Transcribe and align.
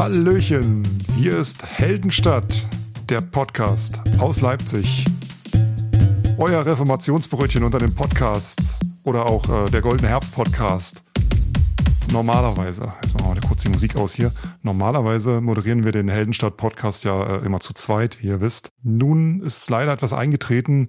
Hallöchen, 0.00 0.82
hier 1.14 1.36
ist 1.36 1.62
Heldenstadt, 1.62 2.66
der 3.10 3.20
Podcast 3.20 4.00
aus 4.18 4.40
Leipzig. 4.40 5.04
Euer 6.38 6.64
Reformationsbrötchen 6.64 7.64
unter 7.64 7.78
den 7.78 7.94
Podcasts 7.94 8.76
oder 9.04 9.26
auch 9.26 9.46
äh, 9.66 9.70
der 9.70 9.82
Goldene 9.82 10.08
Herbst 10.08 10.34
Podcast. 10.34 11.02
Normalerweise, 12.10 12.90
jetzt 13.02 13.12
machen 13.12 13.26
wir 13.28 13.34
mal 13.42 13.46
kurz 13.46 13.60
die 13.60 13.68
Musik 13.68 13.94
aus 13.96 14.14
hier. 14.14 14.32
Normalerweise 14.62 15.42
moderieren 15.42 15.84
wir 15.84 15.92
den 15.92 16.08
Heldenstadt 16.08 16.56
Podcast 16.56 17.04
ja 17.04 17.36
äh, 17.36 17.44
immer 17.44 17.60
zu 17.60 17.74
zweit, 17.74 18.22
wie 18.22 18.28
ihr 18.28 18.40
wisst. 18.40 18.70
Nun 18.82 19.42
ist 19.42 19.68
leider 19.68 19.92
etwas 19.92 20.14
eingetreten, 20.14 20.88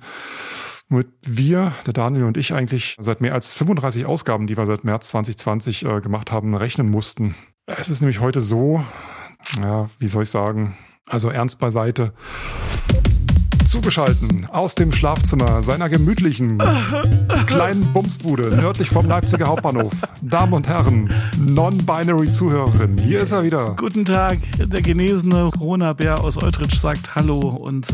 womit 0.87 1.09
wir, 1.23 1.73
der 1.85 1.91
Daniel 1.91 2.23
und 2.23 2.37
ich 2.37 2.53
eigentlich 2.53 2.95
seit 2.97 3.19
mehr 3.19 3.33
als 3.33 3.55
35 3.55 4.05
Ausgaben, 4.05 4.47
die 4.47 4.55
wir 4.55 4.65
seit 4.67 4.85
März 4.85 5.09
2020 5.09 5.83
äh, 5.83 5.99
gemacht 5.99 6.31
haben, 6.31 6.55
rechnen 6.55 6.89
mussten. 6.89 7.35
Es 7.67 7.89
ist 7.89 8.01
nämlich 8.01 8.19
heute 8.19 8.41
so, 8.41 8.83
ja, 9.57 9.89
wie 9.99 10.07
soll 10.07 10.23
ich 10.23 10.29
sagen, 10.29 10.77
also 11.05 11.29
ernst 11.29 11.59
beiseite. 11.59 12.13
Zugeschalten 13.65 14.45
aus 14.47 14.75
dem 14.75 14.91
Schlafzimmer 14.91 15.63
seiner 15.63 15.87
gemütlichen 15.87 16.57
kleinen 17.47 17.85
Bumsbude 17.93 18.55
nördlich 18.55 18.89
vom 18.89 19.07
Leipziger 19.07 19.47
Hauptbahnhof. 19.47 19.93
Damen 20.21 20.53
und 20.53 20.67
Herren, 20.67 21.09
non-binary 21.37 22.31
Zuhörerin, 22.31 22.97
hier 22.97 23.21
ist 23.21 23.31
er 23.31 23.43
wieder. 23.43 23.75
Guten 23.77 24.03
Tag, 24.03 24.39
der 24.57 24.81
genesene 24.81 25.51
Corona-Bär 25.57 26.21
aus 26.21 26.41
Eutrich 26.41 26.79
sagt 26.79 27.15
Hallo 27.15 27.39
und 27.39 27.89
äh, 27.89 27.93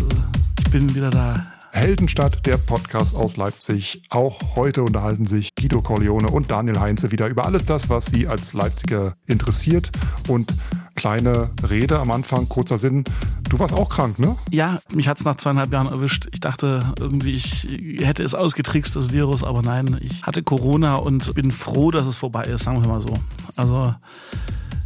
ich 0.60 0.72
bin 0.72 0.96
wieder 0.96 1.12
da. 1.12 1.46
Heldenstadt, 1.72 2.48
der 2.48 2.58
Podcast 2.58 3.16
aus 3.16 3.38
Leipzig. 3.38 4.02
Auch 4.10 4.56
heute 4.56 4.82
unterhalten 4.82 5.28
sich 5.28 5.54
Guido 5.54 5.82
Corleone 5.82 6.28
und 6.28 6.50
Daniel 6.50 6.80
Heinze 6.80 7.12
wieder 7.12 7.28
über 7.28 7.46
alles 7.46 7.66
das, 7.66 7.88
was 7.90 8.08
sie 8.08 8.28
als 8.28 8.54
Leipziger 8.54 9.14
interessiert. 9.28 9.92
Und 10.28 10.52
kleine 10.98 11.52
Rede 11.70 12.00
am 12.00 12.12
Anfang, 12.12 12.50
kurzer 12.50 12.78
Sinn. 12.78 13.06
Du 13.50 13.60
warst 13.60 13.74
auch 13.74 13.88
krank, 13.88 14.20
ne? 14.20 14.36
Ja, 14.50 14.80
mich 14.92 15.08
hat's 15.08 15.24
nach 15.24 15.38
zweieinhalb 15.38 15.72
Jahren 15.72 15.88
erwischt. 15.88 16.28
Ich 16.34 16.42
dachte 16.42 16.94
irgendwie, 17.00 17.34
ich 17.36 17.66
hätte 18.00 18.24
es 18.24 18.36
ausgetrickst, 18.36 18.96
das 18.96 19.12
Virus, 19.12 19.44
aber 19.44 19.62
nein, 19.62 19.98
ich 20.02 20.24
hatte 20.24 20.44
Corona 20.44 20.96
und 20.96 21.34
bin 21.36 21.54
froh, 21.54 21.92
dass 21.92 22.06
es 22.06 22.18
vorbei 22.18 22.44
ist, 22.44 22.64
sagen 22.64 22.82
wir 22.82 22.90
mal 22.90 23.02
so. 23.02 23.18
Also 23.56 23.96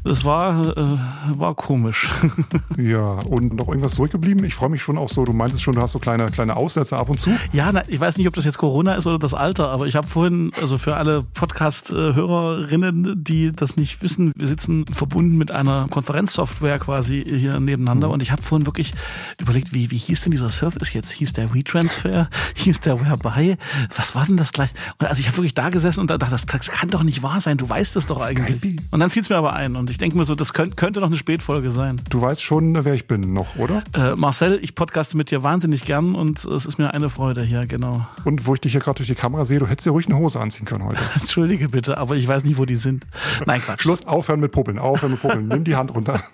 das 0.03 0.25
war, 0.25 0.75
äh, 0.75 0.97
war 1.38 1.53
komisch. 1.53 2.09
ja, 2.77 3.19
und 3.19 3.53
noch 3.53 3.67
irgendwas 3.67 3.95
zurückgeblieben? 3.95 4.44
Ich 4.45 4.55
freue 4.55 4.69
mich 4.69 4.81
schon 4.81 4.97
auch 4.97 5.09
so, 5.09 5.25
du 5.25 5.33
meintest 5.33 5.61
schon, 5.61 5.75
du 5.75 5.81
hast 5.81 5.91
so 5.91 5.99
kleine, 5.99 6.31
kleine 6.31 6.55
Aussätze 6.55 6.97
ab 6.97 7.09
und 7.09 7.19
zu. 7.19 7.31
Ja, 7.53 7.71
na, 7.71 7.83
ich 7.88 7.99
weiß 7.99 8.17
nicht, 8.17 8.27
ob 8.27 8.33
das 8.33 8.45
jetzt 8.45 8.57
Corona 8.57 8.95
ist 8.95 9.05
oder 9.05 9.19
das 9.19 9.33
Alter, 9.35 9.69
aber 9.69 9.85
ich 9.85 9.95
habe 9.95 10.07
vorhin, 10.07 10.52
also 10.59 10.79
für 10.79 10.95
alle 10.95 11.23
Podcast-Hörerinnen, 11.33 13.23
die 13.23 13.52
das 13.52 13.75
nicht 13.75 14.02
wissen, 14.02 14.33
wir 14.35 14.47
sitzen 14.47 14.85
verbunden 14.88 15.38
mit 15.38 15.52
einer 15.52 15.88
Konferenzsoftware 15.89 16.79
quasi 16.79 17.23
hier 17.23 17.59
nebeneinander 17.59 18.07
mhm. 18.07 18.13
und 18.13 18.23
ich 18.23 18.31
habe 18.31 18.41
vorhin 18.41 18.66
wirklich 18.66 18.94
überlegt, 19.39 19.73
wie, 19.73 19.91
wie 19.91 19.97
hieß 19.97 20.22
denn 20.22 20.31
dieser 20.31 20.49
Service 20.49 20.94
jetzt? 20.94 21.11
Hieß 21.11 21.33
der 21.33 21.53
WeTransfer? 21.53 22.27
Hieß 22.55 22.79
der 22.79 22.99
Whereby? 23.02 23.57
Was 23.95 24.16
war 24.16 24.25
denn 24.25 24.38
das 24.38 24.52
gleich? 24.52 24.72
Und 24.97 25.07
also 25.07 25.19
ich 25.19 25.27
habe 25.27 25.38
wirklich 25.38 25.53
da 25.53 25.69
gesessen 25.69 25.99
und 25.99 26.09
dachte, 26.09 26.27
das, 26.29 26.45
das 26.47 26.72
kann 26.72 26.89
doch 26.89 27.03
nicht 27.03 27.22
wahr 27.22 27.39
sein, 27.39 27.57
du 27.57 27.69
weißt 27.69 27.95
es 27.97 28.07
doch 28.07 28.22
eigentlich. 28.22 28.57
Skype? 28.57 28.83
Und 28.89 28.99
dann 28.99 29.09
fiel 29.09 29.22
es 29.22 29.29
mir 29.29 29.38
aber 29.38 29.53
ein 29.53 29.75
und 29.75 29.91
ich 29.92 29.97
denke 29.97 30.17
mir 30.17 30.23
so, 30.23 30.36
das 30.36 30.53
könnte, 30.53 30.78
könnte 30.78 31.02
noch 31.02 31.08
eine 31.08 31.17
Spätfolge 31.17 31.70
sein. 31.70 32.02
Du 32.09 32.22
weißt 32.22 32.42
schon, 32.42 32.86
wer 32.86 32.94
ich 32.94 33.08
bin 33.08 33.34
noch, 33.34 33.58
oder? 33.58 33.84
Äh, 33.94 34.16
Marcel, 34.16 34.58
ich 34.61 34.73
podcaste 34.73 35.17
mit 35.17 35.31
dir 35.31 35.44
wahnsinnig 35.44 35.84
gern 35.84 36.16
und 36.16 36.45
es 36.45 36.66
ist 36.66 36.78
mir 36.78 36.94
eine 36.94 37.09
Freude 37.09 37.44
hier, 37.44 37.67
genau. 37.67 38.08
Und 38.23 38.47
wo 38.47 38.53
ich 38.53 38.62
dich 38.62 38.72
hier 38.72 38.80
gerade 38.80 38.97
durch 38.97 39.09
die 39.09 39.16
Kamera 39.16 39.44
sehe, 39.44 39.59
du 39.59 39.67
hättest 39.67 39.86
ja 39.86 39.92
ruhig 39.92 40.08
eine 40.08 40.17
Hose 40.17 40.39
anziehen 40.39 40.66
können 40.66 40.86
heute. 40.86 41.02
Entschuldige 41.19 41.67
bitte, 41.67 41.97
aber 41.97 42.16
ich 42.16 42.25
weiß 42.25 42.45
nicht, 42.45 42.58
wo 42.58 42.64
die 42.64 42.78
sind. 42.78 43.06
Nein, 43.45 43.62
Quatsch. 43.62 43.81
Schluss, 43.81 44.08
aufhören 44.08 44.39
mit 44.39 44.53
Puppeln, 44.53 44.80
aufhören 44.80 45.12
mit 45.12 45.22
Puppeln. 45.22 45.50
Nimm 45.50 45.66
die 45.66 45.75
Hand 45.75 45.94
runter. 45.94 46.22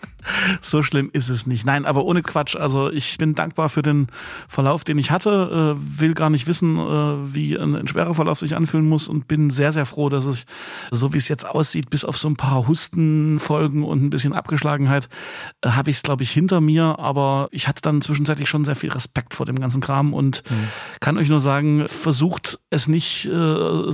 so 0.62 0.84
schlimm 0.84 1.10
ist 1.14 1.30
es 1.30 1.48
nicht. 1.48 1.66
Nein, 1.66 1.86
aber 1.86 2.06
ohne 2.06 2.22
Quatsch. 2.22 2.56
Also 2.56 2.92
ich 2.92 3.18
bin 3.18 3.36
dankbar 3.36 3.70
für 3.70 3.82
den 3.82 4.08
Verlauf, 4.48 4.84
den 4.84 4.98
ich 4.98 5.12
hatte. 5.12 5.76
Äh, 5.78 6.00
will 6.00 6.14
gar 6.14 6.30
nicht 6.30 6.48
wissen, 6.48 6.78
äh, 6.78 7.34
wie 7.36 7.58
ein, 7.58 7.76
ein 7.76 7.88
schwerer 7.88 8.14
Verlauf 8.14 8.40
sich 8.40 8.56
anfühlen 8.56 8.88
muss 8.88 9.08
und 9.08 9.28
bin 9.28 9.50
sehr, 9.50 9.72
sehr 9.72 9.86
froh, 9.86 10.10
dass 10.10 10.28
ich, 10.28 10.46
so 10.92 11.14
wie 11.14 11.18
es 11.18 11.28
jetzt 11.28 11.48
aussieht, 11.48 11.90
bis 11.90 12.06
auf 12.06 12.18
so 12.18 12.28
ein 12.28 12.36
paar 12.36 12.68
Hustenfolgen 12.68 13.84
und 13.84 14.04
ein 14.04 14.10
bisschen 14.10 14.34
Abgeschlagenheit, 14.34 15.10
äh, 15.62 15.70
habe 15.70 15.90
ich 15.90 15.98
es, 15.98 16.04
glaube 16.04 16.24
ich, 16.24 16.32
hinter 16.32 16.62
mir. 16.62 17.00
Aber 17.00 17.48
ich 17.52 17.68
hatte 17.68 17.82
dann 17.82 18.02
zwischenzeitlich 18.02 18.50
schon 18.50 18.66
sehr 18.66 18.76
viel 18.76 18.92
Respekt 18.92 19.34
vor 19.34 19.46
dem 19.46 19.60
ganzen 19.60 19.82
Kram 19.82 20.14
und 20.14 20.44
mhm. 20.50 20.68
kann 21.00 21.18
euch 21.18 21.30
nur 21.30 21.42
sagen, 21.42 21.88
versucht 21.88 22.60
es 22.70 22.88
nicht 22.88 23.26
äh, 23.26 23.30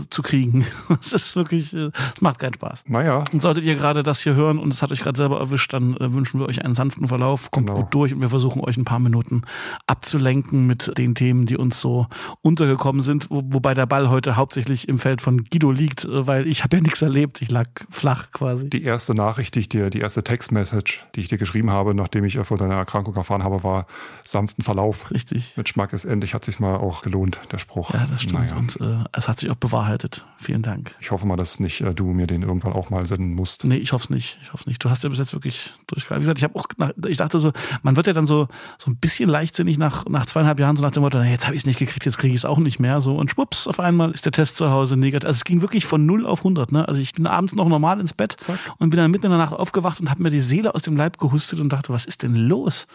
zu 0.09 0.21
kriegen. 0.21 0.65
Es 1.03 1.11
ist 1.11 1.35
wirklich, 1.35 1.73
äh, 1.73 1.91
es 2.15 2.21
macht 2.21 2.39
keinen 2.39 2.53
Spaß. 2.53 2.85
Naja. 2.87 3.23
Und 3.31 3.41
solltet 3.41 3.65
ihr 3.65 3.75
gerade 3.75 4.03
das 4.03 4.21
hier 4.21 4.35
hören 4.35 4.57
und 4.57 4.73
es 4.73 4.81
hat 4.81 4.91
euch 4.91 5.01
gerade 5.01 5.17
selber 5.17 5.39
erwischt, 5.39 5.73
dann 5.73 5.97
äh, 5.97 6.13
wünschen 6.13 6.39
wir 6.39 6.42
euch 6.45 6.63
einen 6.63 6.75
sanften 6.75 7.07
Verlauf, 7.07 7.51
kommt 7.51 7.67
genau. 7.67 7.81
gut 7.81 7.93
durch 7.93 8.13
und 8.13 8.21
wir 8.21 8.29
versuchen 8.29 8.61
euch 8.61 8.77
ein 8.77 8.85
paar 8.85 8.99
Minuten 8.99 9.43
abzulenken 9.87 10.67
mit 10.67 10.97
den 10.97 11.15
Themen, 11.15 11.45
die 11.45 11.57
uns 11.57 11.79
so 11.81 12.07
untergekommen 12.41 13.01
sind, 13.01 13.29
wo, 13.29 13.41
wobei 13.45 13.73
der 13.73 13.85
Ball 13.85 14.09
heute 14.09 14.35
hauptsächlich 14.35 14.87
im 14.87 14.97
Feld 14.97 15.21
von 15.21 15.43
Guido 15.43 15.71
liegt, 15.71 16.05
äh, 16.05 16.27
weil 16.27 16.47
ich 16.47 16.63
habe 16.63 16.77
ja 16.77 16.81
nichts 16.81 17.01
erlebt, 17.01 17.41
ich 17.41 17.51
lag 17.51 17.67
flach 17.89 18.31
quasi. 18.31 18.69
Die 18.69 18.83
erste 18.83 19.13
Nachricht, 19.13 19.55
die 19.55 19.59
ich 19.61 19.69
dir, 19.69 19.89
die 19.89 19.99
erste 19.99 20.23
Textmessage, 20.23 20.99
die 21.15 21.21
ich 21.21 21.27
dir 21.27 21.37
geschrieben 21.37 21.71
habe, 21.71 21.93
nachdem 21.93 22.25
ich 22.25 22.37
von 22.37 22.57
deiner 22.57 22.75
Erkrankung 22.75 23.15
erfahren 23.15 23.43
habe, 23.43 23.63
war 23.63 23.85
sanften 24.23 24.63
Verlauf. 24.63 25.11
Richtig. 25.11 25.53
Mit 25.55 25.69
Schmack 25.69 25.93
ist 25.93 26.05
endlich, 26.05 26.33
hat 26.33 26.45
sich 26.45 26.59
mal 26.59 26.75
auch 26.75 27.01
gelohnt, 27.01 27.39
der 27.51 27.57
Spruch. 27.57 27.93
Ja, 27.93 28.05
das 28.07 28.21
stimmt 28.21 28.51
naja. 28.51 28.55
und 28.55 28.79
äh, 28.81 29.03
es 29.13 29.27
hat 29.27 29.39
sich 29.39 29.49
auch 29.49 29.55
bewahrheitet. 29.55 30.25
Vielen 30.37 30.61
Dank. 30.61 30.95
Ich 30.99 31.11
hoffe 31.11 31.25
mal, 31.25 31.37
dass 31.37 31.59
nicht 31.59 31.81
äh, 31.81 31.93
du 31.93 32.05
mir 32.07 32.27
den 32.27 32.43
irgendwann 32.43 32.73
auch 32.73 32.89
mal 32.89 33.05
senden 33.07 33.33
musst. 33.33 33.65
Nee, 33.65 33.77
ich 33.77 33.93
hoffe 33.93 34.03
es 34.05 34.09
nicht. 34.09 34.37
Ich 34.41 34.53
hoffe 34.53 34.67
nicht. 34.67 34.83
Du 34.83 34.89
hast 34.89 35.03
ja 35.03 35.09
bis 35.09 35.19
jetzt 35.19 35.33
wirklich 35.33 35.71
durchgehalten. 35.87 36.22
Wie 36.23 36.25
gesagt, 36.25 36.39
ich 36.39 36.43
habe 36.45 36.55
auch 36.55 36.67
nach, 36.77 36.91
ich 37.07 37.17
dachte 37.17 37.37
so, 37.39 37.51
man 37.81 37.97
wird 37.97 38.07
ja 38.07 38.13
dann 38.13 38.25
so 38.25 38.47
so 38.77 38.89
ein 38.89 38.95
bisschen 38.95 39.27
leichtsinnig 39.27 39.77
nach 39.77 40.05
nach 40.05 40.25
zweieinhalb 40.25 40.57
Jahren 40.57 40.77
so 40.77 40.83
nach 40.83 40.91
dem 40.91 41.03
Motto, 41.03 41.21
jetzt 41.21 41.45
habe 41.45 41.55
ich 41.55 41.63
es 41.63 41.65
nicht 41.65 41.79
gekriegt, 41.79 42.05
jetzt 42.05 42.17
kriege 42.17 42.33
ich 42.33 42.39
es 42.39 42.45
auch 42.45 42.59
nicht 42.59 42.79
mehr 42.79 43.01
so 43.01 43.17
und 43.17 43.29
schwupps, 43.29 43.67
auf 43.67 43.81
einmal 43.81 44.11
ist 44.11 44.23
der 44.25 44.31
Test 44.31 44.55
zu 44.55 44.71
Hause 44.71 44.95
negativ. 44.95 45.27
Also 45.27 45.37
es 45.37 45.43
ging 45.43 45.61
wirklich 45.61 45.85
von 45.85 46.05
0 46.05 46.25
auf 46.25 46.39
100, 46.39 46.71
ne? 46.71 46.87
Also 46.87 47.01
ich 47.01 47.11
bin 47.13 47.27
abends 47.27 47.53
noch 47.53 47.67
normal 47.67 47.99
ins 47.99 48.13
Bett 48.13 48.35
Zack. 48.37 48.57
und 48.77 48.89
bin 48.89 48.97
dann 48.97 49.11
mitten 49.11 49.25
in 49.25 49.31
der 49.31 49.39
Nacht 49.39 49.53
aufgewacht 49.53 49.99
und 49.99 50.09
habe 50.09 50.23
mir 50.23 50.31
die 50.31 50.41
Seele 50.41 50.73
aus 50.73 50.83
dem 50.83 50.95
Leib 50.95 51.17
gehustet 51.17 51.59
und 51.59 51.69
dachte, 51.69 51.91
was 51.91 52.05
ist 52.05 52.23
denn 52.23 52.35
los? 52.35 52.87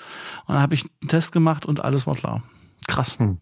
Und 0.46 0.54
dann 0.54 0.62
habe 0.62 0.74
ich 0.74 0.86
einen 1.02 1.08
Test 1.08 1.32
gemacht 1.32 1.66
und 1.66 1.84
alles 1.84 2.06
war 2.06 2.14
klar. 2.14 2.42
Krass. 2.86 3.18
Hm. 3.18 3.38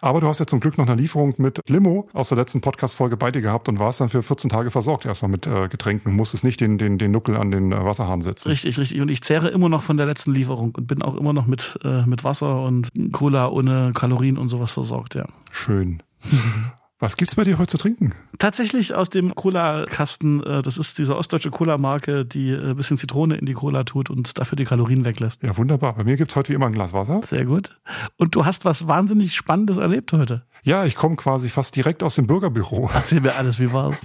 Aber 0.00 0.20
du 0.20 0.28
hast 0.28 0.38
ja 0.38 0.46
zum 0.46 0.60
Glück 0.60 0.78
noch 0.78 0.86
eine 0.86 1.00
Lieferung 1.00 1.34
mit 1.38 1.60
Limo 1.68 2.08
aus 2.12 2.30
der 2.30 2.38
letzten 2.38 2.60
Podcast-Folge 2.60 3.16
bei 3.16 3.30
dir 3.30 3.40
gehabt 3.40 3.68
und 3.68 3.78
warst 3.78 4.00
dann 4.00 4.08
für 4.08 4.22
14 4.22 4.50
Tage 4.50 4.70
versorgt 4.70 5.06
erstmal 5.06 5.30
mit 5.30 5.46
äh, 5.46 5.68
Getränken. 5.68 6.10
Du 6.10 6.16
musstest 6.16 6.44
nicht 6.44 6.60
den, 6.60 6.78
den, 6.78 6.98
den 6.98 7.10
Nuckel 7.10 7.36
an 7.36 7.50
den 7.50 7.72
äh, 7.72 7.84
Wasserhahn 7.84 8.20
setzen. 8.20 8.48
Richtig, 8.48 8.78
richtig. 8.78 9.00
Und 9.00 9.10
ich 9.10 9.22
zehre 9.22 9.48
immer 9.48 9.68
noch 9.68 9.82
von 9.82 9.96
der 9.96 10.06
letzten 10.06 10.34
Lieferung 10.34 10.74
und 10.74 10.86
bin 10.86 11.02
auch 11.02 11.16
immer 11.16 11.32
noch 11.32 11.46
mit, 11.46 11.78
äh, 11.84 12.06
mit 12.06 12.24
Wasser 12.24 12.62
und 12.62 12.88
Cola 13.12 13.48
ohne 13.48 13.92
Kalorien 13.94 14.38
und 14.38 14.48
sowas 14.48 14.72
versorgt, 14.72 15.14
ja. 15.14 15.26
Schön. 15.50 16.02
Was 17.02 17.16
gibt's 17.16 17.34
bei 17.34 17.44
dir 17.44 17.56
heute 17.56 17.68
zu 17.68 17.78
trinken? 17.78 18.12
Tatsächlich 18.38 18.94
aus 18.94 19.08
dem 19.08 19.34
Cola-Kasten. 19.34 20.42
Äh, 20.42 20.60
das 20.60 20.76
ist 20.76 20.98
diese 20.98 21.16
ostdeutsche 21.16 21.50
Cola-Marke, 21.50 22.26
die 22.26 22.52
ein 22.52 22.72
äh, 22.72 22.74
bisschen 22.74 22.98
Zitrone 22.98 23.36
in 23.36 23.46
die 23.46 23.54
Cola 23.54 23.84
tut 23.84 24.10
und 24.10 24.38
dafür 24.38 24.56
die 24.56 24.66
Kalorien 24.66 25.06
weglässt. 25.06 25.42
Ja, 25.42 25.56
wunderbar. 25.56 25.94
Bei 25.94 26.04
mir 26.04 26.18
gibt's 26.18 26.36
heute 26.36 26.50
wie 26.50 26.56
immer 26.56 26.66
ein 26.66 26.74
Glas 26.74 26.92
Wasser. 26.92 27.22
Sehr 27.24 27.46
gut. 27.46 27.80
Und 28.18 28.34
du 28.34 28.44
hast 28.44 28.66
was 28.66 28.86
wahnsinnig 28.86 29.34
Spannendes 29.34 29.78
erlebt 29.78 30.12
heute. 30.12 30.44
Ja, 30.62 30.84
ich 30.84 30.94
komme 30.94 31.16
quasi 31.16 31.48
fast 31.48 31.74
direkt 31.76 32.02
aus 32.02 32.16
dem 32.16 32.26
Bürgerbüro. 32.26 32.90
Erzähl 32.94 33.20
mir 33.20 33.36
alles, 33.36 33.60
wie 33.60 33.72
war's? 33.72 34.00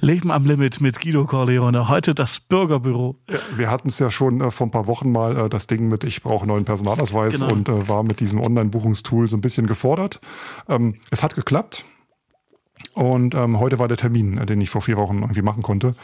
Leben 0.00 0.30
am 0.30 0.46
Limit 0.46 0.80
mit 0.80 1.00
Guido 1.00 1.24
Corleone. 1.24 1.88
Heute 1.88 2.14
das 2.14 2.40
Bürgerbüro. 2.40 3.16
Ja, 3.28 3.38
wir 3.56 3.70
hatten 3.70 3.88
es 3.88 3.98
ja 3.98 4.10
schon 4.10 4.40
äh, 4.40 4.50
vor 4.50 4.68
ein 4.68 4.70
paar 4.70 4.86
Wochen 4.86 5.10
mal 5.10 5.36
äh, 5.36 5.48
das 5.48 5.66
Ding 5.66 5.88
mit, 5.88 6.04
ich 6.04 6.22
brauche 6.22 6.46
neuen 6.46 6.64
Personalausweis 6.64 7.40
genau. 7.40 7.52
und 7.52 7.68
äh, 7.68 7.88
war 7.88 8.02
mit 8.02 8.20
diesem 8.20 8.40
Online-Buchungstool 8.40 9.28
so 9.28 9.36
ein 9.36 9.40
bisschen 9.40 9.66
gefordert. 9.66 10.20
Ähm, 10.68 10.96
es 11.10 11.22
hat 11.22 11.34
geklappt. 11.34 11.86
Und 12.94 13.34
ähm, 13.34 13.58
heute 13.58 13.78
war 13.78 13.88
der 13.88 13.96
Termin, 13.96 14.38
äh, 14.38 14.46
den 14.46 14.60
ich 14.60 14.70
vor 14.70 14.82
vier 14.82 14.96
Wochen 14.96 15.20
irgendwie 15.22 15.42
machen 15.42 15.62
konnte. 15.62 15.94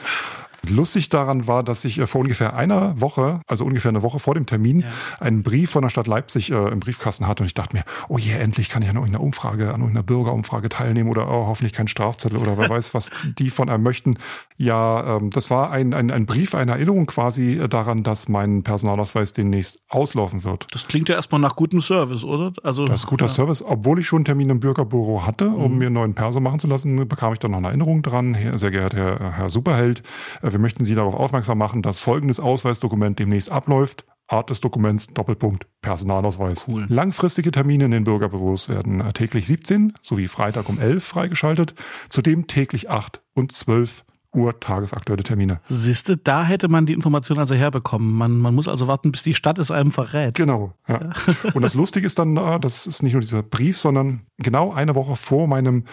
Lustig 0.68 1.08
daran 1.08 1.46
war, 1.46 1.62
dass 1.62 1.84
ich 1.84 1.98
äh, 1.98 2.06
vor 2.06 2.20
ungefähr 2.20 2.54
einer 2.54 3.00
Woche, 3.00 3.40
also 3.46 3.64
ungefähr 3.64 3.88
eine 3.88 4.02
Woche 4.02 4.20
vor 4.20 4.34
dem 4.34 4.46
Termin, 4.46 4.80
ja. 4.80 4.86
einen 5.18 5.42
Brief 5.42 5.70
von 5.70 5.82
der 5.82 5.88
Stadt 5.88 6.06
Leipzig 6.06 6.52
äh, 6.52 6.68
im 6.68 6.80
Briefkasten 6.80 7.26
hatte 7.26 7.42
und 7.42 7.46
ich 7.46 7.54
dachte 7.54 7.76
mir, 7.76 7.84
oh 8.08 8.18
je, 8.18 8.32
yeah, 8.32 8.40
endlich 8.40 8.68
kann 8.68 8.82
ich 8.82 8.88
an 8.88 8.96
irgendeiner 8.96 9.22
Umfrage, 9.22 9.68
an 9.68 9.80
irgendeiner 9.80 10.04
Bürgerumfrage 10.04 10.68
teilnehmen 10.68 11.10
oder 11.10 11.28
oh, 11.28 11.46
hoffentlich 11.46 11.72
kein 11.72 11.88
Strafzettel 11.88 12.38
oder 12.38 12.56
wer 12.58 12.68
weiß, 12.70 12.94
was 12.94 13.10
die 13.38 13.50
von 13.50 13.68
einem 13.68 13.82
möchten. 13.82 14.18
Ja, 14.56 15.16
ähm, 15.16 15.30
das 15.30 15.50
war 15.50 15.72
ein, 15.72 15.94
ein, 15.94 16.10
ein 16.12 16.26
Brief, 16.26 16.54
eine 16.54 16.72
Erinnerung 16.72 17.06
quasi 17.06 17.58
äh, 17.58 17.68
daran, 17.68 18.04
dass 18.04 18.28
mein 18.28 18.62
Personalausweis 18.62 19.32
demnächst 19.32 19.82
auslaufen 19.88 20.44
wird. 20.44 20.68
Das 20.70 20.86
klingt 20.86 21.08
ja 21.08 21.16
erstmal 21.16 21.40
nach 21.40 21.56
gutem 21.56 21.80
Service, 21.80 22.22
oder? 22.22 22.52
Also, 22.62 22.86
das 22.86 23.00
ist 23.00 23.06
guter 23.06 23.26
ja. 23.26 23.28
Service. 23.28 23.62
Obwohl 23.62 23.98
ich 23.98 24.06
schon 24.06 24.18
einen 24.18 24.24
Termin 24.26 24.50
im 24.50 24.60
Bürgerbüro 24.60 25.26
hatte, 25.26 25.48
um 25.48 25.72
mhm. 25.72 25.78
mir 25.78 25.86
einen 25.86 25.94
neuen 25.94 26.14
Perso 26.14 26.38
machen 26.38 26.60
zu 26.60 26.68
lassen, 26.68 27.08
bekam 27.08 27.32
ich 27.32 27.40
dann 27.40 27.50
noch 27.50 27.58
eine 27.58 27.68
Erinnerung 27.68 28.02
dran. 28.02 28.36
Sehr 28.54 28.70
geehrter 28.70 28.96
Herr, 28.96 29.32
Herr 29.36 29.50
Superheld, 29.50 30.02
äh, 30.42 30.51
wir 30.52 30.60
möchten 30.60 30.84
Sie 30.84 30.94
darauf 30.94 31.14
aufmerksam 31.14 31.58
machen, 31.58 31.82
dass 31.82 32.00
folgendes 32.00 32.40
Ausweisdokument 32.40 33.18
demnächst 33.18 33.50
abläuft. 33.50 34.04
Art 34.28 34.50
des 34.50 34.60
Dokuments, 34.60 35.08
Doppelpunkt, 35.08 35.66
Personalausweis. 35.82 36.66
Cool. 36.66 36.86
Langfristige 36.88 37.50
Termine 37.50 37.84
in 37.84 37.90
den 37.90 38.04
Bürgerbüros 38.04 38.68
werden 38.68 39.02
täglich 39.12 39.46
17 39.46 39.92
sowie 40.00 40.28
Freitag 40.28 40.68
um 40.68 40.80
11 40.80 41.04
freigeschaltet, 41.04 41.74
zudem 42.08 42.46
täglich 42.46 42.88
8 42.88 43.20
und 43.34 43.52
12 43.52 44.04
Uhr 44.34 44.58
tagesaktuelle 44.58 45.22
Termine. 45.22 45.60
Siehste, 45.68 46.16
da 46.16 46.44
hätte 46.44 46.68
man 46.68 46.86
die 46.86 46.94
Information 46.94 47.38
also 47.38 47.54
herbekommen. 47.54 48.12
Man, 48.14 48.38
man 48.38 48.54
muss 48.54 48.68
also 48.68 48.88
warten, 48.88 49.12
bis 49.12 49.22
die 49.22 49.34
Stadt 49.34 49.58
es 49.58 49.70
einem 49.70 49.90
verrät. 49.90 50.34
Genau. 50.34 50.72
Ja. 50.88 51.00
ja. 51.00 51.12
Und 51.52 51.62
das 51.62 51.74
Lustige 51.74 52.06
ist 52.06 52.18
dann, 52.18 52.36
äh, 52.36 52.58
das 52.58 52.86
ist 52.86 53.02
nicht 53.02 53.12
nur 53.12 53.20
dieser 53.20 53.42
Brief, 53.42 53.76
sondern 53.76 54.22
genau 54.38 54.72
eine 54.72 54.94
Woche 54.94 55.16
vor 55.16 55.46
meinem 55.46 55.84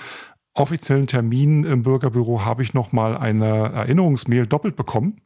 offiziellen 0.53 1.07
Termin 1.07 1.63
im 1.63 1.83
Bürgerbüro 1.83 2.45
habe 2.45 2.63
ich 2.63 2.73
nochmal 2.73 3.17
eine 3.17 3.71
Erinnerungsmail 3.73 4.47
doppelt 4.47 4.75
bekommen. 4.75 5.21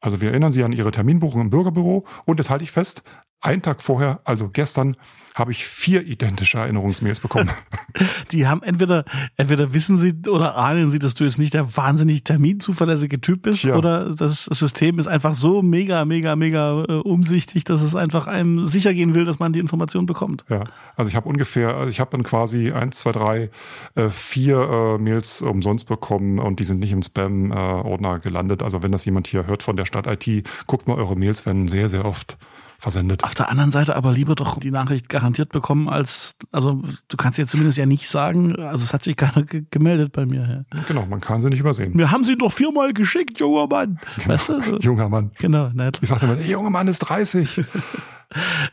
Also 0.00 0.20
wir 0.20 0.30
erinnern 0.30 0.52
Sie 0.52 0.64
an 0.64 0.72
Ihre 0.72 0.90
Terminbuchung 0.90 1.42
im 1.42 1.50
Bürgerbüro 1.50 2.04
und 2.24 2.40
das 2.40 2.50
halte 2.50 2.64
ich 2.64 2.70
fest, 2.70 3.02
ein 3.40 3.62
Tag 3.62 3.82
vorher, 3.82 4.20
also 4.24 4.48
gestern, 4.48 4.96
habe 5.34 5.52
ich 5.52 5.64
vier 5.64 6.06
identische 6.06 6.58
Erinnerungsmails 6.58 7.20
bekommen. 7.20 7.50
Die 8.32 8.46
haben 8.46 8.62
entweder, 8.62 9.04
entweder 9.36 9.72
wissen 9.72 9.96
sie 9.96 10.12
oder 10.28 10.56
ahnen 10.56 10.90
sie, 10.90 10.98
dass 10.98 11.14
du 11.14 11.24
jetzt 11.24 11.38
nicht 11.38 11.54
der 11.54 11.76
wahnsinnig 11.76 12.24
terminzuverlässige 12.24 13.20
Typ 13.20 13.42
bist 13.42 13.60
Tja. 13.60 13.76
oder 13.76 14.14
das 14.14 14.44
System 14.44 14.98
ist 14.98 15.06
einfach 15.06 15.34
so 15.34 15.62
mega, 15.62 16.04
mega, 16.04 16.36
mega 16.36 16.84
äh, 16.84 16.92
umsichtig, 16.94 17.64
dass 17.64 17.80
es 17.80 17.94
einfach 17.94 18.26
einem 18.26 18.66
sicher 18.66 18.92
gehen 18.92 19.14
will, 19.14 19.24
dass 19.24 19.38
man 19.38 19.52
die 19.52 19.60
Information 19.60 20.06
bekommt. 20.06 20.44
Ja, 20.48 20.64
also 20.96 21.08
ich 21.08 21.16
habe 21.16 21.28
ungefähr, 21.28 21.76
also 21.76 21.90
ich 21.90 22.00
habe 22.00 22.10
dann 22.10 22.22
quasi 22.22 22.72
eins, 22.72 22.98
zwei, 22.98 23.12
drei, 23.12 23.50
äh, 23.94 24.10
vier 24.10 24.58
äh, 24.58 24.98
Mails 24.98 25.42
umsonst 25.42 25.88
bekommen 25.88 26.38
und 26.38 26.60
die 26.60 26.64
sind 26.64 26.80
nicht 26.80 26.92
im 26.92 27.02
Spam-Ordner 27.02 28.18
gelandet. 28.18 28.62
Also 28.62 28.82
wenn 28.82 28.92
das 28.92 29.04
jemand 29.04 29.26
hier 29.26 29.46
hört 29.46 29.62
von 29.62 29.76
der 29.76 29.84
Stadt 29.84 30.06
IT, 30.06 30.46
guckt 30.66 30.88
mal 30.88 30.98
eure 30.98 31.16
Mails, 31.16 31.46
werden 31.46 31.68
sehr, 31.68 31.88
sehr 31.88 32.04
oft 32.04 32.36
versendet. 32.80 33.24
Auf 33.24 33.34
der 33.34 33.48
anderen 33.50 33.72
Seite 33.72 33.94
aber 33.96 34.12
lieber 34.12 34.34
doch 34.34 34.58
die 34.58 34.70
Nachricht 34.70 35.08
garantiert 35.08 35.50
bekommen, 35.50 35.88
als, 35.88 36.34
also 36.50 36.80
du 37.08 37.16
kannst 37.16 37.38
jetzt 37.38 37.50
zumindest 37.50 37.78
ja 37.78 37.86
nicht 37.86 38.08
sagen, 38.08 38.56
also 38.56 38.82
es 38.82 38.92
hat 38.92 39.02
sich 39.02 39.16
keiner 39.16 39.44
gemeldet 39.44 40.12
bei 40.12 40.26
mir. 40.26 40.64
Ja. 40.72 40.82
Genau, 40.88 41.06
man 41.06 41.20
kann 41.20 41.40
sie 41.40 41.48
nicht 41.48 41.60
übersehen. 41.60 41.92
Wir 41.96 42.10
haben 42.10 42.24
sie 42.24 42.36
doch 42.36 42.52
viermal 42.52 42.92
geschickt, 42.92 43.38
junger 43.38 43.66
Mann. 43.66 43.98
Genau. 44.16 44.28
Weißt 44.34 44.48
du? 44.48 44.78
Junger 44.80 45.08
Mann. 45.08 45.30
Genau, 45.38 45.68
nett. 45.68 45.98
Ich 46.02 46.08
sagte 46.08 46.26
immer, 46.26 46.36
der 46.36 46.46
junge 46.46 46.70
Mann 46.70 46.88
ist 46.88 47.00
30. 47.00 47.64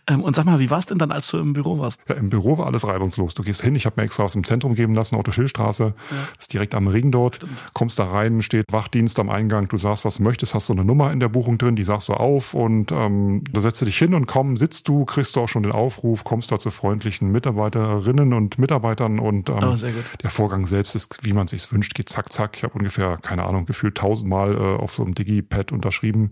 Ähm, 0.07 0.21
und 0.21 0.35
sag 0.35 0.45
mal, 0.45 0.59
wie 0.59 0.69
war 0.69 0.79
es 0.79 0.85
denn 0.85 0.97
dann, 0.97 1.11
als 1.11 1.29
du 1.29 1.37
im 1.37 1.53
Büro 1.53 1.79
warst? 1.79 1.99
Ja, 2.07 2.15
im 2.15 2.29
Büro 2.29 2.57
war 2.57 2.67
alles 2.67 2.85
reibungslos. 2.85 3.33
Du 3.33 3.43
gehst 3.43 3.61
hin, 3.61 3.75
ich 3.75 3.85
habe 3.85 3.95
mir 3.97 4.05
extra 4.05 4.23
aus 4.23 4.33
dem 4.33 4.43
Zentrum 4.43 4.75
geben 4.75 4.93
lassen, 4.93 5.15
Otto-Schill-Straße, 5.15 5.83
ja. 5.83 6.17
ist 6.39 6.53
direkt 6.53 6.75
am 6.75 6.87
Ring 6.87 7.11
dort. 7.11 7.37
Stimmt. 7.37 7.73
Kommst 7.73 7.99
da 7.99 8.05
rein, 8.05 8.41
steht 8.41 8.71
Wachdienst 8.71 9.19
am 9.19 9.29
Eingang, 9.29 9.67
du 9.67 9.77
sagst, 9.77 10.05
was 10.05 10.17
du 10.17 10.23
möchtest, 10.23 10.53
hast 10.53 10.67
so 10.67 10.73
eine 10.73 10.85
Nummer 10.85 11.11
in 11.11 11.19
der 11.19 11.29
Buchung 11.29 11.57
drin, 11.57 11.75
die 11.75 11.83
sagst 11.83 12.09
du 12.09 12.13
auf 12.13 12.53
und 12.53 12.91
ähm, 12.91 13.43
da 13.51 13.61
setzt 13.61 13.81
du 13.81 13.85
dich 13.85 13.97
hin 13.97 14.13
und 14.13 14.27
kaum 14.27 14.57
sitzt 14.57 14.87
du, 14.87 15.05
kriegst 15.05 15.35
du 15.35 15.41
auch 15.41 15.49
schon 15.49 15.63
den 15.63 15.71
Aufruf, 15.71 16.23
kommst 16.23 16.51
da 16.51 16.59
zu 16.59 16.71
freundlichen 16.71 17.31
Mitarbeiterinnen 17.31 18.33
und 18.33 18.59
Mitarbeitern 18.59 19.19
und 19.19 19.49
ähm, 19.49 19.57
oh, 19.61 19.75
der 20.21 20.29
Vorgang 20.29 20.65
selbst 20.65 20.95
ist, 20.95 21.23
wie 21.23 21.33
man 21.33 21.47
sich 21.47 21.71
wünscht, 21.71 21.95
geht 21.95 22.09
zack, 22.09 22.31
zack. 22.31 22.57
Ich 22.57 22.63
habe 22.63 22.77
ungefähr, 22.77 23.17
keine 23.17 23.45
Ahnung, 23.45 23.65
gefühlt 23.65 23.95
tausendmal 23.95 24.55
äh, 24.55 24.57
auf 24.57 24.93
so 24.93 25.03
einem 25.03 25.15
Digipad 25.15 25.71
unterschrieben 25.71 26.31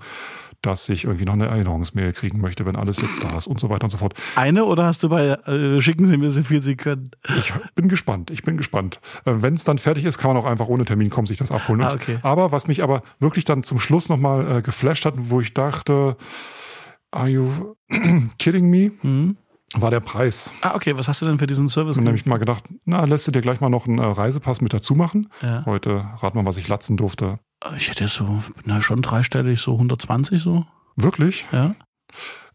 dass 0.62 0.88
ich 0.90 1.06
irgendwie 1.06 1.26
noch 1.26 1.34
eine 1.34 1.48
Erinnerungsmail 1.48 2.14
kriegen 2.14 2.42
möchte, 2.42 2.66
wenn 2.66 2.76
alles 2.76 3.02
jetzt 3.02 3.24
da 3.24 3.38
ist 3.38 3.48
und 3.48 3.60
so 3.60 3.70
weiter 3.70 3.86
und 3.86 3.90
so 3.90 3.98
fort. 3.98 4.14
Eine 4.36 4.66
oder 4.66 4.86
hast 4.86 5.04
du 5.04 5.10
bei, 5.10 5.28
äh, 5.28 5.82
schicken 5.82 6.08
Sie 6.08 6.18
mir 6.18 6.32
so 6.32 6.42
viel 6.44 6.62
Sie 6.62 6.76
können? 6.76 7.10
Ich 7.38 7.54
bin 7.76 7.88
gespannt, 7.88 8.32
ich 8.32 8.44
bin 8.44 8.58
gespannt. 8.58 9.00
Äh, 9.26 9.34
wenn 9.38 9.54
es 9.54 9.64
dann 9.64 9.78
fertig 9.78 10.06
ist, 10.06 10.18
kann 10.18 10.34
man 10.34 10.38
auch 10.38 10.46
einfach 10.46 10.68
ohne 10.68 10.86
Termin 10.86 11.10
kommen, 11.10 11.28
sich 11.28 11.38
das 11.38 11.52
abholen. 11.52 11.82
Ah, 11.82 11.94
okay. 11.94 12.18
aber 12.22 12.52
was 12.52 12.68
mich 12.68 12.84
aber 12.84 13.04
wirklich 13.20 13.46
dann 13.46 13.64
zum 13.64 13.80
Schluss 13.80 14.10
nochmal 14.10 14.58
äh, 14.58 14.62
geflasht 14.62 15.06
hat, 15.06 15.14
wo 15.18 15.42
ich 15.42 15.54
dachte, 15.54 16.18
are 17.12 17.28
you 17.28 17.76
kidding 18.38 18.70
me? 18.70 18.92
Mhm 19.02 19.38
war 19.82 19.92
der 19.92 20.00
Preis. 20.00 20.54
Ah, 20.62 20.76
okay. 20.76 20.98
Was 20.98 21.08
hast 21.08 21.22
du 21.22 21.26
denn 21.26 21.40
für 21.40 21.48
diesen 21.48 21.68
Service? 21.68 21.98
Und 21.98 22.04
nämlich 22.04 22.26
mal 22.26 22.38
gedacht, 22.38 22.64
na, 22.86 23.04
lässt 23.06 23.28
du 23.28 23.32
dir 23.32 23.42
gleich 23.42 23.62
mal 23.62 23.70
noch 23.70 23.88
einen 23.88 24.00
äh, 24.00 24.06
Reisepass 24.06 24.62
mit 24.62 24.74
dazu 24.74 24.96
machen. 24.96 25.30
Ja. 25.42 25.66
Heute 25.66 26.06
rat 26.22 26.36
mal, 26.36 26.46
was 26.46 26.58
ich 26.58 26.68
latzen 26.68 26.98
durfte. 26.98 27.40
Ich 27.76 27.90
hätte 27.90 28.08
so, 28.08 28.44
na, 28.66 28.82
schon 28.82 29.02
dreistellig, 29.02 29.60
so 29.60 29.74
120 29.74 30.42
so. 30.42 30.66
Wirklich? 30.96 31.46
Ja. 31.52 31.76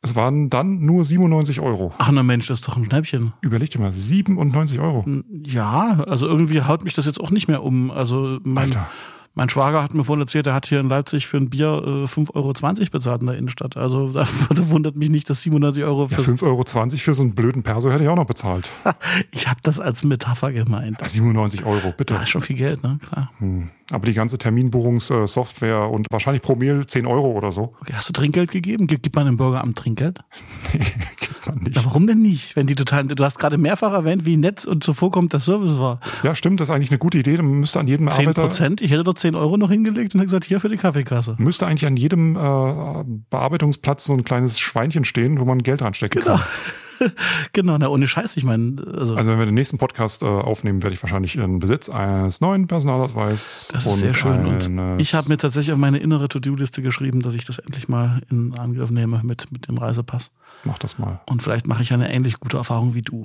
Es 0.03 0.15
waren 0.15 0.49
dann 0.49 0.81
nur 0.81 1.05
97 1.05 1.61
Euro. 1.61 1.93
Ach 1.99 2.11
na 2.11 2.23
Mensch, 2.23 2.47
das 2.47 2.61
ist 2.61 2.69
doch 2.69 2.77
ein 2.77 2.87
Schnäppchen. 2.87 3.35
Überleg 3.43 3.71
dir 3.71 3.81
mal, 3.81 3.93
97 3.93 4.81
Euro. 4.81 5.05
Ja, 5.45 6.05
also 6.07 6.27
irgendwie 6.27 6.63
haut 6.63 6.85
mich 6.85 6.95
das 6.95 7.05
jetzt 7.05 7.21
auch 7.21 7.31
nicht 7.31 7.49
mehr 7.49 7.63
um. 7.63 7.91
Also 7.91 8.39
mein, 8.43 8.69
Alter. 8.69 8.89
Mein 9.35 9.49
Schwager 9.49 9.83
hat 9.83 9.95
mir 9.95 10.03
vorhin 10.03 10.23
erzählt, 10.23 10.47
er 10.49 10.55
hat 10.55 10.67
hier 10.67 10.81
in 10.81 10.89
Leipzig 10.89 11.29
für 11.29 11.37
ein 11.37 11.51
Bier 11.51 11.83
äh, 11.85 12.05
5,20 12.05 12.35
Euro 12.35 12.53
bezahlt 12.91 13.21
in 13.21 13.29
der 13.29 13.39
Innenstadt. 13.39 13.77
Also 13.77 14.09
da 14.13 14.27
wundert 14.69 14.97
mich 14.97 15.09
nicht, 15.09 15.31
dass 15.31 15.43
97 15.43 15.85
Euro 15.85 16.09
für. 16.09 16.21
Ja, 16.21 16.29
5,20 16.29 16.43
Euro 16.45 16.65
für 16.65 17.15
so 17.15 17.23
einen 17.23 17.35
blöden 17.35 17.63
Perso 17.63 17.91
hätte 17.91 18.03
ich 18.03 18.09
auch 18.09 18.17
noch 18.17 18.27
bezahlt. 18.27 18.71
ich 19.31 19.49
habe 19.49 19.61
das 19.63 19.79
als 19.79 20.03
Metapher 20.03 20.53
gemeint. 20.53 20.99
97 21.03 21.65
Euro, 21.65 21.93
bitte. 21.97 22.15
Ja, 22.15 22.27
schon 22.27 22.43
viel 22.43 22.57
Geld, 22.57 22.83
ne? 22.83 22.99
Klar. 23.09 23.31
Hm. 23.39 23.71
Aber 23.93 24.07
die 24.07 24.15
ganze 24.15 24.39
Terminbuchungssoftware 24.39 25.91
und 25.91 26.07
wahrscheinlich 26.11 26.43
pro 26.43 26.55
Mail 26.55 26.87
10 26.87 27.07
Euro 27.07 27.33
oder 27.33 27.51
so. 27.51 27.75
Okay, 27.81 27.93
hast 27.95 28.09
du 28.09 28.13
Trinkgeld 28.13 28.51
gegeben? 28.51 28.87
Gibt 28.87 29.15
man 29.15 29.27
dem 29.27 29.37
Bürgeramt 29.37 29.79
Trinkgeld? 29.79 30.19
Nee, 30.73 30.85
gibt 31.19 31.47
man 31.47 31.59
nicht. 31.59 31.77
Ja, 31.77 31.85
warum 31.85 32.07
denn 32.07 32.23
nicht? 32.23 32.55
Wenn 32.55 32.67
die 32.67 32.75
total, 32.75 33.05
du 33.05 33.25
hast 33.25 33.39
gerade 33.39 33.59
mehrfach 33.59 33.93
erwähnt, 33.93 34.25
wie 34.25 34.37
nett 34.37 34.65
und 34.67 34.85
zuvorkommt 34.85 35.33
der 35.33 35.41
Service 35.41 35.79
war. 35.79 35.99
Ja, 36.23 36.35
stimmt, 36.35 36.61
das 36.61 36.69
ist 36.69 36.75
eigentlich 36.75 36.91
eine 36.91 36.99
gute 36.99 37.19
Idee. 37.19 37.37
Man 37.39 37.61
müsste 37.61 37.81
an 37.81 37.89
jedem 37.89 38.09
10 38.09 38.29
Arbeiter. 38.29 38.43
Prozent? 38.43 38.81
Ich 38.81 38.91
hätte 38.91 39.05
dort 39.05 39.19
10 39.21 39.35
Euro 39.35 39.57
noch 39.57 39.71
hingelegt 39.71 40.15
und 40.15 40.21
hätte 40.21 40.27
gesagt, 40.27 40.45
hier 40.45 40.61
für 40.61 40.69
die 40.69 40.77
Kaffeekasse. 40.77 41.37
Müsste 41.39 41.67
eigentlich 41.67 41.87
an 41.87 41.97
jedem 41.97 42.37
äh, 42.37 43.05
Bearbeitungsplatz 43.31 44.05
so 44.05 44.13
ein 44.13 44.25
kleines 44.25 44.59
Schweinchen 44.59 45.05
stehen, 45.05 45.39
wo 45.39 45.45
man 45.45 45.63
Geld 45.63 45.83
reinstecken 45.83 46.23
genau. 46.23 46.37
kann. 46.37 46.47
genau, 47.53 47.79
na 47.79 47.89
ohne 47.89 48.09
Scheiß, 48.09 48.37
ich 48.37 48.45
meine. 48.45 48.83
Also, 48.97 49.15
also 49.15 49.31
wenn 49.31 49.39
wir 49.39 49.47
den 49.47 49.55
nächsten 49.55 49.79
Podcast 49.79 50.23
äh, 50.23 50.27
aufnehmen, 50.27 50.83
werde 50.83 50.95
ich 50.95 51.03
wahrscheinlich 51.03 51.37
in 51.37 51.59
Besitz 51.59 51.89
eines 51.89 52.41
neuen 52.41 52.67
Personalausweis. 52.67 53.71
Das 53.73 53.87
ist 53.87 53.99
sehr 53.99 54.15
schön. 54.15 54.47
Und 54.47 55.01
ich 55.01 55.15
habe 55.15 55.29
mir 55.29 55.37
tatsächlich 55.37 55.73
auf 55.73 55.79
meine 55.79 55.99
innere 55.99 56.29
To-Do-Liste 56.29 56.83
geschrieben, 56.83 57.23
dass 57.23 57.35
ich 57.35 57.45
das 57.45 57.59
endlich 57.59 57.89
mal 57.89 58.23
in 58.31 58.57
Angriff 58.59 58.91
nehme 58.91 59.21
mit, 59.25 59.51
mit 59.53 59.69
dem 59.69 59.79
Reisepass. 59.79 60.31
Mach 60.65 60.79
das 60.79 60.99
mal. 60.99 61.21
Und 61.27 61.43
vielleicht 61.43 61.67
mache 61.67 61.83
ich 61.83 61.93
eine 61.93 62.13
ähnlich 62.13 62.39
gute 62.39 62.59
Erfahrung 62.59 62.95
wie 62.95 63.03
du. 63.03 63.25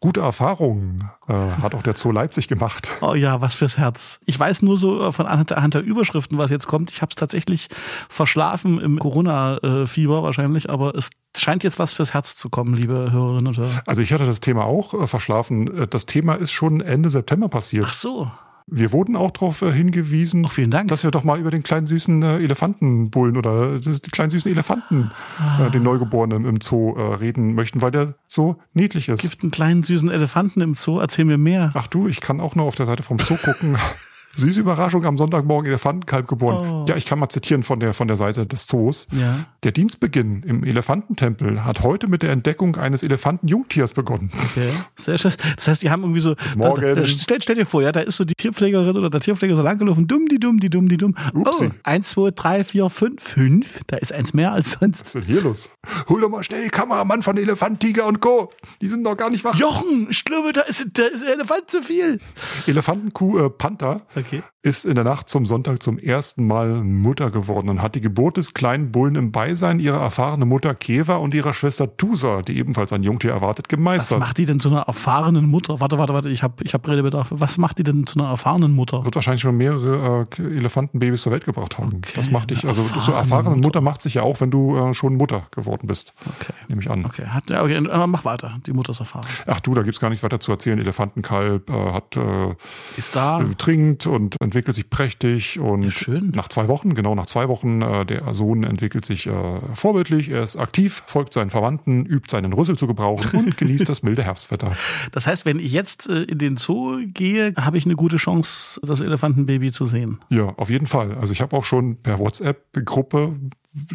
Gute 0.00 0.20
Erfahrung 0.20 0.98
äh, 1.28 1.32
hat 1.62 1.76
auch 1.76 1.82
der 1.82 1.96
Zoo 1.96 2.10
Leipzig 2.10 2.48
gemacht. 2.48 2.90
Oh 3.02 3.14
ja, 3.14 3.40
was 3.40 3.56
fürs 3.56 3.78
Herz. 3.78 4.20
Ich 4.26 4.38
weiß 4.38 4.62
nur 4.62 4.76
so 4.76 5.02
äh, 5.02 5.12
von 5.12 5.26
anhand 5.26 5.74
der 5.74 5.82
Überschriften, 5.82 6.38
was 6.38 6.50
jetzt 6.50 6.66
kommt. 6.66 6.90
Ich 6.90 7.02
habe 7.02 7.10
es 7.10 7.16
tatsächlich 7.16 7.68
verschlafen 8.08 8.80
im 8.80 8.98
Corona-Fieber 8.98 10.22
wahrscheinlich, 10.22 10.70
aber 10.70 10.94
es 10.94 11.10
scheint 11.36 11.64
jetzt 11.64 11.78
was 11.78 11.92
fürs 11.94 12.14
Herz 12.14 12.36
zu 12.36 12.50
kommen, 12.50 12.74
liebe 12.74 13.10
Hörerinnen 13.12 13.46
und 13.46 13.58
Hörer. 13.58 13.82
Also 13.86 14.02
ich 14.02 14.12
hatte 14.12 14.24
das 14.24 14.40
Thema 14.40 14.64
auch 14.64 14.94
äh, 14.94 15.06
verschlafen. 15.06 15.82
Äh, 15.82 15.86
das 15.86 16.06
Thema 16.06 16.34
ist 16.34 16.52
schon 16.52 16.80
Ende 16.80 17.10
September 17.10 17.48
passiert. 17.48 17.86
Ach 17.88 17.92
so. 17.92 18.30
Wir 18.68 18.92
wurden 18.92 19.16
auch 19.16 19.32
darauf 19.32 19.62
äh, 19.62 19.72
hingewiesen, 19.72 20.46
oh, 20.46 20.66
dass 20.86 21.02
wir 21.02 21.10
doch 21.10 21.24
mal 21.24 21.40
über 21.40 21.50
den 21.50 21.64
kleinen 21.64 21.88
süßen 21.88 22.22
äh, 22.22 22.36
Elefantenbullen 22.38 23.36
oder 23.36 23.80
die 23.80 24.10
kleinen 24.10 24.30
süßen 24.30 24.50
Elefanten, 24.50 25.10
ah. 25.38 25.68
den 25.68 25.82
Neugeborenen 25.82 26.44
im 26.44 26.60
Zoo 26.60 26.92
reden 26.92 27.54
möchten, 27.54 27.82
weil 27.82 27.90
der 27.90 28.14
so 28.28 28.56
niedlich 28.72 29.08
ist. 29.08 29.24
Es 29.24 29.30
gibt 29.30 29.42
einen 29.42 29.50
kleinen 29.50 29.82
süßen 29.82 30.10
Elefanten 30.10 30.60
im 30.60 30.74
Zoo, 30.74 31.00
erzähl 31.00 31.24
mir 31.24 31.38
mehr. 31.38 31.70
Ach 31.74 31.88
du, 31.88 32.06
ich 32.06 32.20
kann 32.20 32.40
auch 32.40 32.54
nur 32.54 32.66
auf 32.66 32.76
der 32.76 32.86
Seite 32.86 33.02
vom 33.02 33.18
Zoo 33.18 33.36
gucken. 33.36 33.76
Süße 34.34 34.60
Überraschung, 34.60 35.04
am 35.04 35.18
Sonntagmorgen 35.18 35.68
Elefantenkalb 35.68 36.26
geboren. 36.26 36.82
Oh. 36.82 36.84
Ja, 36.88 36.96
ich 36.96 37.04
kann 37.04 37.18
mal 37.18 37.28
zitieren 37.28 37.62
von 37.62 37.80
der, 37.80 37.92
von 37.92 38.08
der 38.08 38.16
Seite 38.16 38.46
des 38.46 38.66
Zoos. 38.66 39.06
Ja. 39.12 39.44
Der 39.62 39.72
Dienstbeginn 39.72 40.42
im 40.44 40.64
Elefantentempel 40.64 41.64
hat 41.64 41.82
heute 41.82 42.08
mit 42.08 42.22
der 42.22 42.30
Entdeckung 42.30 42.76
eines 42.76 43.02
Elefantenjungtiers 43.02 43.92
begonnen. 43.92 44.30
Okay, 44.42 44.68
sehr 44.96 45.18
schön. 45.18 45.32
Das 45.56 45.68
heißt, 45.68 45.82
die 45.82 45.90
haben 45.90 46.02
irgendwie 46.02 46.20
so, 46.20 46.34
Morgen. 46.56 46.80
Da, 46.80 46.94
da, 46.94 47.04
stell, 47.04 47.42
stell 47.42 47.56
dir 47.56 47.66
vor, 47.66 47.82
ja, 47.82 47.92
da 47.92 48.00
ist 48.00 48.16
so 48.16 48.24
die 48.24 48.34
Tierpflegerin 48.34 48.96
oder 48.96 49.10
der 49.10 49.20
Tierpfleger 49.20 49.54
so 49.54 49.62
langgelaufen, 49.62 50.06
dumm, 50.08 50.26
die 50.26 50.40
dumm, 50.40 50.60
die 50.60 50.70
dumm, 50.70 50.88
die 50.88 50.96
dumm. 50.96 51.14
Upsi. 51.34 51.66
Oh, 51.66 51.70
eins, 51.84 52.08
zwei, 52.08 52.30
drei, 52.30 52.64
vier, 52.64 52.88
fünf, 52.88 53.22
fünf. 53.22 53.80
Da 53.86 53.98
ist 53.98 54.12
eins 54.12 54.32
mehr 54.32 54.52
als 54.52 54.72
sonst. 54.80 55.02
Was 55.02 55.14
ist 55.14 55.14
denn 55.14 55.24
hier 55.24 55.42
los? 55.42 55.70
Hol 56.08 56.22
doch 56.22 56.30
mal 56.30 56.42
schnell 56.42 56.70
Kameramann 56.70 57.22
von 57.22 57.36
Elefant, 57.36 57.80
Tiger 57.80 58.06
und 58.06 58.20
Co. 58.20 58.50
Die 58.80 58.88
sind 58.88 59.02
noch 59.02 59.16
gar 59.16 59.28
nicht 59.28 59.44
wach. 59.44 59.54
Jochen, 59.56 60.08
ich 60.10 60.24
glaube, 60.24 60.54
da 60.54 60.62
ist, 60.62 60.86
da 60.94 61.02
ist 61.04 61.22
Elefant 61.22 61.70
zu 61.70 61.82
viel. 61.82 62.18
Elefantenkuh, 62.66 63.38
äh, 63.38 63.50
Panther. 63.50 64.00
Okay 64.16 64.21
ist 64.62 64.84
in 64.84 64.94
der 64.94 65.04
Nacht 65.04 65.28
zum 65.28 65.44
Sonntag 65.44 65.82
zum 65.82 65.98
ersten 65.98 66.46
Mal 66.46 66.84
Mutter 66.84 67.30
geworden 67.30 67.68
und 67.68 67.82
hat 67.82 67.96
die 67.96 68.00
Geburt 68.00 68.36
des 68.36 68.54
kleinen 68.54 68.92
Bullen 68.92 69.16
im 69.16 69.32
Beisein 69.32 69.80
ihrer 69.80 70.00
erfahrenen 70.00 70.48
Mutter 70.48 70.74
Keva 70.74 71.16
und 71.16 71.34
ihrer 71.34 71.52
Schwester 71.52 71.96
Tusa, 71.96 72.42
die 72.42 72.58
ebenfalls 72.58 72.92
ein 72.92 73.02
Jungtier 73.02 73.32
erwartet, 73.32 73.68
gemeistert. 73.68 74.20
Was 74.20 74.28
macht 74.28 74.38
die 74.38 74.46
denn 74.46 74.60
zu 74.60 74.70
einer 74.70 74.82
erfahrenen 74.82 75.46
Mutter? 75.46 75.80
Warte, 75.80 75.98
warte, 75.98 76.14
warte, 76.14 76.28
ich 76.28 76.44
habe 76.44 76.62
ich 76.62 76.74
hab 76.74 76.86
Redebedarf. 76.86 77.28
Was 77.30 77.58
macht 77.58 77.78
die 77.78 77.82
denn 77.82 78.06
zu 78.06 78.20
einer 78.20 78.28
erfahrenen 78.28 78.72
Mutter? 78.72 79.04
Wird 79.04 79.16
wahrscheinlich 79.16 79.42
schon 79.42 79.56
mehrere 79.56 80.26
äh, 80.38 80.42
Elefantenbabys 80.42 81.22
zur 81.22 81.32
Welt 81.32 81.44
gebracht 81.44 81.78
haben. 81.78 81.96
Okay, 81.96 82.12
das 82.14 82.30
macht 82.30 82.50
dich, 82.50 82.64
also 82.64 82.84
so 82.98 83.12
erfahrene 83.12 83.50
Mutter. 83.50 83.62
Mutter 83.62 83.80
macht 83.80 84.02
sich 84.02 84.14
ja 84.14 84.22
auch, 84.22 84.40
wenn 84.40 84.52
du 84.52 84.76
äh, 84.76 84.94
schon 84.94 85.16
Mutter 85.16 85.42
geworden 85.50 85.88
bist. 85.88 86.14
Okay. 86.24 86.52
Nehme 86.68 86.80
ich 86.80 86.90
an. 86.90 87.04
Okay, 87.04 87.26
hat, 87.26 87.50
ja, 87.50 87.62
okay, 87.62 87.80
mach 87.80 88.24
weiter. 88.24 88.58
Die 88.64 88.72
Mutter 88.72 88.90
ist 88.90 89.00
erfahren. 89.00 89.26
Ach 89.46 89.58
du, 89.58 89.74
da 89.74 89.82
gibt's 89.82 89.98
gar 89.98 90.08
nichts 90.08 90.22
weiter 90.22 90.38
zu 90.38 90.52
erzählen. 90.52 90.78
Elefantenkalb 90.78 91.68
äh, 91.68 91.92
hat 91.92 92.16
äh, 92.16 92.54
ist 92.96 93.16
da. 93.16 93.42
trinkt 93.58 94.06
und 94.12 94.36
entwickelt 94.40 94.74
sich 94.74 94.88
prächtig. 94.90 95.58
Und 95.58 96.06
Ja, 96.06 96.20
nach 96.20 96.48
zwei 96.48 96.68
Wochen, 96.68 96.94
genau 96.94 97.14
nach 97.14 97.26
zwei 97.26 97.48
Wochen, 97.48 97.82
äh, 97.82 98.06
der 98.06 98.34
Sohn 98.34 98.64
entwickelt 98.64 99.04
sich 99.04 99.26
äh, 99.26 99.32
vorbildlich. 99.74 100.30
Er 100.30 100.42
ist 100.42 100.56
aktiv, 100.56 101.02
folgt 101.06 101.32
seinen 101.32 101.50
Verwandten, 101.50 102.06
übt 102.06 102.30
seinen 102.30 102.52
Rüssel 102.52 102.76
zu 102.76 102.86
gebrauchen 102.86 103.38
und 103.38 103.56
genießt 103.56 103.88
das 103.88 104.02
milde 104.02 104.22
Herbstwetter. 104.22 104.76
Das 105.12 105.26
heißt, 105.26 105.44
wenn 105.44 105.58
ich 105.58 105.72
jetzt 105.72 106.08
äh, 106.08 106.22
in 106.22 106.38
den 106.38 106.56
Zoo 106.56 106.98
gehe, 107.06 107.54
habe 107.56 107.78
ich 107.78 107.84
eine 107.84 107.96
gute 107.96 108.16
Chance, 108.16 108.80
das 108.82 109.00
Elefantenbaby 109.00 109.72
zu 109.72 109.84
sehen. 109.84 110.18
Ja, 110.28 110.52
auf 110.56 110.70
jeden 110.70 110.86
Fall. 110.86 111.16
Also 111.16 111.32
ich 111.32 111.40
habe 111.40 111.56
auch 111.56 111.64
schon 111.64 111.96
per 111.96 112.18
WhatsApp-Gruppe 112.18 113.34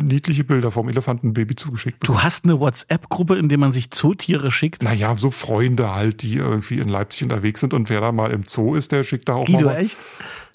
niedliche 0.01 0.43
Bilder 0.43 0.72
vom 0.72 0.89
Elefantenbaby 0.89 1.55
zugeschickt. 1.55 2.07
Du 2.07 2.22
hast 2.22 2.46
eine 2.46 2.60
WhatsApp-Gruppe, 2.60 3.38
in 3.38 3.48
der 3.48 3.57
man 3.57 3.72
sich 3.72 3.91
Zootiere 3.91 4.51
schickt. 4.51 4.81
Naja, 4.81 5.15
so 5.15 5.29
Freunde 5.29 5.93
halt, 5.93 6.24
die 6.24 6.36
irgendwie 6.36 6.79
in 6.79 6.88
Leipzig 6.88 7.24
unterwegs 7.24 7.60
sind 7.60 7.74
und 7.74 7.89
wer 7.89 8.01
da 8.01 8.12
mal 8.12 8.31
im 8.31 8.43
Zoo 8.46 8.75
ist, 8.75 8.91
der 8.91 9.03
schickt 9.03 9.29
da 9.29 9.36
auch 9.36 9.46
Guido, 9.46 9.65
mal 9.65 9.77
echt? 9.77 9.98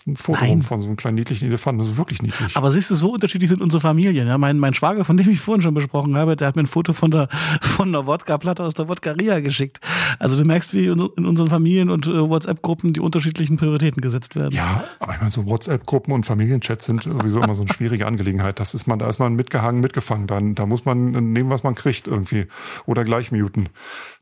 Ein 0.06 0.16
Foto 0.16 0.40
Nein. 0.40 0.50
rum 0.50 0.62
von 0.62 0.80
so 0.80 0.86
einem 0.86 0.96
kleinen 0.96 1.16
niedlichen 1.16 1.46
Elefanten. 1.48 1.80
Das 1.80 1.88
ist 1.88 1.96
wirklich 1.96 2.22
niedlich. 2.22 2.56
Aber 2.56 2.70
siehst 2.70 2.90
du, 2.90 2.94
so 2.94 3.12
unterschiedlich 3.12 3.50
sind 3.50 3.62
unsere 3.62 3.80
Familien. 3.80 4.26
Ja, 4.26 4.38
mein, 4.38 4.58
mein 4.58 4.74
Schwager, 4.74 5.04
von 5.04 5.16
dem 5.16 5.28
ich 5.30 5.40
vorhin 5.40 5.62
schon 5.62 5.74
besprochen 5.74 6.16
habe, 6.16 6.36
der 6.36 6.48
hat 6.48 6.56
mir 6.56 6.62
ein 6.62 6.66
Foto 6.66 6.92
von 6.92 7.10
der, 7.10 7.28
von 7.60 7.88
einer 7.88 8.06
Wodka-Platte 8.06 8.62
aus 8.62 8.74
der 8.74 8.88
Wodka-Ria 8.88 9.40
geschickt. 9.40 9.80
Also 10.18 10.36
du 10.36 10.44
merkst, 10.44 10.74
wie 10.74 10.86
in 10.86 11.00
unseren 11.00 11.48
Familien 11.48 11.90
und 11.90 12.06
äh, 12.06 12.28
WhatsApp-Gruppen 12.28 12.92
die 12.92 13.00
unterschiedlichen 13.00 13.56
Prioritäten 13.56 14.00
gesetzt 14.00 14.36
werden. 14.36 14.54
ja, 14.54 14.84
aber 14.98 15.14
ich 15.14 15.18
meine, 15.18 15.30
so 15.30 15.46
WhatsApp-Gruppen 15.46 16.12
und 16.12 16.26
Familienchats 16.26 16.84
sind 16.84 17.04
sowieso 17.04 17.42
immer 17.42 17.54
so 17.54 17.62
eine 17.62 17.72
schwierige 17.72 18.06
Angelegenheit. 18.06 18.60
Das 18.60 18.74
ist 18.74 18.86
man, 18.86 18.98
da 18.98 19.08
ist 19.08 19.18
man 19.18 19.34
mitgehangen, 19.34 19.80
mitgefangen. 19.80 20.26
Dann, 20.26 20.54
da 20.54 20.66
muss 20.66 20.84
man 20.84 21.10
nehmen, 21.32 21.50
was 21.50 21.62
man 21.62 21.74
kriegt 21.74 22.08
irgendwie. 22.08 22.46
Oder 22.86 23.04
gleich 23.04 23.32
muten. 23.32 23.68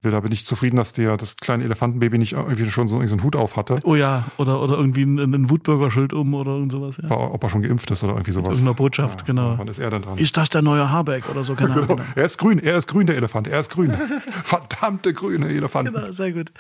Da 0.03 0.21
bin 0.21 0.33
ich 0.33 0.47
zufrieden, 0.47 0.77
dass 0.77 0.95
der, 0.95 1.17
das 1.17 1.37
kleine 1.37 1.65
Elefantenbaby 1.65 2.17
nicht 2.17 2.33
irgendwie 2.33 2.71
schon 2.71 2.87
so, 2.87 3.05
so 3.07 3.15
einen 3.15 3.23
Hut 3.23 3.37
auf 3.37 3.57
hatte. 3.57 3.77
Oh 3.85 3.95
ja, 3.95 4.25
oder, 4.39 4.63
oder 4.63 4.79
irgendwie 4.79 5.03
ein, 5.03 5.19
ein 5.19 5.51
Wutbürgerschild 5.71 6.13
um 6.13 6.35
oder 6.35 6.53
irgend 6.53 6.73
sowas. 6.73 6.99
Ja. 7.03 7.11
Ob 7.17 7.43
er 7.43 7.49
schon 7.51 7.63
geimpft 7.63 7.91
ist 7.91 8.03
oder 8.05 8.13
irgendwie 8.15 8.33
sowas. 8.33 8.49
Irgendeiner 8.59 8.75
Botschaft, 8.75 9.21
Ja, 9.21 9.27
genau. 9.27 9.55
Wann 9.57 9.69
ist 9.69 9.79
er 9.79 9.91
denn 9.91 10.03
dran? 10.03 10.19
Ist 10.19 10.37
das 10.37 10.51
der 10.51 10.63
neue 10.63 10.91
Habeck 10.91 11.29
oder 11.31 11.45
so? 11.45 11.55
Keine 11.55 11.73
Ahnung. 11.75 11.87
Genau. 11.87 12.03
Er 12.15 12.25
ist 12.25 12.39
grün, 12.39 12.59
er 12.59 12.77
ist 12.77 12.87
grün, 12.89 13.07
der 13.07 13.17
Elefant, 13.17 13.49
er 13.49 13.61
ist 13.61 13.71
grün. 13.71 13.93
Verdammte 14.45 15.13
grüne 15.13 15.49
Elefanten. 15.49 15.95
Genau, 15.95 16.13
sehr 16.13 16.33
gut. 16.33 16.51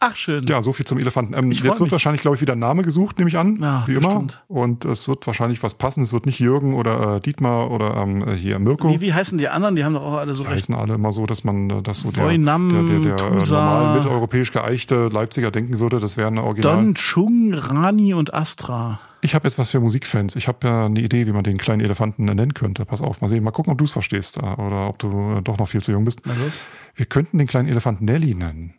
Ach, 0.00 0.16
schön. 0.16 0.44
Ja, 0.44 0.62
so 0.62 0.72
viel 0.72 0.86
zum 0.86 0.98
Elefanten. 0.98 1.34
Ähm, 1.34 1.50
jetzt 1.52 1.62
wird 1.64 1.80
mich. 1.80 1.92
wahrscheinlich, 1.92 2.20
glaube 2.22 2.36
ich, 2.36 2.40
wieder 2.40 2.52
ein 2.54 2.58
Name 2.58 2.82
gesucht, 2.82 3.18
nehme 3.18 3.28
ich 3.28 3.38
an, 3.38 3.58
Ja, 3.60 3.84
wie 3.86 3.92
immer. 3.94 4.08
bestimmt. 4.08 4.42
Und 4.48 4.84
es 4.84 5.08
wird 5.08 5.26
wahrscheinlich 5.26 5.62
was 5.62 5.74
passen. 5.74 6.02
Es 6.04 6.12
wird 6.12 6.26
nicht 6.26 6.38
Jürgen 6.40 6.74
oder 6.74 7.16
äh, 7.16 7.20
Dietmar 7.20 7.70
oder 7.70 7.96
ähm, 7.96 8.24
hier 8.34 8.58
Mirko. 8.58 8.88
Wie, 8.90 9.00
wie 9.00 9.12
heißen 9.14 9.38
die 9.38 9.48
anderen? 9.48 9.76
Die 9.76 9.84
haben 9.84 9.94
doch 9.94 10.02
auch 10.02 10.18
alle 10.18 10.34
so 10.34 10.42
Die 10.44 10.48
recht. 10.50 10.62
heißen 10.62 10.74
alle 10.74 10.94
immer 10.94 11.12
so, 11.12 11.26
dass 11.26 11.44
man 11.44 11.70
äh, 11.70 11.82
das 11.82 12.00
so 12.00 12.10
der, 12.10 12.24
Voinam, 12.24 12.68
der, 12.70 12.98
der, 13.14 13.16
der 13.16 13.26
äh, 13.26 13.38
normal 13.50 13.94
mitteleuropäisch 13.96 14.52
geeichte 14.52 15.08
Leipziger 15.08 15.50
denken 15.50 15.78
würde, 15.80 16.00
das 16.00 16.16
wäre 16.16 16.28
eine 16.28 16.42
Original. 16.42 16.76
Don, 16.76 16.94
Chung, 16.94 17.54
Rani 17.54 18.14
und 18.14 18.34
Astra. 18.42 18.98
Ich 19.20 19.34
habe 19.36 19.46
jetzt 19.46 19.56
was 19.58 19.70
für 19.70 19.78
Musikfans. 19.80 20.34
Ich 20.36 20.48
habe 20.48 20.66
ja 20.66 20.86
eine 20.86 21.00
Idee, 21.00 21.26
wie 21.26 21.32
man 21.32 21.44
den 21.44 21.56
kleinen 21.58 21.80
Elefanten 21.80 22.24
nennen 22.24 22.54
könnte. 22.54 22.84
Pass 22.84 23.00
auf, 23.00 23.20
mal 23.20 23.28
sehen, 23.28 23.44
mal 23.44 23.52
gucken, 23.52 23.72
ob 23.72 23.78
du 23.78 23.84
es 23.84 23.92
verstehst 23.92 24.36
äh, 24.36 24.40
oder 24.40 24.88
ob 24.88 24.98
du 24.98 25.36
äh, 25.38 25.42
doch 25.42 25.58
noch 25.58 25.68
viel 25.68 25.80
zu 25.82 25.92
jung 25.92 26.04
bist. 26.04 26.22
Na 26.24 26.34
los. 26.34 26.60
Wir 26.96 27.06
könnten 27.06 27.38
den 27.38 27.46
kleinen 27.46 27.68
Elefanten 27.68 28.04
Nelly 28.04 28.34
nennen. 28.34 28.74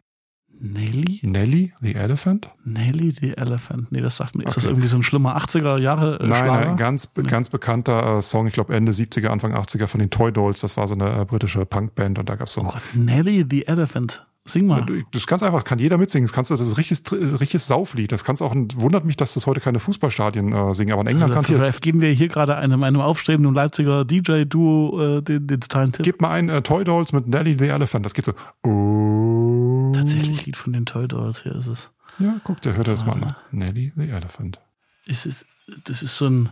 Nelly? 0.65 1.19
Nelly 1.23 1.73
the 1.81 1.95
Elephant? 1.95 2.49
Nelly 2.63 3.11
the 3.11 3.35
Elephant. 3.37 3.91
Nee, 3.91 4.01
das 4.01 4.17
sagt 4.17 4.35
mir. 4.35 4.45
Ist 4.45 4.55
das 4.55 4.65
Okay. 4.65 4.71
irgendwie 4.73 4.87
so 4.87 4.95
ein 4.97 5.03
schlimmer 5.03 5.35
80er 5.37 5.77
Jahre 5.77 6.19
äh, 6.19 6.27
Nein, 6.27 6.45
nein, 6.47 6.77
ganz, 6.77 7.07
be- 7.07 7.23
ganz 7.23 7.49
bekannter 7.49 8.17
äh, 8.17 8.21
Song, 8.21 8.47
ich 8.47 8.53
glaube 8.53 8.73
Ende 8.75 8.91
70er, 8.91 9.27
Anfang 9.27 9.53
80er 9.55 9.87
von 9.87 9.99
den 9.99 10.09
Toy 10.09 10.31
Dolls. 10.31 10.61
Das 10.61 10.77
war 10.77 10.87
so 10.87 10.93
eine 10.93 11.21
äh, 11.21 11.25
britische 11.25 11.65
Punkband 11.65 12.19
und 12.19 12.29
da 12.29 12.35
gab's 12.35 12.53
so 12.53 12.61
Oh 12.61 12.65
Gott, 12.65 12.81
Nelly 12.93 13.45
the 13.49 13.65
Elephant. 13.67 14.25
Sing 14.45 14.67
mal. 14.67 14.81
Du- 14.85 15.01
Das 15.11 15.25
kannst 15.25 15.41
einfach, 15.43 15.63
kann 15.63 15.79
jeder 15.79 15.97
mitsingen. 15.97 16.27
Das 16.27 16.33
kannst 16.33 16.51
das 16.51 16.59
ist 16.59 16.77
richtiges, 16.77 17.03
richtiges 17.39 17.65
Sauflied. 17.67 18.11
Das 18.11 18.25
kannst 18.25 18.41
auch, 18.41 18.53
wundert 18.75 19.05
mich, 19.05 19.15
dass 19.15 19.35
das 19.35 19.47
heute 19.47 19.61
keine 19.61 19.79
Fußballstadien 19.79 20.51
äh, 20.51 20.75
singen, 20.75 20.91
aber 20.91 21.01
in 21.03 21.07
England 21.07 21.31
Also, 21.31 21.35
kann 21.35 21.45
hier. 21.45 21.57
vielleicht 21.57 21.81
geben 21.81 22.01
wir 22.01 22.11
hier 22.11 22.27
gerade 22.27 22.57
einem, 22.57 22.83
einem 22.83 22.99
aufstrebenden 22.99 23.53
Leipziger 23.55 24.03
DJ-Duo 24.03 25.19
äh, 25.19 25.21
den, 25.21 25.47
den 25.47 25.61
totalen 25.61 25.93
Tipp. 25.93 26.03
Gib 26.03 26.21
mal 26.21 26.31
ein 26.31 26.49
äh, 26.49 26.61
Toy 26.61 26.83
Dolls 26.83 27.13
mit 27.13 27.25
Nelly 27.27 27.55
the 27.57 27.67
Elephant. 27.67 28.05
Das 28.05 28.13
geht 28.13 28.25
so. 28.25 28.33
Oh. 28.63 29.91
Tatsächlich 29.95 30.45
Lied 30.45 30.57
von 30.57 30.73
den 30.73 30.85
Toy 30.85 31.07
Dolls, 31.07 31.43
hier 31.43 31.55
ist 31.55 31.67
es. 31.67 31.91
Ja, 32.19 32.35
guck, 32.43 32.59
der 32.61 32.75
hört 32.75 32.87
das 32.89 33.05
mal 33.05 33.13
an. 33.13 33.35
Nelly 33.51 33.93
the 33.95 34.09
Elephant. 34.09 34.59
Ist 35.05 35.25
es. 35.25 35.45
Das 35.85 36.03
ist 36.03 36.17
so 36.17 36.27
ein. 36.27 36.49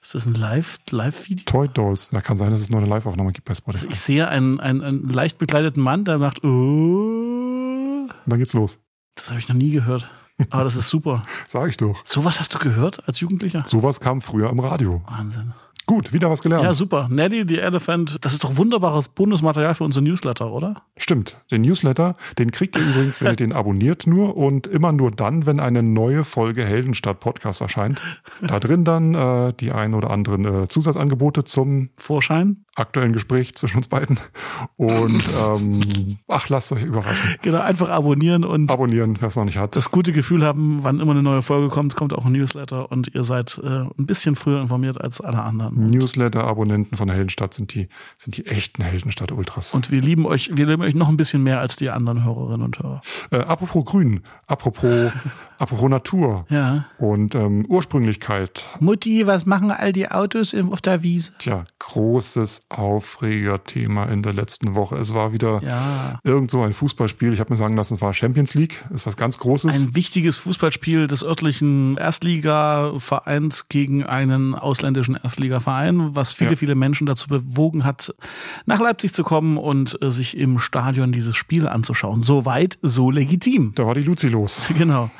Ist 0.00 0.14
das 0.14 0.26
ein 0.26 0.34
Live- 0.34 0.78
Live-Video? 0.90 1.44
Toy 1.44 1.68
Dolls. 1.68 2.10
Da 2.10 2.20
kann 2.20 2.36
sein, 2.36 2.50
dass 2.50 2.60
es 2.60 2.70
nur 2.70 2.80
eine 2.80 2.88
Live-Aufnahme 2.88 3.32
gibt 3.32 3.46
bei 3.48 3.54
Spotify. 3.54 3.86
ich 3.90 4.00
sehe 4.00 4.28
einen, 4.28 4.60
einen, 4.60 4.82
einen 4.82 5.08
leicht 5.08 5.38
bekleideten 5.38 5.82
Mann, 5.82 6.04
der 6.04 6.18
macht. 6.18 6.42
Oh, 6.44 8.08
Dann 8.26 8.38
geht's 8.38 8.52
los. 8.54 8.78
das 9.16 9.30
habe 9.30 9.38
ich 9.40 9.48
noch 9.48 9.56
nie 9.56 9.70
gehört. 9.70 10.08
Aber 10.50 10.62
das 10.64 10.76
ist 10.76 10.88
super. 10.88 11.24
Sag 11.48 11.68
ich 11.70 11.76
doch. 11.76 12.00
Sowas 12.04 12.38
hast 12.38 12.54
du 12.54 12.58
gehört 12.58 13.06
als 13.08 13.18
Jugendlicher? 13.18 13.64
Sowas 13.66 13.98
kam 13.98 14.20
früher 14.20 14.50
im 14.50 14.60
Radio. 14.60 15.02
Wahnsinn. 15.08 15.52
Gut, 15.88 16.12
wieder 16.12 16.28
was 16.28 16.42
gelernt. 16.42 16.64
Ja, 16.64 16.74
super. 16.74 17.08
Nelly 17.10 17.46
the 17.48 17.60
Elephant. 17.60 18.18
Das 18.20 18.34
ist 18.34 18.44
doch 18.44 18.56
wunderbares 18.56 19.08
Bonusmaterial 19.08 19.74
für 19.74 19.84
unser 19.84 20.02
Newsletter, 20.02 20.52
oder? 20.52 20.82
Stimmt. 20.98 21.38
Den 21.50 21.62
Newsletter, 21.62 22.14
den 22.38 22.50
kriegt 22.50 22.76
ihr 22.76 22.82
übrigens, 22.82 23.22
wenn 23.22 23.30
ihr 23.30 23.36
den 23.36 23.52
abonniert 23.54 24.06
nur 24.06 24.36
und 24.36 24.66
immer 24.66 24.92
nur 24.92 25.10
dann, 25.10 25.46
wenn 25.46 25.60
eine 25.60 25.82
neue 25.82 26.24
Folge 26.24 26.62
Heldenstadt 26.62 27.20
Podcast 27.20 27.62
erscheint. 27.62 28.02
Da 28.46 28.60
drin 28.60 28.84
dann 28.84 29.14
äh, 29.14 29.54
die 29.54 29.72
ein 29.72 29.94
oder 29.94 30.10
anderen 30.10 30.64
äh, 30.64 30.68
Zusatzangebote 30.68 31.44
zum 31.44 31.88
Vorschein. 31.96 32.66
Aktuellen 32.78 33.12
Gespräch 33.12 33.54
zwischen 33.54 33.78
uns 33.78 33.88
beiden. 33.88 34.18
Und 34.76 35.22
ähm, 35.46 36.18
ach, 36.28 36.48
lasst 36.48 36.72
euch 36.72 36.82
überraschen. 36.84 37.36
Genau, 37.42 37.60
einfach 37.60 37.88
abonnieren 37.88 38.44
und 38.44 38.70
Abonnieren, 38.70 39.16
wer 39.20 39.28
es 39.28 39.36
noch 39.36 39.44
nicht 39.44 39.58
hat. 39.58 39.76
das 39.76 39.90
gute 39.90 40.12
Gefühl 40.12 40.44
haben, 40.44 40.78
wann 40.82 41.00
immer 41.00 41.12
eine 41.12 41.22
neue 41.22 41.42
Folge 41.42 41.68
kommt, 41.68 41.96
kommt 41.96 42.12
auch 42.14 42.24
ein 42.24 42.32
Newsletter 42.32 42.90
und 42.90 43.14
ihr 43.14 43.24
seid 43.24 43.60
äh, 43.62 43.66
ein 43.66 44.06
bisschen 44.06 44.36
früher 44.36 44.60
informiert 44.60 45.00
als 45.00 45.20
alle 45.20 45.42
anderen. 45.42 45.90
Newsletter-Abonnenten 45.90 46.96
von 46.96 47.10
Heldenstadt 47.10 47.54
sind 47.54 47.74
die, 47.74 47.88
sind 48.16 48.36
die 48.36 48.46
echten 48.46 48.82
Heldenstadt-Ultras. 48.82 49.74
Und 49.74 49.90
wir 49.90 50.00
lieben 50.00 50.26
euch, 50.26 50.50
wir 50.54 50.66
lieben 50.66 50.82
euch 50.82 50.94
noch 50.94 51.08
ein 51.08 51.16
bisschen 51.16 51.42
mehr 51.42 51.60
als 51.60 51.76
die 51.76 51.90
anderen 51.90 52.24
Hörerinnen 52.24 52.62
und 52.62 52.78
Hörer. 52.78 53.00
Äh, 53.30 53.38
apropos 53.38 53.84
Grün, 53.84 54.20
apropos, 54.46 55.12
apropos 55.58 55.88
Natur 55.90 56.46
Ja. 56.50 56.86
und 56.98 57.34
ähm, 57.34 57.64
Ursprünglichkeit. 57.68 58.66
Mutti, 58.80 59.26
was 59.26 59.46
machen 59.46 59.70
all 59.70 59.92
die 59.92 60.10
Autos 60.10 60.54
auf 60.54 60.80
der 60.80 61.02
Wiese? 61.02 61.32
Tja, 61.38 61.64
großes 61.78 62.66
Aufregerthema 62.70 64.04
in 64.04 64.22
der 64.22 64.32
letzten 64.32 64.74
Woche. 64.74 64.96
Es 64.96 65.14
war 65.14 65.32
wieder 65.32 65.60
Ja. 65.62 66.20
irgend 66.24 66.50
so 66.50 66.62
ein 66.62 66.72
Fußballspiel. 66.72 67.32
Ich 67.32 67.40
habe 67.40 67.50
mir 67.52 67.56
sagen 67.56 67.76
lassen, 67.76 67.94
es 67.94 68.00
war 68.00 68.12
Champions 68.12 68.54
League. 68.54 68.84
Es 68.90 68.96
ist 69.02 69.06
was 69.06 69.16
ganz 69.16 69.38
Großes. 69.38 69.74
Ein 69.74 69.94
wichtiges 69.94 70.38
Fußballspiel 70.38 71.06
des 71.06 71.22
örtlichen 71.24 71.96
Erstligavereins 71.96 73.68
gegen 73.68 74.04
einen 74.04 74.54
ausländischen 74.54 75.16
Erstligaverein, 75.16 76.14
was 76.14 76.32
viele, 76.32 76.50
Ja. 76.50 76.56
viele 76.56 76.74
Menschen 76.74 77.06
dazu 77.06 77.28
bewogen 77.28 77.84
hat, 77.84 78.14
nach 78.66 78.80
Leipzig 78.80 79.12
zu 79.14 79.22
kommen 79.24 79.56
und 79.56 80.00
äh, 80.02 80.10
sich 80.10 80.36
im 80.36 80.58
Stadion 80.58 81.12
dieses 81.12 81.36
Spiel 81.36 81.68
anzuschauen. 81.68 82.22
So 82.22 82.44
weit, 82.44 82.78
so 82.82 83.10
legitim. 83.10 83.72
da 83.74 83.86
war 83.86 83.94
die 83.94 84.02
Luzi 84.02 84.28
los. 84.28 84.62
Genau. 84.78 85.10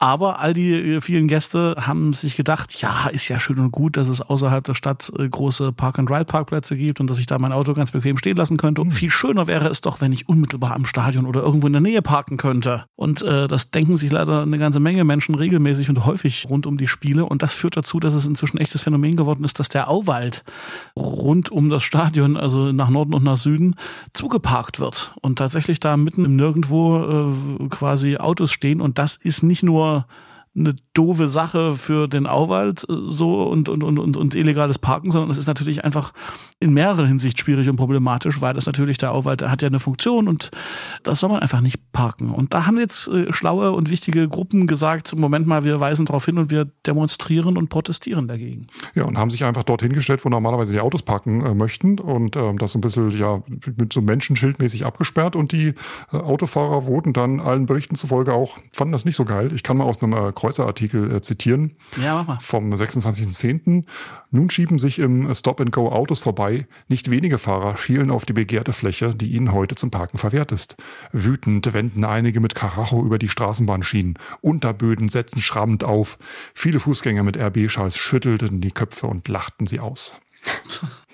Aber 0.00 0.38
all 0.38 0.54
die 0.54 0.74
äh, 0.74 1.00
vielen 1.00 1.26
Gäste 1.26 1.74
haben 1.80 2.12
sich 2.12 2.36
gedacht, 2.36 2.80
ja, 2.80 3.08
ist 3.08 3.26
ja 3.28 3.40
schön 3.40 3.58
und 3.58 3.72
gut, 3.72 3.96
dass 3.96 4.08
es 4.08 4.20
außerhalb 4.20 4.62
der 4.62 4.74
Stadt 4.74 5.10
äh, 5.18 5.28
große 5.28 5.72
Park-and-Ride-Parkplätze 5.72 6.74
gibt 6.74 7.00
und 7.00 7.10
dass 7.10 7.18
ich 7.18 7.26
da 7.26 7.38
mein 7.38 7.52
Auto 7.52 7.72
ganz 7.72 7.90
bequem 7.90 8.16
stehen 8.16 8.36
lassen 8.36 8.58
könnte. 8.58 8.80
Und 8.80 8.92
viel 8.92 9.10
schöner 9.10 9.48
wäre 9.48 9.68
es 9.68 9.80
doch, 9.80 10.00
wenn 10.00 10.12
ich 10.12 10.28
unmittelbar 10.28 10.76
am 10.76 10.84
Stadion 10.84 11.26
oder 11.26 11.42
irgendwo 11.42 11.66
in 11.66 11.72
der 11.72 11.82
Nähe 11.82 12.00
parken 12.00 12.36
könnte. 12.36 12.84
Und 12.94 13.22
äh, 13.22 13.48
das 13.48 13.72
denken 13.72 13.96
sich 13.96 14.12
leider 14.12 14.42
eine 14.42 14.58
ganze 14.58 14.78
Menge 14.78 15.02
Menschen 15.02 15.34
regelmäßig 15.34 15.88
und 15.88 16.06
häufig 16.06 16.46
rund 16.48 16.66
um 16.66 16.78
die 16.78 16.86
Spiele. 16.88 17.24
Und 17.24 17.42
das 17.42 17.54
führt 17.54 17.76
dazu, 17.76 17.98
dass 17.98 18.14
es 18.14 18.24
inzwischen 18.24 18.58
echtes 18.58 18.82
Phänomen 18.82 19.16
geworden 19.16 19.42
ist, 19.42 19.58
dass 19.58 19.68
der 19.68 19.88
Auwald 19.88 20.44
rund 20.94 21.50
um 21.50 21.70
das 21.70 21.82
Stadion, 21.82 22.36
also 22.36 22.70
nach 22.70 22.88
Norden 22.88 23.14
und 23.14 23.24
nach 23.24 23.36
Süden, 23.36 23.74
zugeparkt 24.12 24.78
wird. 24.78 25.12
Und 25.22 25.38
tatsächlich 25.38 25.80
da 25.80 25.96
mitten 25.96 26.24
im 26.24 26.36
Nirgendwo 26.36 27.32
äh, 27.32 27.68
quasi 27.68 28.16
Autos 28.16 28.52
stehen. 28.52 28.80
Und 28.80 28.98
das 28.98 29.16
ist 29.16 29.42
nicht 29.42 29.64
nur 29.64 29.87
어, 29.88 30.00
eine 30.58 30.74
doofe 30.94 31.28
Sache 31.28 31.74
für 31.74 32.08
den 32.08 32.26
Auwald 32.26 32.84
äh, 32.88 32.94
so 33.04 33.42
und, 33.44 33.68
und, 33.68 33.84
und, 33.84 33.98
und, 33.98 34.16
und 34.16 34.34
illegales 34.34 34.78
Parken, 34.78 35.10
sondern 35.10 35.30
es 35.30 35.38
ist 35.38 35.46
natürlich 35.46 35.84
einfach 35.84 36.12
in 36.60 36.72
mehrerer 36.72 37.06
Hinsicht 37.06 37.38
schwierig 37.38 37.68
und 37.68 37.76
problematisch, 37.76 38.40
weil 38.40 38.54
das 38.54 38.66
natürlich 38.66 38.98
der 38.98 39.12
Auwald 39.12 39.42
hat 39.42 39.62
ja 39.62 39.68
eine 39.68 39.80
Funktion 39.80 40.28
und 40.28 40.50
das 41.02 41.20
soll 41.20 41.30
man 41.30 41.40
einfach 41.40 41.60
nicht 41.60 41.92
parken. 41.92 42.30
Und 42.30 42.54
da 42.54 42.66
haben 42.66 42.78
jetzt 42.78 43.08
äh, 43.08 43.32
schlaue 43.32 43.72
und 43.72 43.90
wichtige 43.90 44.28
Gruppen 44.28 44.66
gesagt, 44.66 45.14
Moment 45.14 45.46
mal, 45.46 45.64
wir 45.64 45.80
weisen 45.80 46.06
darauf 46.06 46.24
hin 46.24 46.38
und 46.38 46.50
wir 46.50 46.66
demonstrieren 46.86 47.56
und 47.56 47.68
protestieren 47.68 48.28
dagegen. 48.28 48.66
Ja, 48.94 49.04
und 49.04 49.18
haben 49.18 49.30
sich 49.30 49.44
einfach 49.44 49.64
dort 49.64 49.82
hingestellt, 49.82 50.24
wo 50.24 50.28
normalerweise 50.28 50.72
die 50.72 50.80
Autos 50.80 51.02
parken 51.02 51.44
äh, 51.44 51.54
möchten 51.54 51.98
und 51.98 52.36
ähm, 52.36 52.58
das 52.58 52.74
ein 52.74 52.80
bisschen 52.80 53.10
ja 53.10 53.42
mit 53.76 53.92
so 53.92 54.00
Menschenschildmäßig 54.00 54.84
abgesperrt 54.84 55.36
und 55.36 55.52
die 55.52 55.74
äh, 56.12 56.16
Autofahrer 56.16 56.86
wurden 56.86 57.12
dann 57.12 57.40
allen 57.40 57.66
Berichten 57.66 57.94
zufolge 57.94 58.32
auch, 58.32 58.58
fanden 58.72 58.92
das 58.92 59.04
nicht 59.04 59.16
so 59.16 59.24
geil. 59.24 59.52
Ich 59.54 59.62
kann 59.62 59.76
mal 59.76 59.84
aus 59.84 60.02
einem 60.02 60.12
äh, 60.12 60.32
Kreuzer-Artikel 60.48 61.14
äh, 61.14 61.20
zitieren. 61.20 61.74
Ja, 62.02 62.14
mach 62.14 62.26
mal. 62.26 62.38
Vom 62.40 62.72
26.10. 62.72 63.84
Nun 64.30 64.50
schieben 64.50 64.78
sich 64.78 64.98
im 64.98 65.32
Stop-and-Go 65.34 65.88
Autos 65.90 66.20
vorbei. 66.20 66.66
Nicht 66.88 67.10
wenige 67.10 67.38
Fahrer 67.38 67.76
schielen 67.76 68.10
auf 68.10 68.24
die 68.24 68.32
begehrte 68.32 68.72
Fläche, 68.72 69.14
die 69.14 69.32
ihnen 69.32 69.52
heute 69.52 69.74
zum 69.74 69.90
Parken 69.90 70.16
verwehrt 70.16 70.52
ist. 70.52 70.76
Wütend 71.12 71.72
wenden 71.74 72.04
einige 72.04 72.40
mit 72.40 72.54
Karacho 72.54 73.04
über 73.04 73.18
die 73.18 73.28
Straßenbahnschienen. 73.28 74.18
Unterböden 74.40 75.10
setzen 75.10 75.40
schrammend 75.40 75.84
auf. 75.84 76.18
Viele 76.54 76.80
Fußgänger 76.80 77.22
mit 77.22 77.36
RB-Schals 77.36 77.96
schüttelten 77.96 78.60
die 78.60 78.72
Köpfe 78.72 79.06
und 79.06 79.28
lachten 79.28 79.66
sie 79.66 79.80
aus. 79.80 80.16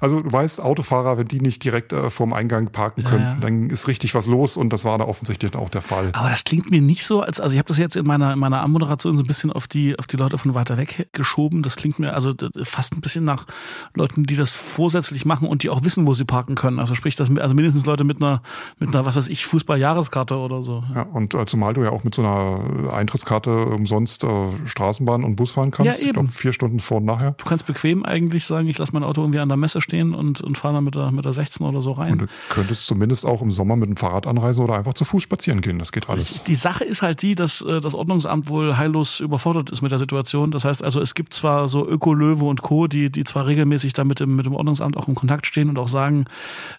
Also 0.00 0.20
du 0.20 0.32
weißt, 0.32 0.60
Autofahrer, 0.60 1.18
wenn 1.18 1.28
die 1.28 1.40
nicht 1.40 1.62
direkt 1.64 1.92
äh, 1.92 2.10
vorm 2.10 2.32
Eingang 2.32 2.68
parken 2.70 3.04
können, 3.04 3.22
ja, 3.22 3.36
dann 3.40 3.70
ist 3.70 3.88
richtig 3.88 4.14
was 4.14 4.26
los 4.26 4.56
und 4.56 4.72
das 4.72 4.84
war 4.84 4.98
da 4.98 5.04
offensichtlich 5.04 5.54
auch 5.54 5.68
der 5.68 5.82
Fall. 5.82 6.10
Aber 6.14 6.28
das 6.28 6.44
klingt 6.44 6.70
mir 6.70 6.80
nicht 6.80 7.04
so, 7.04 7.22
als 7.22 7.40
also 7.40 7.52
ich 7.54 7.58
habe 7.58 7.68
das 7.68 7.78
jetzt 7.78 7.96
in 7.96 8.06
meiner 8.06 8.32
in 8.32 8.38
meiner 8.38 8.62
Anmoderation 8.62 9.16
so 9.16 9.22
ein 9.22 9.26
bisschen 9.26 9.52
auf 9.52 9.68
die 9.68 9.98
auf 9.98 10.06
die 10.06 10.16
Leute 10.16 10.38
von 10.38 10.54
weiter 10.54 10.76
weg 10.76 11.08
geschoben. 11.12 11.62
Das 11.62 11.76
klingt 11.76 11.98
mir 11.98 12.14
also 12.14 12.32
fast 12.62 12.94
ein 12.94 13.00
bisschen 13.00 13.24
nach 13.24 13.46
Leuten, 13.94 14.24
die 14.24 14.36
das 14.36 14.54
vorsätzlich 14.54 15.24
machen 15.24 15.46
und 15.48 15.62
die 15.62 15.70
auch 15.70 15.84
wissen, 15.84 16.06
wo 16.06 16.14
sie 16.14 16.24
parken 16.24 16.54
können. 16.54 16.78
Also 16.78 16.94
sprich, 16.94 17.16
das 17.16 17.30
also 17.36 17.54
mindestens 17.54 17.86
Leute 17.86 18.04
mit 18.04 18.22
einer 18.22 18.42
mit 18.78 18.94
einer 18.94 19.04
was 19.06 19.16
weiß 19.16 19.28
ich 19.28 19.46
Fußball-Jahreskarte 19.46 20.36
oder 20.36 20.62
so. 20.62 20.82
Ja, 20.94 21.02
und 21.02 21.34
äh, 21.34 21.46
zumal 21.46 21.74
du 21.74 21.82
ja 21.82 21.90
auch 21.90 22.04
mit 22.04 22.14
so 22.14 22.22
einer 22.22 22.92
Eintrittskarte 22.92 23.66
umsonst 23.66 24.24
äh, 24.24 24.28
Straßenbahn 24.64 25.24
und 25.24 25.36
Bus 25.36 25.52
fahren 25.52 25.70
kannst. 25.70 26.02
Ja, 26.02 26.08
eben. 26.08 26.08
Ich 26.08 26.12
glaub, 26.14 26.30
vier 26.30 26.52
Stunden 26.52 26.80
vor 26.80 26.98
und 26.98 27.04
nachher. 27.04 27.32
Du 27.32 27.44
kannst 27.44 27.66
bequem 27.66 28.04
eigentlich 28.04 28.46
sagen, 28.46 28.68
ich 28.68 28.78
lasse 28.78 28.92
mein 28.92 29.04
Auto 29.04 29.20
irgendwie 29.20 29.38
an 29.42 29.48
der 29.48 29.56
Messe 29.56 29.80
stehen 29.80 30.14
und, 30.14 30.40
und 30.40 30.58
fahre 30.58 30.74
dann 30.74 30.84
mit 30.84 30.94
der, 30.94 31.10
mit 31.10 31.24
der 31.24 31.32
16 31.32 31.66
oder 31.66 31.80
so 31.80 31.92
rein. 31.92 32.12
Und 32.12 32.22
du 32.22 32.26
könntest 32.48 32.86
zumindest 32.86 33.26
auch 33.26 33.42
im 33.42 33.50
Sommer 33.50 33.76
mit 33.76 33.88
dem 33.88 33.96
Fahrrad 33.96 34.26
anreisen 34.26 34.64
oder 34.64 34.76
einfach 34.76 34.94
zu 34.94 35.04
Fuß 35.04 35.22
spazieren 35.22 35.60
gehen. 35.60 35.78
Das 35.78 35.92
geht 35.92 36.08
alles. 36.08 36.42
Die 36.44 36.54
Sache 36.54 36.84
ist 36.84 37.02
halt 37.02 37.22
die, 37.22 37.34
dass 37.34 37.60
äh, 37.62 37.80
das 37.80 37.94
Ordnungsamt 37.94 38.48
wohl 38.48 38.76
heillos 38.76 39.20
überfordert 39.20 39.70
ist 39.70 39.82
mit 39.82 39.90
der 39.90 39.98
Situation. 39.98 40.50
Das 40.50 40.64
heißt 40.64 40.82
also, 40.82 41.00
es 41.00 41.14
gibt 41.14 41.34
zwar 41.34 41.68
so 41.68 41.86
Ökolöwe 41.86 42.44
und 42.44 42.62
Co., 42.62 42.86
die, 42.86 43.10
die 43.10 43.24
zwar 43.24 43.46
regelmäßig 43.46 43.92
da 43.92 44.04
mit 44.04 44.20
dem, 44.20 44.36
mit 44.36 44.46
dem 44.46 44.54
Ordnungsamt 44.54 44.96
auch 44.96 45.08
in 45.08 45.14
Kontakt 45.14 45.46
stehen 45.46 45.68
und 45.68 45.78
auch 45.78 45.88
sagen, 45.88 46.24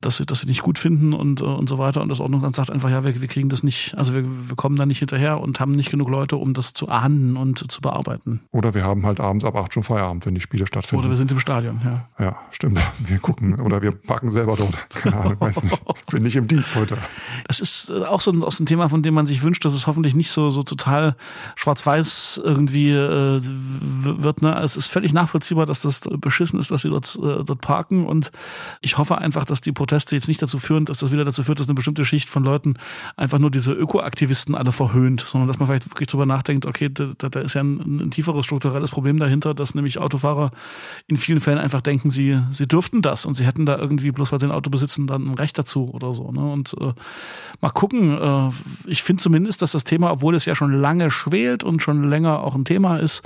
dass 0.02 0.18
sie, 0.18 0.26
dass 0.26 0.40
sie 0.40 0.48
nicht 0.48 0.62
gut 0.62 0.80
finden 0.80 1.14
und, 1.14 1.42
äh, 1.42 1.46
und 1.46 1.70
so 1.70 1.78
weiter. 1.78 2.02
Und 2.02 2.10
das 2.10 2.20
Ordnungsamt 2.20 2.56
sagt 2.56 2.70
einfach, 2.70 2.90
ja, 2.90 3.04
wir, 3.04 3.20
wir 3.22 3.28
kriegen 3.28 3.50
das 3.50 3.64
nicht, 3.64 3.96
also 3.98 4.14
wir, 4.14 4.24
wir 4.26 4.56
kommen 4.56 4.76
da 4.76 4.86
nicht 4.86 5.00
hinterher 5.00 5.40
und 5.40 5.60
haben 5.60 5.72
nicht 5.72 5.92
genug 5.92 6.10
Leute, 6.10 6.38
um 6.38 6.54
das 6.54 6.74
zu 6.74 6.90
ahnden 6.90 7.38
und 7.38 7.72
zu 7.72 7.82
bearbeiten. 7.82 8.42
Oder 8.52 8.74
wir 8.74 8.84
haben 8.84 9.06
halt 9.06 9.20
abends 9.20 9.46
ab 9.46 9.56
acht 9.56 9.74
schon 9.74 9.84
Feierabend, 9.84 10.26
wenn 10.26 10.36
die 10.36 10.42
Spiele 10.42 10.68
stattfinden. 10.68 11.04
Oder 11.04 11.10
wir 11.10 11.18
sind 11.18 11.32
im 11.32 11.40
Stadion, 11.40 11.82
ja. 11.84 12.08
Ja, 12.20 12.38
stimmt. 12.56 12.80
Wir 13.00 13.20
gucken 13.20 13.60
oder 13.60 13.82
wir 13.82 13.92
parken 13.92 14.32
selber 14.32 14.56
dort. 14.56 14.90
Keine 14.90 15.18
Ahnung, 15.18 15.36
weiß 15.40 15.64
nicht. 15.64 15.82
Ich 15.98 16.06
bin 16.06 16.24
nicht 16.24 16.36
im 16.36 16.48
Dienst 16.48 16.76
heute. 16.76 16.98
Das 17.48 17.60
ist 17.60 17.90
äh, 17.90 18.04
auch 18.04 18.22
so 18.22 18.32
ein, 18.32 18.44
auch 18.44 18.52
so 18.52 18.64
ein 18.64 18.66
Thema, 18.66 18.90
von 18.90 19.04
dem 19.04 19.14
man 19.14 19.26
sich 19.26 19.44
wünscht, 19.44 19.66
dass 19.66 19.74
es 19.74 19.88
hoffentlich 19.88 20.16
nicht 20.16 20.32
so, 20.32 20.50
so 20.50 20.64
total 20.64 21.16
schwarz-weiß 21.56 22.42
irgendwie 22.44 22.92
äh, 22.92 23.40
wird. 23.42 24.42
Ne? 24.42 24.60
Es 24.62 24.78
ist 24.78 24.88
völlig 24.88 25.14
nachvollziehbar, 25.14 25.66
dass 25.66 25.82
das 25.82 26.02
beschissen 26.02 26.60
ist, 26.60 26.72
dass 26.72 26.84
sie 26.84 26.90
dort, 26.90 27.16
äh, 27.16 27.44
dort 27.44 27.62
parken. 27.62 28.06
Und 28.06 28.32
ich 28.82 28.98
hoffe 28.98 29.18
einfach, 29.18 29.46
dass 29.46 29.62
die 29.62 29.72
Proteste 29.72 30.16
jetzt 30.16 30.28
nicht 30.28 30.42
dazu 30.42 30.60
führen, 30.60 30.86
dass 30.86 31.00
das 31.00 31.12
wieder 31.12 31.26
dazu 31.26 31.44
führt, 31.44 31.60
dass 31.60 31.68
eine 31.68 31.76
bestimmte 31.76 32.06
Schicht 32.06 32.30
von 32.30 32.44
Leuten 32.44 32.76
einfach 33.18 33.40
nur 33.40 33.52
diese 33.52 33.74
Ökoaktivisten 33.74 34.56
alle 34.56 34.72
verhöhnt, 34.72 35.22
sondern 35.22 35.48
dass 35.48 35.60
man 35.60 35.68
vielleicht 35.68 35.90
wirklich 35.90 36.08
drüber 36.08 36.26
nachdenkt, 36.26 36.66
okay, 36.66 36.90
da, 36.90 37.08
da 37.30 37.40
ist 37.40 37.54
ja 37.56 37.62
ein, 37.62 38.00
ein 38.00 38.12
tieferes 38.12 38.46
strukturelles 38.46 38.92
Problem 38.92 39.18
dahinter, 39.18 39.54
dass 39.54 39.76
nämlich 39.76 39.98
Autofahrer 39.98 40.52
in 41.08 41.18
vielen 41.18 41.42
Fällen 41.42 41.58
einfach 41.58 41.82
denken, 41.82 42.10
sie, 42.10 42.40
sie 42.52 42.68
dürften 42.68 43.02
das 43.02 43.26
und 43.26 43.36
sie 43.36 43.46
hätten 43.46 43.66
da 43.66 43.78
irgendwie 43.78 44.12
bloß 44.12 44.32
weil 44.32 44.40
sie 44.40 44.48
ein 44.48 44.52
Auto 44.52 44.70
besitzen 44.70 45.08
dann 45.08 45.26
ein 45.26 45.34
Recht 45.36 45.58
dazu 45.58 45.90
oder 45.94 46.14
so. 46.14 46.32
Ne? 46.32 46.52
Und 46.52 46.76
äh, 46.80 46.94
mal 47.62 47.70
gucken. 47.70 48.18
Äh, 48.18 48.50
ich 48.86 49.04
finde 49.04 49.22
zumindest, 49.22 49.62
dass 49.62 49.72
das 49.72 49.84
Thema, 49.84 50.12
obwohl 50.12 50.36
es 50.36 50.46
ja 50.46 50.56
schon 50.56 50.74
lange 50.74 51.12
schwelt 51.12 51.64
und 51.64 51.82
schon 51.82 52.04
länger 52.04 52.40
auch 52.40 52.56
ein 52.56 52.66
Thema 52.66 52.98
ist, 52.98 53.24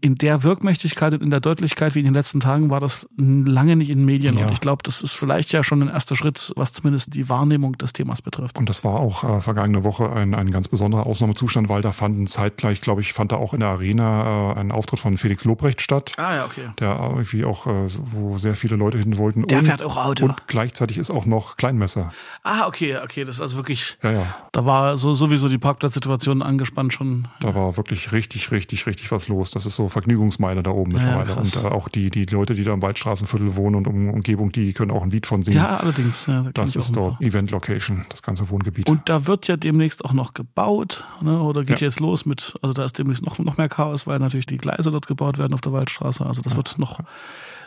in 0.00 0.14
der 0.14 0.42
Wirkmächtigkeit 0.42 1.14
und 1.14 1.22
in 1.22 1.30
der 1.30 1.40
Deutlichkeit 1.40 1.94
wie 1.94 2.00
in 2.00 2.04
den 2.04 2.14
letzten 2.14 2.40
Tagen 2.40 2.70
war 2.70 2.80
das 2.80 3.08
lange 3.16 3.76
nicht 3.76 3.90
in 3.90 3.98
den 3.98 4.04
Medien. 4.04 4.36
Ja. 4.36 4.46
Und 4.46 4.52
ich 4.52 4.60
glaube, 4.60 4.82
das 4.84 5.02
ist 5.02 5.14
vielleicht 5.14 5.52
ja 5.52 5.64
schon 5.64 5.82
ein 5.82 5.88
erster 5.88 6.16
Schritt, 6.16 6.52
was 6.56 6.72
zumindest 6.72 7.14
die 7.14 7.28
Wahrnehmung 7.28 7.76
des 7.78 7.92
Themas 7.92 8.22
betrifft. 8.22 8.58
Und 8.58 8.68
das 8.68 8.84
war 8.84 8.94
auch 8.94 9.24
äh, 9.24 9.40
vergangene 9.40 9.84
Woche 9.84 10.10
ein, 10.12 10.34
ein 10.34 10.50
ganz 10.50 10.68
besonderer 10.68 11.06
Ausnahmezustand, 11.06 11.68
weil 11.68 11.82
da 11.82 11.92
fanden 11.92 12.26
zeitgleich, 12.26 12.80
glaube 12.80 13.00
ich, 13.00 13.12
fand 13.12 13.32
da 13.32 13.36
auch 13.36 13.54
in 13.54 13.60
der 13.60 13.70
Arena 13.70 14.52
äh, 14.52 14.60
ein 14.60 14.72
Auftritt 14.72 15.00
von 15.00 15.16
Felix 15.16 15.44
Lobrecht 15.44 15.82
statt. 15.82 16.14
Ah 16.16 16.36
ja, 16.36 16.44
okay. 16.44 16.68
Der 16.78 16.98
irgendwie 17.10 17.44
auch, 17.44 17.66
äh, 17.66 17.86
wo 18.12 18.38
sehr 18.38 18.54
viele 18.58 18.76
Leute 18.76 18.98
hin 18.98 19.16
wollten. 19.16 19.46
Der 19.46 19.58
und, 19.58 19.64
fährt 19.64 19.82
auch 19.82 19.96
Auto. 19.96 20.26
Und 20.26 20.46
gleichzeitig 20.46 20.98
ist 20.98 21.10
auch 21.10 21.26
noch 21.26 21.56
Kleinmesser. 21.56 22.12
Ah, 22.42 22.66
okay, 22.66 22.98
okay. 23.02 23.24
Das 23.24 23.36
ist 23.36 23.40
also 23.40 23.56
wirklich. 23.56 23.98
Ja, 24.02 24.12
ja. 24.12 24.36
Da 24.52 24.64
war 24.64 24.96
so 24.96 25.14
sowieso 25.14 25.48
die 25.48 25.58
Parkplatzsituation 25.58 26.42
angespannt 26.42 26.92
schon. 26.92 27.28
Da 27.40 27.54
war 27.54 27.76
wirklich 27.76 28.12
richtig, 28.12 28.50
richtig, 28.50 28.86
richtig 28.86 29.10
was 29.12 29.28
los. 29.28 29.50
Das 29.50 29.66
ist 29.66 29.76
so 29.76 29.88
Vergnügungsmeile 29.88 30.62
da 30.62 30.70
oben 30.70 30.92
mittlerweile. 30.92 31.30
Ja, 31.30 31.36
und 31.36 31.56
äh, 31.56 31.66
auch 31.68 31.88
die, 31.88 32.10
die 32.10 32.24
Leute, 32.26 32.54
die 32.54 32.64
da 32.64 32.74
im 32.74 32.82
Waldstraßenviertel 32.82 33.56
wohnen 33.56 33.76
und 33.76 33.86
um 33.86 34.10
Umgebung, 34.10 34.52
die 34.52 34.72
können 34.72 34.90
auch 34.90 35.02
ein 35.02 35.10
Lied 35.10 35.26
von 35.26 35.42
singen. 35.42 35.58
Ja, 35.58 35.78
allerdings. 35.78 36.26
Ja, 36.26 36.42
da 36.42 36.50
das 36.52 36.76
ist 36.76 36.96
dort 36.96 37.20
Event 37.20 37.50
Location, 37.50 38.04
das 38.08 38.22
ganze 38.22 38.48
Wohngebiet. 38.50 38.88
Und 38.88 39.08
da 39.08 39.26
wird 39.26 39.48
ja 39.48 39.56
demnächst 39.56 40.04
auch 40.04 40.12
noch 40.12 40.34
gebaut, 40.34 41.04
ne? 41.20 41.40
oder 41.40 41.64
geht 41.64 41.80
ja. 41.80 41.86
jetzt 41.86 42.00
los 42.00 42.26
mit, 42.26 42.54
also 42.62 42.72
da 42.72 42.84
ist 42.84 42.98
demnächst 42.98 43.24
noch, 43.24 43.38
noch 43.38 43.56
mehr 43.56 43.68
Chaos, 43.68 44.06
weil 44.06 44.18
natürlich 44.18 44.46
die 44.46 44.58
Gleise 44.58 44.90
dort 44.90 45.06
gebaut 45.06 45.38
werden 45.38 45.54
auf 45.54 45.60
der 45.60 45.72
Waldstraße. 45.72 46.24
Also 46.24 46.42
das 46.42 46.56
wird 46.56 46.78
noch 46.78 47.00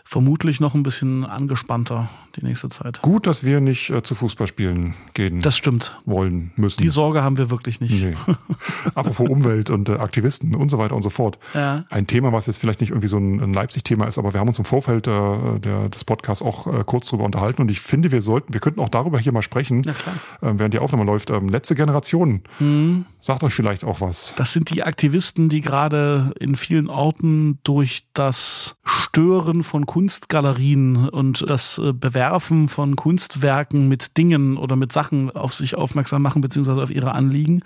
vermutlich 0.03 0.59
noch 0.59 0.75
ein 0.75 0.83
bisschen 0.83 1.25
angespannter 1.25 2.09
die 2.35 2.45
nächste 2.45 2.69
Zeit. 2.69 3.01
Gut, 3.01 3.27
dass 3.27 3.43
wir 3.43 3.61
nicht 3.61 3.89
äh, 3.89 4.03
zu 4.03 4.15
Fußballspielen 4.15 4.95
gehen. 5.13 5.41
Das 5.41 5.57
stimmt. 5.57 5.97
Wollen, 6.05 6.51
müssen. 6.55 6.81
Die 6.81 6.89
Sorge 6.89 7.23
haben 7.23 7.37
wir 7.37 7.49
wirklich 7.49 7.81
nicht. 7.81 7.91
Nee. 7.91 8.15
Apropos 8.95 9.29
Umwelt 9.29 9.69
und 9.69 9.89
äh, 9.89 9.93
Aktivisten 9.93 10.55
und 10.55 10.69
so 10.69 10.77
weiter 10.77 10.95
und 10.95 11.01
so 11.01 11.09
fort. 11.09 11.37
Ja. 11.53 11.85
Ein 11.89 12.07
Thema, 12.07 12.31
was 12.31 12.47
jetzt 12.47 12.59
vielleicht 12.59 12.81
nicht 12.81 12.91
irgendwie 12.91 13.07
so 13.07 13.17
ein, 13.17 13.41
ein 13.41 13.53
Leipzig-Thema 13.53 14.05
ist, 14.05 14.17
aber 14.17 14.33
wir 14.33 14.39
haben 14.39 14.47
uns 14.47 14.59
im 14.59 14.65
Vorfeld 14.65 15.07
äh, 15.07 15.59
der, 15.59 15.89
des 15.89 16.03
Podcasts 16.03 16.43
auch 16.43 16.67
äh, 16.67 16.83
kurz 16.85 17.09
drüber 17.09 17.23
unterhalten 17.25 17.61
und 17.61 17.71
ich 17.71 17.81
finde, 17.81 18.11
wir 18.11 18.21
sollten, 18.21 18.53
wir 18.53 18.61
könnten 18.61 18.79
auch 18.79 18.89
darüber 18.89 19.19
hier 19.19 19.31
mal 19.31 19.41
sprechen, 19.41 19.83
ja, 19.83 19.93
klar. 19.93 20.15
Äh, 20.41 20.57
während 20.57 20.73
die 20.73 20.79
Aufnahme 20.79 21.03
läuft. 21.03 21.29
Ähm, 21.29 21.49
letzte 21.49 21.75
Generation. 21.75 22.41
Mhm. 22.59 23.05
Sagt 23.19 23.43
euch 23.43 23.53
vielleicht 23.53 23.83
auch 23.83 24.01
was. 24.01 24.33
Das 24.37 24.51
sind 24.51 24.69
die 24.69 24.83
Aktivisten, 24.83 25.49
die 25.49 25.61
gerade 25.61 26.33
in 26.39 26.55
vielen 26.55 26.89
Orten 26.89 27.59
durch 27.63 28.05
das 28.13 28.77
Stören 28.83 29.63
von 29.63 29.85
Kunstgalerien 29.91 31.09
und 31.09 31.43
das 31.49 31.77
äh, 31.77 31.91
Bewerfen 31.91 32.69
von 32.69 32.95
Kunstwerken 32.95 33.89
mit 33.89 34.15
Dingen 34.15 34.55
oder 34.55 34.77
mit 34.77 34.93
Sachen 34.93 35.29
auf 35.31 35.53
sich 35.53 35.75
aufmerksam 35.75 36.21
machen, 36.21 36.41
beziehungsweise 36.41 36.81
auf 36.81 36.91
ihre 36.91 37.11
Anliegen. 37.11 37.61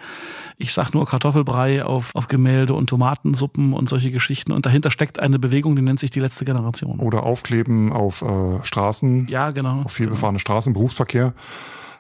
Ich 0.58 0.74
sag 0.74 0.96
nur 0.96 1.06
Kartoffelbrei 1.06 1.86
auf, 1.86 2.16
auf 2.16 2.28
Gemälde 2.28 2.74
und 2.74 2.90
Tomatensuppen 2.90 3.74
und 3.74 3.90
solche 3.90 4.10
Geschichten. 4.10 4.54
Und 4.54 4.66
dahinter 4.66 4.90
steckt 4.90 5.20
eine 5.20 5.38
Bewegung, 5.38 5.76
die 5.76 5.84
nennt 5.84 6.00
sich 6.00 6.10
die 6.10 6.20
letzte 6.20 6.46
Generation. 6.46 7.00
Oder 7.00 7.22
Aufkleben 7.22 7.94
auf 7.94 8.24
äh, 8.24 8.66
Straßen. 8.66 9.28
Ja, 9.28 9.52
genau. 9.52 9.84
Auf 9.84 9.92
vielbefahrene 9.92 10.38
genau. 10.38 10.42
Straßen, 10.42 10.74
Berufsverkehr. 10.74 11.36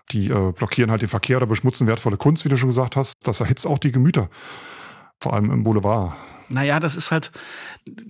Die 0.10 0.32
äh, 0.32 0.54
blockieren 0.54 0.90
halt 0.90 1.04
den 1.04 1.10
Verkehr 1.10 1.38
oder 1.38 1.46
beschmutzen 1.46 1.86
wertvolle 1.86 2.18
Kunst, 2.18 2.46
wie 2.46 2.50
du 2.50 2.58
schon 2.58 2.70
gesagt 2.70 2.96
hast. 2.96 3.28
Das 3.28 3.42
erhitzt 3.42 3.68
auch 3.68 3.78
die 3.78 3.92
Gemüter. 3.92 4.30
Vor 5.20 5.36
allem 5.36 5.52
im 5.52 5.64
Boulevard. 5.64 6.14
Naja, 6.50 6.80
das 6.80 6.96
ist 6.96 7.12
halt 7.12 7.32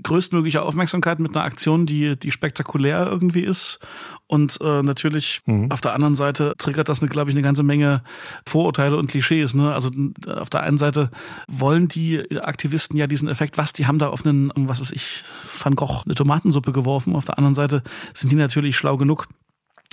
größtmögliche 0.03 0.61
Aufmerksamkeit 0.61 1.19
mit 1.19 1.35
einer 1.35 1.45
Aktion, 1.45 1.85
die, 1.85 2.17
die 2.17 2.31
spektakulär 2.31 3.05
irgendwie 3.05 3.41
ist. 3.41 3.79
Und 4.27 4.59
äh, 4.61 4.81
natürlich 4.81 5.41
mhm. 5.45 5.71
auf 5.71 5.81
der 5.81 5.93
anderen 5.93 6.15
Seite 6.15 6.53
triggert 6.57 6.89
das, 6.89 6.99
glaube 6.99 7.29
ich, 7.29 7.35
eine 7.35 7.43
ganze 7.43 7.63
Menge 7.63 8.03
Vorurteile 8.47 8.97
und 8.97 9.11
Klischees. 9.11 9.53
Ne? 9.53 9.73
Also 9.73 9.91
auf 10.27 10.49
der 10.49 10.63
einen 10.63 10.79
Seite 10.79 11.11
wollen 11.47 11.87
die 11.87 12.39
Aktivisten 12.41 12.97
ja 12.97 13.05
diesen 13.07 13.27
Effekt, 13.27 13.57
was, 13.57 13.73
die 13.73 13.85
haben 13.85 13.99
da 13.99 14.09
auf 14.09 14.25
einen, 14.25 14.51
was 14.55 14.81
weiß 14.81 14.91
ich, 14.91 15.23
Van 15.61 15.75
Gogh 15.75 16.03
eine 16.05 16.15
Tomatensuppe 16.15 16.71
geworfen. 16.71 17.15
Auf 17.15 17.25
der 17.25 17.37
anderen 17.37 17.55
Seite 17.55 17.83
sind 18.13 18.31
die 18.31 18.35
natürlich 18.35 18.77
schlau 18.77 18.97
genug, 18.97 19.27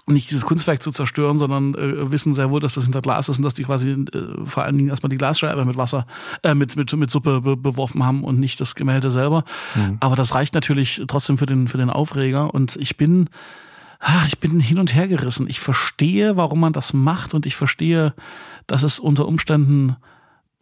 nicht 0.07 0.31
dieses 0.31 0.45
Kunstwerk 0.45 0.83
zu 0.83 0.91
zerstören, 0.91 1.39
sondern 1.39 1.75
äh, 1.75 2.11
wissen 2.11 2.35
sehr 2.35 2.51
wohl, 2.51 2.61
dass 2.61 2.75
das 2.75 2.85
hinter 2.85 3.01
Glas 3.01 3.29
ist 3.29 3.39
und 3.39 3.45
dass 3.45 3.55
die 3.55 3.63
quasi 3.63 3.91
äh, 3.91 4.45
vor 4.45 4.65
allen 4.65 4.77
Dingen 4.77 4.91
erstmal 4.91 5.11
die 5.11 5.17
Glasscheibe 5.17 5.65
mit 5.65 5.77
Wasser, 5.77 6.07
äh, 6.43 6.55
mit, 6.55 6.77
mit, 6.77 6.93
mit 6.93 7.11
Suppe 7.11 7.41
be 7.41 7.57
beworfen 7.57 8.05
haben 8.05 8.25
und 8.25 8.41
nicht 8.41 8.61
das 8.61 8.75
Gemälde 8.75 9.11
selber. 9.11 9.45
Mhm. 9.75 9.99
Aber 10.01 10.17
das 10.17 10.35
reicht 10.35 10.55
natürlich 10.55 11.03
trotzdem 11.07 11.39
für 11.39 11.47
den, 11.47 11.69
für 11.69 11.79
den 11.79 11.91
Aufreger. 11.91 12.53
Und 12.53 12.77
ich 12.77 12.97
bin, 12.97 13.29
ach, 14.01 14.27
ich 14.27 14.39
bin 14.41 14.59
hin 14.59 14.79
und 14.79 14.95
her 14.95 15.07
gerissen. 15.07 15.47
Ich 15.49 15.61
verstehe, 15.61 16.37
warum 16.37 16.61
man 16.61 16.73
das 16.73 16.93
macht 16.93 17.33
und 17.33 17.47
ich 17.47 17.55
verstehe, 17.55 18.15
dass 18.67 18.83
es 18.83 18.99
unter 18.99 19.27
Umständen 19.27 19.97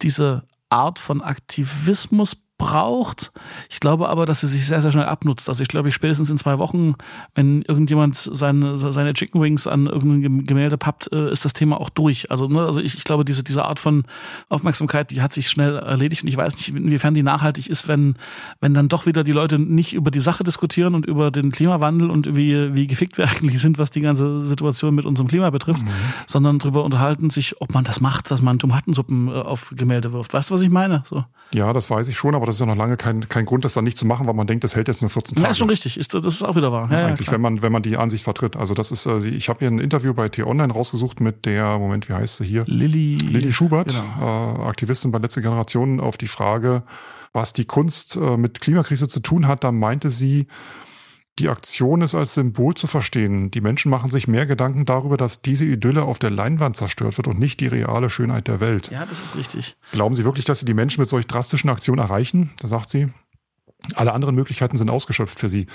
diese 0.03 0.43
Art 0.69 0.99
von 0.99 1.21
Aktivismus 1.21 2.37
braucht. 2.61 3.31
Ich 3.69 3.79
glaube 3.79 4.07
aber, 4.07 4.27
dass 4.27 4.41
sie 4.41 4.47
sich 4.47 4.67
sehr, 4.67 4.81
sehr 4.81 4.91
schnell 4.91 5.05
abnutzt. 5.05 5.49
Also 5.49 5.63
ich 5.63 5.67
glaube, 5.67 5.89
ich 5.89 5.95
spätestens 5.95 6.29
in 6.29 6.37
zwei 6.37 6.59
Wochen, 6.59 6.93
wenn 7.33 7.63
irgendjemand 7.63 8.15
seine, 8.15 8.77
seine 8.77 9.15
Chicken 9.15 9.41
Wings 9.41 9.65
an 9.65 9.87
irgendein 9.87 10.45
Gemälde 10.45 10.77
pappt, 10.77 11.11
äh, 11.11 11.31
ist 11.31 11.43
das 11.43 11.53
Thema 11.53 11.81
auch 11.81 11.89
durch. 11.89 12.29
Also, 12.29 12.47
ne, 12.47 12.61
also 12.61 12.79
ich, 12.79 12.95
ich 12.95 13.03
glaube, 13.03 13.25
diese, 13.25 13.43
diese 13.43 13.65
Art 13.65 13.79
von 13.79 14.03
Aufmerksamkeit, 14.49 15.09
die 15.09 15.23
hat 15.23 15.33
sich 15.33 15.47
schnell 15.47 15.75
erledigt 15.75 16.21
und 16.21 16.29
ich 16.29 16.37
weiß 16.37 16.55
nicht, 16.55 16.69
inwiefern 16.69 17.15
die 17.15 17.23
nachhaltig 17.23 17.67
ist, 17.67 17.87
wenn, 17.87 18.13
wenn 18.59 18.75
dann 18.75 18.89
doch 18.89 19.07
wieder 19.07 19.23
die 19.23 19.31
Leute 19.31 19.57
nicht 19.57 19.93
über 19.93 20.11
die 20.11 20.19
Sache 20.19 20.43
diskutieren 20.43 20.93
und 20.93 21.07
über 21.07 21.31
den 21.31 21.51
Klimawandel 21.51 22.11
und 22.11 22.35
wie, 22.35 22.75
wie 22.75 22.85
gefickt 22.85 23.17
wir 23.17 23.27
eigentlich 23.29 23.59
sind, 23.59 23.79
was 23.79 23.89
die 23.89 24.01
ganze 24.01 24.45
Situation 24.45 24.93
mit 24.93 25.05
unserem 25.05 25.29
Klima 25.29 25.49
betrifft, 25.49 25.81
mhm. 25.81 25.89
sondern 26.27 26.59
darüber 26.59 26.83
unterhalten 26.83 27.31
sich, 27.31 27.59
ob 27.59 27.73
man 27.73 27.85
das 27.85 28.01
macht, 28.01 28.29
dass 28.29 28.43
man 28.43 28.59
Tomatensuppen 28.59 29.29
äh, 29.29 29.31
auf 29.31 29.73
Gemälde 29.75 30.13
wirft. 30.13 30.35
Weißt 30.35 30.51
du, 30.51 30.53
was 30.53 30.61
ich 30.61 30.69
meine? 30.69 31.01
So. 31.05 31.25
Ja, 31.53 31.73
das 31.73 31.89
weiß 31.89 32.07
ich 32.07 32.17
schon, 32.17 32.35
aber 32.35 32.45
das 32.51 32.57
ist 32.57 32.59
ja 32.59 32.65
noch 32.65 32.75
lange 32.75 32.97
kein, 32.97 33.27
kein 33.29 33.45
Grund, 33.45 33.63
das 33.63 33.73
dann 33.73 33.85
nicht 33.85 33.97
zu 33.97 34.05
machen, 34.05 34.27
weil 34.27 34.33
man 34.33 34.45
denkt, 34.45 34.63
das 34.63 34.75
hält 34.75 34.87
jetzt 34.87 35.01
nur 35.01 35.09
14 35.09 35.35
Tage. 35.35 35.45
Ja, 35.45 35.51
ist 35.51 35.57
schon 35.57 35.69
richtig. 35.69 35.97
Ist, 35.97 36.13
das 36.13 36.25
ist 36.25 36.43
auch 36.43 36.55
wieder 36.55 36.71
wahr. 36.71 36.89
Ja, 36.91 36.99
ja, 36.99 37.07
eigentlich, 37.07 37.31
wenn 37.31 37.41
man, 37.41 37.61
wenn 37.61 37.71
man 37.71 37.81
die 37.81 37.97
Ansicht 37.97 38.23
vertritt. 38.23 38.57
Also 38.57 38.73
das 38.73 38.91
ist, 38.91 39.05
äh, 39.05 39.17
ich 39.19 39.49
habe 39.49 39.59
hier 39.59 39.69
ein 39.69 39.79
Interview 39.79 40.13
bei 40.13 40.29
T-Online 40.29 40.71
rausgesucht 40.71 41.21
mit 41.21 41.45
der, 41.45 41.79
Moment, 41.79 42.09
wie 42.09 42.13
heißt 42.13 42.37
sie 42.37 42.45
hier? 42.45 42.65
Lilly. 42.67 43.15
Lilly 43.15 43.53
Schubert, 43.53 43.95
genau. 43.95 44.63
äh, 44.63 44.67
Aktivistin 44.67 45.11
bei 45.11 45.19
Letzte 45.19 45.41
Generation, 45.41 45.99
auf 45.99 46.17
die 46.17 46.27
Frage, 46.27 46.83
was 47.33 47.53
die 47.53 47.65
Kunst 47.65 48.17
äh, 48.17 48.37
mit 48.37 48.59
Klimakrise 48.59 49.07
zu 49.07 49.21
tun 49.21 49.47
hat. 49.47 49.63
Da 49.63 49.71
meinte 49.71 50.09
sie, 50.09 50.47
die 51.39 51.49
Aktion 51.49 52.01
ist 52.01 52.13
als 52.13 52.33
Symbol 52.33 52.75
zu 52.75 52.87
verstehen. 52.87 53.51
Die 53.51 53.61
Menschen 53.61 53.89
machen 53.89 54.11
sich 54.11 54.27
mehr 54.27 54.45
Gedanken 54.45 54.85
darüber, 54.85 55.17
dass 55.17 55.41
diese 55.41 55.65
Idylle 55.65 56.03
auf 56.03 56.19
der 56.19 56.29
Leinwand 56.29 56.75
zerstört 56.75 57.17
wird 57.17 57.27
und 57.27 57.39
nicht 57.39 57.59
die 57.61 57.67
reale 57.67 58.09
Schönheit 58.09 58.47
der 58.47 58.59
Welt. 58.59 58.91
Ja, 58.91 59.05
das 59.05 59.21
ist 59.21 59.35
richtig. 59.35 59.77
Glauben 59.91 60.13
Sie 60.13 60.25
wirklich, 60.25 60.45
dass 60.45 60.59
Sie 60.59 60.65
die 60.65 60.73
Menschen 60.73 61.01
mit 61.01 61.09
solch 61.09 61.27
drastischen 61.27 61.69
Aktionen 61.69 61.99
erreichen? 61.99 62.51
Da 62.59 62.67
sagt 62.67 62.89
sie. 62.89 63.09
Alle 63.95 64.13
anderen 64.13 64.35
Möglichkeiten 64.35 64.77
sind 64.77 64.91
ausgeschöpft 64.91 65.39
für 65.39 65.49
sie. 65.49 65.65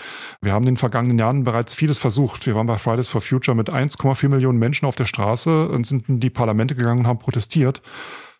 Wir 0.40 0.52
haben 0.52 0.62
in 0.62 0.74
den 0.74 0.76
vergangenen 0.76 1.18
Jahren 1.18 1.42
bereits 1.42 1.74
vieles 1.74 1.98
versucht. 1.98 2.46
Wir 2.46 2.54
waren 2.54 2.68
bei 2.68 2.78
Fridays 2.78 3.08
for 3.08 3.20
Future 3.20 3.56
mit 3.56 3.68
1,4 3.68 4.28
Millionen 4.28 4.60
Menschen 4.60 4.86
auf 4.86 4.94
der 4.94 5.06
Straße 5.06 5.68
und 5.68 5.86
sind 5.86 6.08
in 6.08 6.20
die 6.20 6.30
Parlamente 6.30 6.76
gegangen 6.76 7.00
und 7.00 7.06
haben 7.08 7.18
protestiert. 7.18 7.82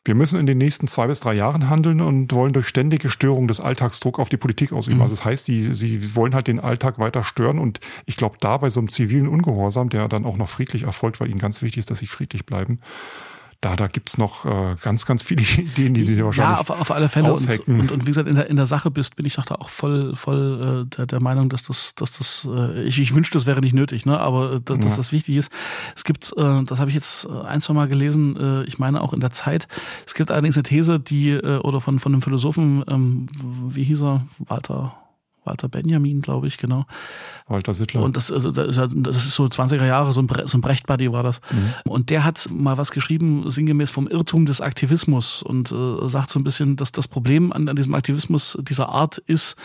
Wir 0.07 0.15
müssen 0.15 0.39
in 0.39 0.47
den 0.47 0.59
nächsten 0.59 0.87
zwei 0.87 1.09
bis 1.09 1.19
drei 1.19 1.35
Jahren 1.35 1.69
handeln 1.69 2.01
und 2.01 2.33
wollen 2.33 2.53
durch 2.53 2.69
ständige 2.69 3.11
Störung 3.11 3.49
des 3.49 3.59
Alltagsdruck 3.59 4.21
auf 4.21 4.29
die 4.29 4.37
Politik 4.37 4.73
ausüben. 4.73 4.99
Mhm. 4.99 5.03
Also 5.03 5.17
das 5.17 5.25
heißt, 5.25 5.45
sie, 5.45 5.75
sie 5.75 6.15
wollen 6.15 6.35
halt 6.35 6.47
den 6.47 6.61
Alltag 6.61 7.01
weiter 7.01 7.25
stören 7.25 7.59
und 7.59 7.81
ich 8.07 8.17
glaube, 8.17 8.37
da 8.41 8.57
bei 8.57 8.71
so 8.71 8.79
einem 8.79 8.89
zivilen 8.89 9.27
Ungehorsam, 9.27 9.89
der 9.89 10.07
dann 10.07 10.25
auch 10.25 10.37
noch 10.37 10.49
friedlich 10.49 10.85
erfolgt, 10.85 11.21
weil 11.21 11.29
ihnen 11.29 11.41
ganz 11.41 11.61
wichtig 11.61 11.81
ist, 11.81 11.91
dass 11.91 11.99
sie 11.99 12.07
friedlich 12.07 12.47
bleiben, 12.47 12.79
da, 13.67 13.75
da 13.75 13.87
gibt's 13.89 14.17
noch 14.17 14.45
äh, 14.45 14.77
ganz, 14.81 15.07
ganz 15.07 15.23
viele 15.23 15.43
Ideen, 15.59 15.95
die 15.95 16.05
dir 16.05 16.25
wahrscheinlich 16.25 16.57
Ja, 16.57 16.61
auf, 16.61 16.71
auf 16.71 16.91
alle 16.91 17.09
Fälle. 17.09 17.33
Und, 17.33 17.69
und, 17.69 17.91
und, 17.91 18.03
wie 18.03 18.07
gesagt, 18.07 18.29
in 18.29 18.37
der, 18.37 18.49
in 18.49 18.57
der 18.57 18.67
Sache 18.67 18.91
bist, 18.91 19.17
bin 19.17 19.27
ich 19.27 19.35
doch 19.35 19.45
da 19.45 19.57
auch 19.57 19.69
voll, 19.69 20.15
voll 20.15 20.87
äh, 20.87 20.97
der, 20.97 21.07
der 21.07 21.21
Meinung, 21.21 21.49
dass 21.49 21.65
das, 21.65 21.95
dass 21.97 22.17
das, 22.17 22.49
äh, 22.51 22.85
ich, 22.85 23.01
ich 23.01 23.15
wünschte, 23.15 23.37
das 23.37 23.47
wäre 23.47 23.61
nicht 23.61 23.75
nötig, 23.75 24.07
ne? 24.07 24.19
aber 24.21 24.55
äh, 24.55 24.61
dass, 24.61 24.79
ja. 24.79 24.85
dass 24.85 24.97
das 24.97 25.13
wichtig 25.13 25.37
ist. 25.37 25.51
Es 25.97 26.05
gibt, 26.05 26.33
äh, 26.37 26.63
das 26.63 26.79
habe 26.79 26.91
ich 26.91 26.95
jetzt 26.95 27.25
äh, 27.27 27.47
ein, 27.47 27.61
zwei 27.61 27.75
Mal 27.75 27.89
gelesen, 27.89 28.37
äh, 28.37 28.63
ich 28.65 28.79
meine 28.79 29.01
auch 29.01 29.13
in 29.13 29.21
der 29.21 29.31
Zeit, 29.31 29.67
es 30.07 30.15
gibt 30.15 30.31
allerdings 30.31 30.57
eine 30.57 30.63
These, 30.63 31.01
die, 31.01 31.31
äh, 31.31 31.59
oder 31.59 31.81
von, 31.81 31.99
von 31.99 32.13
einem 32.13 32.23
Philosophen, 32.23 32.85
ähm, 32.89 33.27
wie 33.43 33.83
hieß 33.83 34.03
er, 34.03 34.27
Walter 34.39 34.95
Walter 35.47 35.69
Benjamin, 35.69 36.21
glaube 36.21 36.49
ich, 36.49 36.59
genau. 36.59 36.87
Walter 37.49 37.75
Sittler. 37.75 38.03
Und 38.03 38.17
das, 38.17 38.33
also, 38.33 38.51
das, 38.51 38.77
ist, 38.77 39.31
so 39.31 39.45
20er 39.45 39.87
Jahre, 39.87 40.13
so 40.13 40.21
ein, 40.21 40.27
Bre 40.27 40.49
so 40.49 40.59
ein 40.59 40.61
Brecht-Buddy 40.61 41.13
war 41.13 41.23
das. 41.23 41.41
Mhm. 41.53 41.91
Und 41.91 42.11
der 42.11 42.25
hat 42.25 42.49
mal 42.53 42.77
was 42.77 42.91
geschrieben, 42.91 43.49
sinngemäß 43.49 43.91
vom 43.91 44.09
Irrtum 44.09 44.47
des 44.47 44.61
Aktivismus 44.61 45.43
und 45.43 45.71
äh, 45.71 46.09
sagt 46.09 46.31
so 46.31 46.41
ein 46.41 46.45
bisschen, 46.45 46.75
dass 46.75 46.91
das 46.91 47.07
Problem 47.07 47.53
an, 47.53 47.69
an 47.69 47.77
diesem 47.77 47.95
Aktivismus 47.95 48.59
dieser 48.61 48.89
Art 48.89 49.19
ist, 49.19 49.57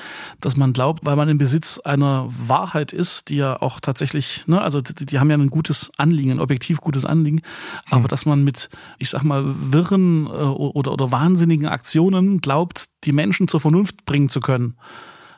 dass 0.41 0.57
man 0.57 0.73
glaubt, 0.73 1.05
weil 1.05 1.15
man 1.15 1.27
im 1.27 1.39
Besitz 1.39 1.79
einer 1.79 2.27
Wahrheit 2.29 2.93
ist, 2.93 3.29
die 3.29 3.37
ja 3.37 3.59
auch 3.59 3.79
tatsächlich, 3.79 4.45
ne, 4.45 4.61
also 4.61 4.79
die, 4.79 5.05
die 5.07 5.19
haben 5.19 5.31
ja 5.31 5.37
ein 5.37 5.49
gutes 5.49 5.91
Anliegen, 5.97 6.31
ein 6.31 6.39
objektiv 6.39 6.81
gutes 6.81 7.03
Anliegen, 7.03 7.37
mhm. 7.37 7.93
aber 7.93 8.07
dass 8.07 8.27
man 8.27 8.43
mit, 8.43 8.69
ich 8.99 9.09
sag 9.09 9.23
mal, 9.23 9.43
wirren 9.45 10.27
äh, 10.27 10.29
oder, 10.29 10.93
oder 10.93 11.11
wahnsinnigen 11.11 11.67
Aktionen 11.67 12.41
glaubt, 12.41 12.89
die 13.05 13.11
Menschen 13.11 13.47
zur 13.47 13.59
Vernunft 13.59 14.05
bringen 14.05 14.29
zu 14.29 14.39
können 14.39 14.75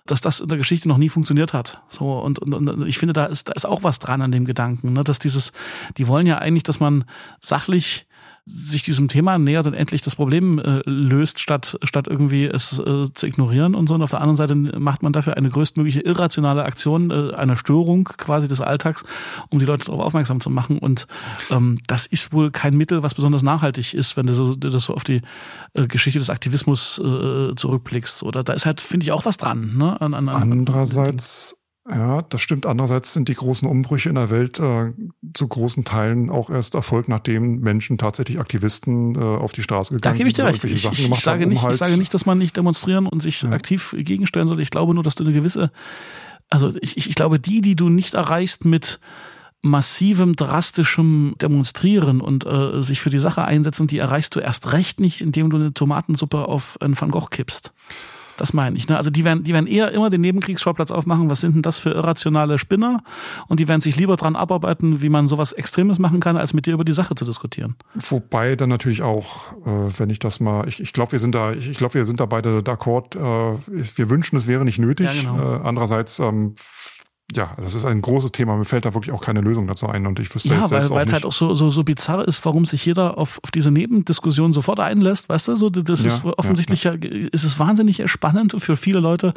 dass 0.05 0.21
das 0.21 0.41
in 0.41 0.49
der 0.49 0.57
Geschichte 0.57 0.87
noch 0.87 0.97
nie 0.97 1.09
funktioniert 1.09 1.53
hat. 1.53 1.81
So 1.87 2.19
und, 2.19 2.39
und, 2.39 2.53
und 2.53 2.87
ich 2.87 2.97
finde, 2.97 3.13
da 3.13 3.25
ist 3.25 3.49
da 3.49 3.53
ist 3.53 3.65
auch 3.65 3.83
was 3.83 3.99
dran 3.99 4.21
an 4.21 4.31
dem 4.31 4.45
Gedanken, 4.45 4.93
ne? 4.93 5.03
dass 5.03 5.19
dieses, 5.19 5.53
die 5.97 6.07
wollen 6.07 6.27
ja 6.27 6.39
eigentlich, 6.39 6.63
dass 6.63 6.79
man 6.79 7.05
sachlich 7.39 8.05
sich 8.45 8.83
diesem 8.83 9.07
Thema 9.07 9.37
nähert 9.37 9.67
und 9.67 9.73
endlich 9.73 10.01
das 10.01 10.17
Problem 10.17 10.59
äh, 10.59 10.81
löst, 10.85 11.39
statt, 11.39 11.77
statt 11.83 12.07
irgendwie 12.09 12.45
es 12.45 12.77
äh, 12.77 13.05
zu 13.13 13.25
ignorieren 13.25 13.73
und 13.73 13.87
so. 13.87 13.95
Und 13.95 14.01
auf 14.01 14.09
der 14.09 14.19
anderen 14.19 14.35
Seite 14.35 14.55
macht 14.55 15.01
man 15.01 15.13
dafür 15.13 15.37
eine 15.37 15.49
größtmögliche 15.49 16.01
irrationale 16.01 16.65
Aktion, 16.65 17.09
äh, 17.09 17.33
eine 17.35 17.55
Störung 17.55 18.03
quasi 18.03 18.49
des 18.49 18.59
Alltags, 18.59 19.05
um 19.49 19.59
die 19.59 19.65
Leute 19.65 19.85
darauf 19.85 20.01
aufmerksam 20.01 20.41
zu 20.41 20.49
machen. 20.49 20.77
Und 20.77 21.07
ähm, 21.51 21.79
das 21.87 22.05
ist 22.05 22.33
wohl 22.33 22.51
kein 22.51 22.75
Mittel, 22.75 23.01
was 23.01 23.15
besonders 23.15 23.43
nachhaltig 23.43 23.93
ist, 23.93 24.17
wenn 24.17 24.27
du 24.27 24.33
so, 24.33 24.55
du 24.55 24.69
das 24.69 24.85
so 24.85 24.93
auf 24.93 25.05
die 25.05 25.21
äh, 25.73 25.87
Geschichte 25.87 26.19
des 26.19 26.29
Aktivismus 26.29 26.99
äh, 26.99 27.55
zurückblickst. 27.55 28.23
Oder 28.23 28.43
da 28.43 28.51
ist 28.51 28.65
halt, 28.65 28.81
finde 28.81 29.05
ich, 29.05 29.13
auch 29.13 29.23
was 29.23 29.37
dran. 29.37 29.77
Ne? 29.77 30.01
An, 30.01 30.13
an, 30.13 30.27
an, 30.27 30.51
Andererseits 30.51 31.62
ja, 31.89 32.21
das 32.21 32.41
stimmt. 32.41 32.65
Andererseits 32.65 33.11
sind 33.11 33.27
die 33.27 33.33
großen 33.33 33.67
Umbrüche 33.67 34.07
in 34.07 34.15
der 34.15 34.29
Welt 34.29 34.57
äh, 34.59 34.93
zu 35.33 35.47
großen 35.47 35.83
Teilen 35.83 36.29
auch 36.29 36.49
erst 36.49 36.75
Erfolg, 36.75 37.09
nachdem 37.09 37.59
Menschen 37.59 37.97
tatsächlich 37.97 38.39
Aktivisten 38.39 39.15
äh, 39.15 39.19
auf 39.19 39.51
die 39.51 39.63
Straße 39.63 39.93
gegangen 39.93 40.17
sind. 40.17 40.17
Da 40.17 40.17
gebe 40.17 40.29
ich 40.29 40.33
dir 40.33 40.45
recht. 40.45 40.63
Ich, 40.63 40.85
ich, 40.85 41.11
ich, 41.11 41.19
sage 41.19 41.41
haben, 41.41 41.43
um 41.43 41.49
nicht, 41.49 41.63
halt 41.63 41.73
ich 41.73 41.79
sage 41.79 41.97
nicht, 41.97 42.13
dass 42.13 42.25
man 42.25 42.37
nicht 42.37 42.55
demonstrieren 42.55 43.05
und 43.05 43.21
sich 43.21 43.41
ja. 43.41 43.51
aktiv 43.51 43.93
gegenstellen 43.97 44.47
soll. 44.47 44.61
Ich 44.61 44.69
glaube 44.69 44.93
nur, 44.93 45.03
dass 45.03 45.15
du 45.15 45.25
eine 45.25 45.33
gewisse, 45.33 45.71
also 46.49 46.71
ich, 46.79 46.95
ich 46.95 47.15
glaube, 47.15 47.39
die, 47.39 47.59
die 47.59 47.75
du 47.75 47.89
nicht 47.89 48.13
erreichst 48.13 48.63
mit 48.63 49.01
massivem, 49.61 50.35
drastischem 50.37 51.35
Demonstrieren 51.41 52.21
und 52.21 52.45
äh, 52.45 52.81
sich 52.81 53.01
für 53.01 53.09
die 53.09 53.19
Sache 53.19 53.43
einsetzen, 53.43 53.87
die 53.87 53.97
erreichst 53.97 54.35
du 54.35 54.39
erst 54.39 54.71
recht 54.71 55.01
nicht, 55.01 55.19
indem 55.19 55.49
du 55.49 55.57
eine 55.57 55.73
Tomatensuppe 55.73 56.47
auf 56.47 56.81
einen 56.81 56.99
Van 56.99 57.11
Gogh 57.11 57.27
kippst. 57.29 57.73
Das 58.37 58.53
meine 58.53 58.77
ich. 58.77 58.87
Ne? 58.87 58.97
Also 58.97 59.09
die 59.09 59.23
werden, 59.23 59.43
die 59.43 59.53
werden 59.53 59.67
eher 59.67 59.91
immer 59.91 60.09
den 60.09 60.21
Nebenkriegsschauplatz 60.21 60.91
aufmachen, 60.91 61.29
was 61.29 61.41
sind 61.41 61.55
denn 61.55 61.61
das 61.61 61.79
für 61.79 61.91
irrationale 61.91 62.57
Spinner? 62.57 63.03
Und 63.47 63.59
die 63.59 63.67
werden 63.67 63.81
sich 63.81 63.95
lieber 63.95 64.15
dran 64.15 64.35
abarbeiten, 64.35 65.01
wie 65.01 65.09
man 65.09 65.27
sowas 65.27 65.53
Extremes 65.53 65.99
machen 65.99 66.19
kann, 66.19 66.37
als 66.37 66.53
mit 66.53 66.65
dir 66.65 66.73
über 66.73 66.83
die 66.83 66.93
Sache 66.93 67.15
zu 67.15 67.25
diskutieren. 67.25 67.75
Wobei 67.95 68.55
dann 68.55 68.69
natürlich 68.69 69.01
auch, 69.01 69.51
äh, 69.65 69.99
wenn 69.99 70.09
ich 70.09 70.19
das 70.19 70.39
mal, 70.39 70.67
ich, 70.67 70.79
ich 70.79 70.93
glaube, 70.93 71.13
wir 71.13 71.19
sind 71.19 71.35
da, 71.35 71.51
ich, 71.53 71.69
ich 71.69 71.77
glaube, 71.77 71.95
wir 71.95 72.05
sind 72.05 72.19
da 72.19 72.25
beide 72.25 72.59
d'accord. 72.59 73.15
Äh, 73.15 73.59
wir 73.95 74.09
wünschen, 74.09 74.35
es 74.37 74.47
wäre 74.47 74.65
nicht 74.65 74.79
nötig. 74.79 75.23
Ja, 75.23 75.31
genau. 75.31 75.55
äh, 75.55 75.59
andererseits 75.63 76.19
ähm, 76.19 76.55
ja, 77.35 77.51
das 77.57 77.75
ist 77.75 77.85
ein 77.85 78.01
großes 78.01 78.31
Thema. 78.31 78.55
Mir 78.55 78.65
fällt 78.65 78.85
da 78.85 78.93
wirklich 78.93 79.13
auch 79.13 79.21
keine 79.21 79.41
Lösung 79.41 79.67
dazu 79.67 79.87
ein. 79.87 80.05
Und 80.07 80.19
ich 80.19 80.33
wüsste 80.33 80.49
ja, 80.49 80.59
jetzt 80.59 80.69
selbst 80.69 80.89
weil, 80.89 80.97
weil 80.97 81.07
es 81.07 81.13
halt 81.13 81.25
auch 81.25 81.31
so, 81.31 81.53
so, 81.53 81.69
so 81.69 81.83
bizarr 81.83 82.27
ist, 82.27 82.43
warum 82.45 82.65
sich 82.65 82.85
jeder 82.85 83.17
auf, 83.17 83.39
auf 83.43 83.51
diese 83.51 83.71
Nebendiskussion 83.71 84.53
sofort 84.53 84.79
einlässt. 84.79 85.29
Weißt 85.29 85.47
du, 85.47 85.55
so, 85.55 85.69
das 85.69 86.01
ja, 86.01 86.07
ist 86.07 86.25
offensichtlich 86.25 86.83
ja, 86.83 86.93
ja. 86.93 87.27
ist 87.31 87.43
es 87.43 87.59
wahnsinnig 87.59 88.01
spannend 88.09 88.55
für 88.59 88.77
viele 88.77 88.99
Leute, 88.99 89.33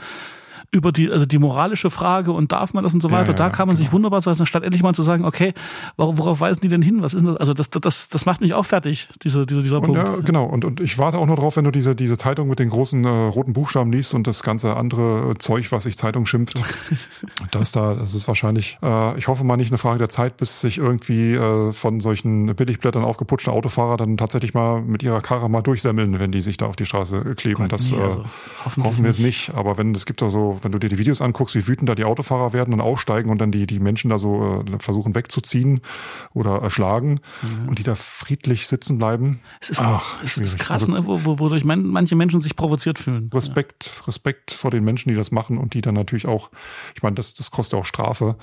über 0.70 0.92
die, 0.92 1.10
also 1.10 1.26
die 1.26 1.38
moralische 1.38 1.90
Frage 1.90 2.32
und 2.32 2.52
darf 2.52 2.74
man 2.74 2.84
das 2.84 2.94
und 2.94 3.00
so 3.00 3.10
weiter. 3.10 3.30
Ja, 3.30 3.34
da 3.34 3.50
kann 3.50 3.68
man 3.68 3.76
genau. 3.76 3.84
sich 3.84 3.92
wunderbar 3.92 4.20
sagen, 4.22 4.44
statt 4.46 4.62
endlich 4.62 4.82
mal 4.82 4.94
zu 4.94 5.02
sagen, 5.02 5.24
okay, 5.24 5.54
worauf 5.96 6.40
weisen 6.40 6.60
die 6.62 6.68
denn 6.68 6.82
hin? 6.82 7.02
Was 7.02 7.14
ist 7.14 7.20
denn 7.20 7.32
das? 7.32 7.36
Also 7.38 7.54
das, 7.54 7.70
das, 7.70 8.08
das 8.08 8.26
macht 8.26 8.40
mich 8.40 8.54
auch 8.54 8.64
fertig, 8.64 9.08
diese, 9.22 9.46
diese, 9.46 9.62
dieser 9.62 9.80
Punkt. 9.80 9.96
Ja, 9.96 10.16
genau. 10.16 10.44
Und, 10.44 10.64
und 10.64 10.80
ich 10.80 10.98
warte 10.98 11.18
auch 11.18 11.26
nur 11.26 11.36
drauf, 11.36 11.56
wenn 11.56 11.64
du 11.64 11.70
diese, 11.70 11.94
diese 11.94 12.16
Zeitung 12.16 12.48
mit 12.48 12.58
den 12.58 12.70
großen 12.70 13.04
äh, 13.04 13.08
roten 13.08 13.52
Buchstaben 13.52 13.92
liest 13.92 14.14
und 14.14 14.26
das 14.26 14.42
ganze 14.42 14.76
andere 14.76 15.34
Zeug, 15.38 15.70
was 15.72 15.84
sich 15.84 15.96
Zeitung 15.96 16.26
schimpft. 16.26 16.62
das 17.50 17.72
da, 17.72 17.94
das 17.94 18.14
ist 18.14 18.28
wahrscheinlich, 18.28 18.78
äh, 18.82 19.18
ich 19.18 19.28
hoffe 19.28 19.44
mal 19.44 19.56
nicht 19.56 19.70
eine 19.70 19.78
Frage 19.78 19.98
der 19.98 20.08
Zeit, 20.08 20.36
bis 20.36 20.60
sich 20.60 20.78
irgendwie 20.78 21.34
äh, 21.34 21.72
von 21.72 22.00
solchen 22.00 22.54
Billigblättern 22.54 23.04
aufgeputschte 23.04 23.52
Autofahrer 23.52 23.96
dann 23.96 24.16
tatsächlich 24.16 24.54
mal 24.54 24.82
mit 24.82 25.02
ihrer 25.02 25.20
Karre 25.20 25.48
mal 25.48 25.62
durchsemmeln, 25.62 26.18
wenn 26.18 26.32
die 26.32 26.42
sich 26.42 26.56
da 26.56 26.66
auf 26.66 26.76
die 26.76 26.86
Straße 26.86 27.34
kleben. 27.36 27.62
Gott, 27.62 27.72
das 27.72 27.90
nee, 27.90 28.00
also, 28.00 28.20
äh, 28.20 28.82
hoffen 28.82 29.04
wir 29.04 29.10
es 29.10 29.18
nicht. 29.18 29.54
Aber 29.54 29.78
wenn 29.78 29.94
es 29.94 30.06
gibt 30.06 30.22
da 30.22 30.30
so 30.30 30.55
wenn 30.62 30.72
du 30.72 30.78
dir 30.78 30.88
die 30.88 30.98
Videos 30.98 31.20
anguckst, 31.20 31.54
wie 31.54 31.66
wütend 31.66 31.88
da 31.88 31.94
die 31.94 32.04
Autofahrer 32.04 32.52
werden 32.52 32.74
und 32.74 32.80
aussteigen 32.80 33.30
und 33.30 33.38
dann 33.38 33.52
die, 33.52 33.66
die 33.66 33.78
Menschen 33.78 34.10
da 34.10 34.18
so 34.18 34.64
äh, 34.66 34.78
versuchen 34.78 35.14
wegzuziehen 35.14 35.80
oder 36.34 36.62
erschlagen 36.62 37.20
mhm. 37.42 37.68
und 37.68 37.78
die 37.78 37.82
da 37.82 37.94
friedlich 37.94 38.66
sitzen 38.66 38.98
bleiben. 38.98 39.40
Es 39.60 39.70
ist, 39.70 39.80
Ach, 39.80 40.22
es 40.22 40.38
ist 40.38 40.58
krass, 40.58 40.88
also, 40.88 40.92
ne, 40.92 41.06
wo, 41.06 41.38
wodurch 41.38 41.64
manche 41.64 42.16
Menschen 42.16 42.40
sich 42.40 42.56
provoziert 42.56 42.98
fühlen. 42.98 43.30
Respekt, 43.32 43.90
ja. 43.96 44.04
Respekt 44.06 44.52
vor 44.52 44.70
den 44.70 44.84
Menschen, 44.84 45.08
die 45.08 45.14
das 45.14 45.30
machen 45.30 45.58
und 45.58 45.74
die 45.74 45.80
dann 45.80 45.94
natürlich 45.94 46.26
auch, 46.26 46.50
ich 46.94 47.02
meine, 47.02 47.14
das, 47.14 47.34
das 47.34 47.50
kostet 47.50 47.78
auch 47.78 47.84
Strafe. 47.84 48.36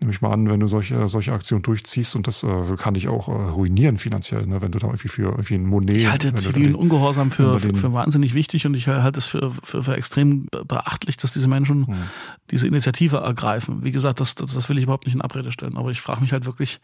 Nehme 0.00 0.12
ich 0.12 0.22
mal 0.22 0.32
an, 0.32 0.48
wenn 0.48 0.60
du 0.60 0.66
solche, 0.66 1.10
solche 1.10 1.30
Aktionen 1.34 1.62
durchziehst 1.62 2.16
und 2.16 2.26
das 2.26 2.42
äh, 2.42 2.48
kann 2.78 2.94
dich 2.94 3.08
auch 3.08 3.28
äh, 3.28 3.32
ruinieren 3.32 3.98
finanziell, 3.98 4.46
ne, 4.46 4.62
wenn 4.62 4.72
du 4.72 4.78
da 4.78 4.86
irgendwie 4.86 5.08
für 5.08 5.24
irgendwie 5.24 5.56
ein 5.56 5.66
Monet. 5.66 5.96
Ich 5.96 6.10
halte 6.10 6.34
zivilen 6.34 6.74
Ungehorsam 6.74 7.30
für, 7.30 7.58
für, 7.58 7.74
für 7.74 7.92
wahnsinnig 7.92 8.32
wichtig 8.32 8.64
und 8.66 8.74
ich 8.74 8.88
halte 8.88 9.18
es 9.18 9.26
für, 9.26 9.50
für, 9.62 9.82
für 9.82 9.94
extrem 9.94 10.46
beachtlich, 10.66 11.18
dass 11.18 11.32
diese 11.32 11.48
Menschen 11.48 11.59
hm. 11.66 11.96
diese 12.50 12.66
Initiative 12.66 13.18
ergreifen. 13.18 13.84
Wie 13.84 13.92
gesagt, 13.92 14.20
das, 14.20 14.34
das, 14.34 14.54
das 14.54 14.68
will 14.68 14.78
ich 14.78 14.84
überhaupt 14.84 15.06
nicht 15.06 15.14
in 15.14 15.20
Abrede 15.20 15.52
stellen, 15.52 15.76
aber 15.76 15.90
ich 15.90 16.00
frage 16.00 16.20
mich 16.20 16.32
halt 16.32 16.46
wirklich, 16.46 16.80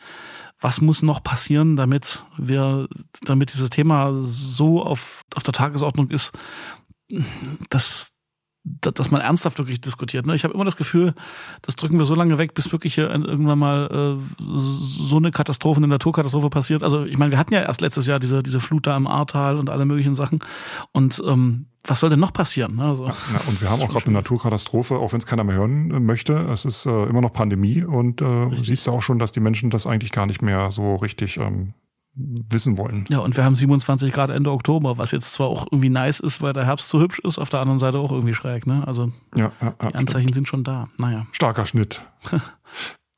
was 0.60 0.80
muss 0.80 1.02
noch 1.02 1.22
passieren, 1.22 1.76
damit 1.76 2.24
wir, 2.38 2.88
damit 3.22 3.52
dieses 3.52 3.70
Thema 3.70 4.12
so 4.20 4.82
auf, 4.82 5.24
auf 5.34 5.42
der 5.42 5.54
Tagesordnung 5.54 6.10
ist, 6.10 6.32
dass 7.70 8.12
dass 8.80 9.10
man 9.10 9.20
ernsthaft 9.20 9.58
wirklich 9.58 9.80
diskutiert. 9.80 10.26
Ne? 10.26 10.34
Ich 10.34 10.42
habe 10.42 10.52
immer 10.52 10.64
das 10.64 10.76
Gefühl, 10.76 11.14
das 11.62 11.76
drücken 11.76 11.98
wir 11.98 12.04
so 12.04 12.16
lange 12.16 12.36
weg, 12.36 12.52
bis 12.54 12.72
wirklich 12.72 12.94
hier 12.94 13.10
irgendwann 13.10 13.58
mal 13.58 14.18
äh, 14.18 14.22
so 14.38 15.16
eine 15.16 15.30
Katastrophe, 15.30 15.78
eine 15.78 15.86
Naturkatastrophe 15.86 16.50
passiert. 16.50 16.82
Also 16.82 17.04
ich 17.04 17.16
meine, 17.16 17.30
wir 17.30 17.38
hatten 17.38 17.54
ja 17.54 17.60
erst 17.60 17.80
letztes 17.80 18.06
Jahr 18.08 18.18
diese, 18.18 18.42
diese 18.42 18.58
Flut 18.58 18.86
da 18.86 18.96
im 18.96 19.06
Ahrtal 19.06 19.58
und 19.58 19.70
alle 19.70 19.84
möglichen 19.84 20.16
Sachen. 20.16 20.40
Und 20.92 21.22
ähm, 21.24 21.66
was 21.86 22.00
soll 22.00 22.10
denn 22.10 22.20
noch 22.20 22.32
passieren? 22.32 22.76
Ne? 22.76 22.84
Also, 22.84 23.06
ja, 23.06 23.12
und 23.12 23.60
wir 23.60 23.70
haben 23.70 23.82
auch 23.82 23.88
gerade 23.88 24.06
eine 24.06 24.14
Naturkatastrophe, 24.14 24.96
auch 24.96 25.12
wenn 25.12 25.18
es 25.18 25.26
keiner 25.26 25.44
mehr 25.44 25.56
hören 25.56 26.04
möchte. 26.04 26.34
Es 26.34 26.64
ist 26.64 26.86
äh, 26.86 27.04
immer 27.04 27.20
noch 27.20 27.32
Pandemie 27.32 27.84
und 27.84 28.22
äh, 28.22 28.48
siehst 28.56 28.86
du 28.86 28.92
auch 28.92 29.02
schon, 29.02 29.18
dass 29.18 29.32
die 29.32 29.40
Menschen 29.40 29.70
das 29.70 29.86
eigentlich 29.86 30.12
gar 30.12 30.26
nicht 30.26 30.42
mehr 30.42 30.70
so 30.70 30.96
richtig 30.96 31.36
ähm, 31.38 31.74
wissen 32.16 32.78
wollen. 32.78 33.04
Ja, 33.08 33.18
und 33.18 33.36
wir 33.36 33.44
haben 33.44 33.54
27 33.54 34.12
Grad 34.12 34.30
Ende 34.30 34.50
Oktober, 34.50 34.98
was 34.98 35.10
jetzt 35.10 35.32
zwar 35.32 35.48
auch 35.48 35.66
irgendwie 35.70 35.90
nice 35.90 36.20
ist, 36.20 36.40
weil 36.40 36.52
der 36.52 36.64
Herbst 36.64 36.88
so 36.88 37.00
hübsch 37.00 37.18
ist, 37.20 37.38
auf 37.38 37.50
der 37.50 37.60
anderen 37.60 37.78
Seite 37.78 37.98
auch 37.98 38.10
irgendwie 38.10 38.34
schräg. 38.34 38.66
Ne? 38.66 38.82
Also 38.86 39.12
ja, 39.34 39.52
ja, 39.60 39.74
die 39.82 39.94
Anzeichen 39.94 40.28
stimmt. 40.28 40.34
sind 40.34 40.48
schon 40.48 40.64
da. 40.64 40.88
Naja. 40.98 41.26
Starker 41.32 41.66
Schnitt. 41.66 42.02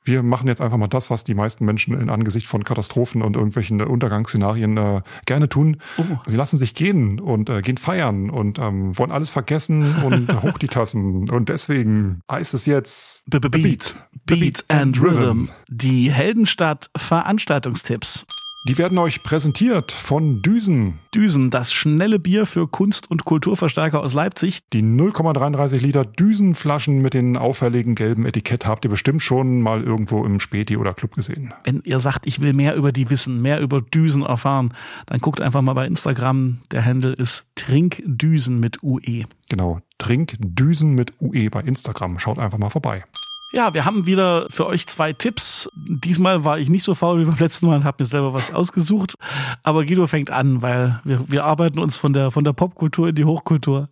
wir 0.04 0.22
machen 0.22 0.48
jetzt 0.48 0.60
einfach 0.60 0.78
mal 0.78 0.88
das, 0.88 1.10
was 1.10 1.24
die 1.24 1.34
meisten 1.34 1.64
Menschen 1.64 1.98
in 1.98 2.10
Angesicht 2.10 2.46
von 2.46 2.64
Katastrophen 2.64 3.22
und 3.22 3.36
irgendwelchen 3.36 3.80
Untergangsszenarien 3.80 4.76
äh, 4.76 5.02
gerne 5.26 5.48
tun. 5.48 5.78
Oh. 5.98 6.02
Sie 6.26 6.36
lassen 6.36 6.58
sich 6.58 6.74
gehen 6.74 7.20
und 7.20 7.50
äh, 7.50 7.60
gehen 7.62 7.76
feiern 7.76 8.30
und 8.30 8.58
ähm, 8.58 8.96
wollen 8.98 9.10
alles 9.10 9.30
vergessen 9.30 9.96
und 10.02 10.42
hoch 10.42 10.58
die 10.58 10.68
Tassen. 10.68 11.28
Und 11.28 11.48
deswegen 11.48 12.20
heißt 12.30 12.54
es 12.54 12.66
jetzt 12.66 13.24
Beat, 13.28 13.50
Beat, 13.50 13.96
Beat 14.24 14.64
and 14.68 15.00
Rhythm. 15.00 15.48
Die 15.68 16.10
Heldenstadt 16.10 16.90
Veranstaltungstipps. 16.96 18.26
Die 18.64 18.76
werden 18.76 18.98
euch 18.98 19.22
präsentiert 19.22 19.92
von 19.92 20.42
Düsen. 20.42 20.98
Düsen, 21.14 21.48
das 21.50 21.72
schnelle 21.72 22.18
Bier 22.18 22.44
für 22.44 22.66
Kunst- 22.66 23.08
und 23.08 23.24
Kulturverstärker 23.24 24.00
aus 24.00 24.14
Leipzig. 24.14 24.68
Die 24.72 24.82
0,33 24.82 25.76
Liter 25.76 26.04
Düsenflaschen 26.04 27.00
mit 27.00 27.14
den 27.14 27.36
auffälligen 27.36 27.94
gelben 27.94 28.26
Etikett 28.26 28.66
habt 28.66 28.84
ihr 28.84 28.90
bestimmt 28.90 29.22
schon 29.22 29.62
mal 29.62 29.84
irgendwo 29.84 30.24
im 30.24 30.40
Späti 30.40 30.76
oder 30.76 30.92
Club 30.92 31.14
gesehen. 31.14 31.54
Wenn 31.64 31.82
ihr 31.84 32.00
sagt, 32.00 32.26
ich 32.26 32.40
will 32.40 32.52
mehr 32.52 32.74
über 32.74 32.90
die 32.90 33.10
wissen, 33.10 33.40
mehr 33.40 33.60
über 33.60 33.80
Düsen 33.80 34.24
erfahren, 34.24 34.74
dann 35.06 35.20
guckt 35.20 35.40
einfach 35.40 35.62
mal 35.62 35.74
bei 35.74 35.86
Instagram. 35.86 36.58
Der 36.72 36.84
Handle 36.84 37.12
ist 37.12 37.46
Trinkdüsen 37.54 38.58
mit 38.58 38.82
UE. 38.82 39.24
Genau, 39.48 39.80
Trinkdüsen 39.98 40.94
mit 40.94 41.12
UE 41.20 41.48
bei 41.48 41.60
Instagram. 41.60 42.18
Schaut 42.18 42.40
einfach 42.40 42.58
mal 42.58 42.70
vorbei. 42.70 43.04
Ja, 43.50 43.72
wir 43.72 43.86
haben 43.86 44.04
wieder 44.04 44.46
für 44.50 44.66
euch 44.66 44.86
zwei 44.86 45.14
Tipps. 45.14 45.70
Diesmal 45.74 46.44
war 46.44 46.58
ich 46.58 46.68
nicht 46.68 46.84
so 46.84 46.94
faul 46.94 47.20
wie 47.20 47.24
beim 47.24 47.38
letzten 47.38 47.66
Mal 47.66 47.76
und 47.76 47.84
habe 47.84 48.02
mir 48.02 48.06
selber 48.06 48.34
was 48.34 48.52
ausgesucht. 48.52 49.14
Aber 49.62 49.86
Guido 49.86 50.06
fängt 50.06 50.30
an, 50.30 50.60
weil 50.60 51.00
wir, 51.04 51.30
wir 51.30 51.44
arbeiten 51.44 51.78
uns 51.78 51.96
von 51.96 52.12
der, 52.12 52.30
von 52.30 52.44
der 52.44 52.52
Popkultur 52.52 53.08
in 53.08 53.14
die 53.14 53.24
Hochkultur. 53.24 53.88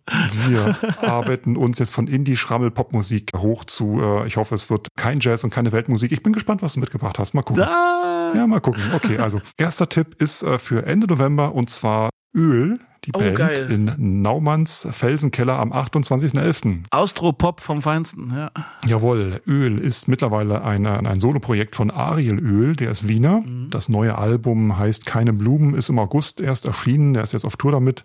Wir 0.47 0.77
arbeiten 1.01 1.57
uns 1.57 1.79
jetzt 1.79 1.93
von 1.93 2.07
Indie-Schrammel-Popmusik 2.07 3.31
hoch 3.35 3.65
zu, 3.65 3.99
äh, 3.99 4.27
ich 4.27 4.37
hoffe, 4.37 4.53
es 4.53 4.69
wird 4.69 4.89
kein 4.95 5.19
Jazz 5.19 5.43
und 5.43 5.49
keine 5.49 5.71
Weltmusik. 5.71 6.11
Ich 6.11 6.21
bin 6.21 6.33
gespannt, 6.33 6.61
was 6.61 6.73
du 6.73 6.79
mitgebracht 6.79 7.17
hast. 7.17 7.33
Mal 7.33 7.41
gucken. 7.41 7.63
Ah. 7.63 8.33
Ja, 8.35 8.45
mal 8.45 8.59
gucken. 8.59 8.83
Okay, 8.93 9.17
also 9.17 9.41
erster 9.57 9.89
Tipp 9.89 10.21
ist 10.21 10.43
äh, 10.43 10.59
für 10.59 10.85
Ende 10.85 11.07
November 11.07 11.55
und 11.55 11.69
zwar 11.69 12.09
Öl 12.35 12.79
die 13.05 13.11
oh, 13.13 13.19
Band 13.19 13.35
geil. 13.35 13.71
in 13.71 14.21
Naumanns 14.21 14.87
Felsenkeller 14.91 15.59
am 15.59 15.71
28.11. 15.71 16.83
Austropop 16.91 17.61
vom 17.61 17.81
Feinsten, 17.81 18.33
ja. 18.35 18.51
Jawohl, 18.85 19.41
Öl 19.47 19.79
ist 19.79 20.07
mittlerweile 20.07 20.63
ein, 20.63 20.85
ein 20.85 21.19
Soloprojekt 21.19 21.75
von 21.75 21.91
Ariel 21.91 22.39
Öl, 22.39 22.75
der 22.75 22.91
ist 22.91 23.07
Wiener. 23.07 23.41
Mhm. 23.41 23.69
Das 23.69 23.89
neue 23.89 24.17
Album 24.17 24.77
heißt 24.77 25.05
Keine 25.05 25.33
Blumen, 25.33 25.73
ist 25.73 25.89
im 25.89 25.99
August 25.99 26.41
erst 26.41 26.65
erschienen, 26.65 27.13
der 27.13 27.23
ist 27.23 27.33
jetzt 27.33 27.45
auf 27.45 27.57
Tour 27.57 27.71
damit. 27.71 28.03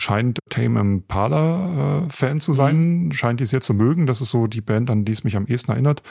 Scheint 0.00 0.38
Tame 0.48 0.78
Impala 0.78 2.04
äh, 2.06 2.10
Fan 2.10 2.40
zu 2.40 2.52
sein, 2.52 3.06
mhm. 3.06 3.12
scheint 3.12 3.40
die 3.40 3.46
sehr 3.46 3.60
zu 3.60 3.74
mögen. 3.74 4.06
Das 4.06 4.20
ist 4.20 4.30
so 4.30 4.46
die 4.46 4.60
Band, 4.60 4.90
an 4.90 5.04
die 5.04 5.12
es 5.12 5.24
mich 5.24 5.36
am 5.36 5.46
ehesten 5.46 5.72
erinnert 5.72 6.02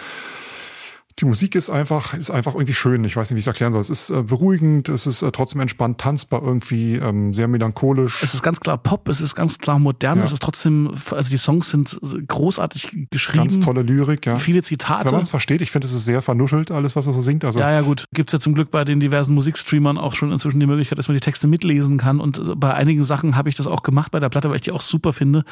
die 1.19 1.25
Musik 1.25 1.55
ist 1.55 1.71
einfach, 1.71 2.13
ist 2.13 2.29
einfach 2.29 2.53
irgendwie 2.53 2.75
schön. 2.75 3.03
Ich 3.03 3.15
weiß 3.15 3.31
nicht, 3.31 3.35
wie 3.35 3.39
ich 3.39 3.43
es 3.43 3.47
erklären 3.47 3.71
soll. 3.71 3.81
Es 3.81 3.89
ist 3.89 4.11
äh, 4.11 4.21
beruhigend, 4.21 4.87
es 4.87 5.07
ist 5.07 5.23
äh, 5.23 5.31
trotzdem 5.31 5.61
entspannt, 5.61 5.97
tanzbar 5.97 6.43
irgendwie, 6.43 6.95
ähm, 6.95 7.33
sehr 7.33 7.47
melancholisch. 7.47 8.21
Es 8.21 8.35
ist 8.35 8.43
ganz 8.43 8.59
klar 8.59 8.77
Pop, 8.77 9.09
es 9.09 9.19
ist 9.19 9.33
ganz 9.33 9.57
klar 9.57 9.79
modern, 9.79 10.19
ja. 10.19 10.23
es 10.23 10.31
ist 10.31 10.43
trotzdem, 10.43 10.91
also 11.09 11.29
die 11.31 11.37
Songs 11.37 11.69
sind 11.69 11.99
großartig 12.27 13.07
geschrieben. 13.09 13.47
Ganz 13.47 13.59
tolle 13.59 13.81
Lyrik, 13.81 14.27
ja. 14.27 14.37
Viele 14.37 14.61
Zitate. 14.61 15.05
Wenn 15.05 15.13
man 15.13 15.21
es 15.23 15.29
versteht, 15.29 15.61
ich 15.61 15.71
finde, 15.71 15.87
es 15.87 15.93
ist 15.93 16.05
sehr 16.05 16.21
vernuschelt, 16.21 16.69
alles, 16.69 16.95
was 16.95 17.07
er 17.07 17.13
so 17.13 17.23
singt. 17.23 17.43
Also 17.43 17.59
ja, 17.59 17.71
ja, 17.71 17.81
gut. 17.81 18.05
Gibt's 18.13 18.33
ja 18.33 18.39
zum 18.39 18.53
Glück 18.53 18.69
bei 18.69 18.85
den 18.85 18.99
diversen 18.99 19.33
Musikstreamern 19.33 19.97
auch 19.97 20.13
schon 20.13 20.31
inzwischen 20.31 20.59
die 20.59 20.67
Möglichkeit, 20.67 20.99
dass 20.99 21.07
man 21.07 21.15
die 21.15 21.21
Texte 21.21 21.47
mitlesen 21.47 21.97
kann. 21.97 22.19
Und 22.19 22.37
äh, 22.37 22.55
bei 22.55 22.75
einigen 22.75 23.03
Sachen 23.03 23.35
habe 23.35 23.49
ich 23.49 23.55
das 23.55 23.65
auch 23.65 23.81
gemacht 23.81 24.11
bei 24.11 24.19
der 24.19 24.29
Platte, 24.29 24.49
weil 24.49 24.57
ich 24.57 24.61
die 24.61 24.71
auch 24.71 24.81
super 24.81 25.13
finde. 25.13 25.45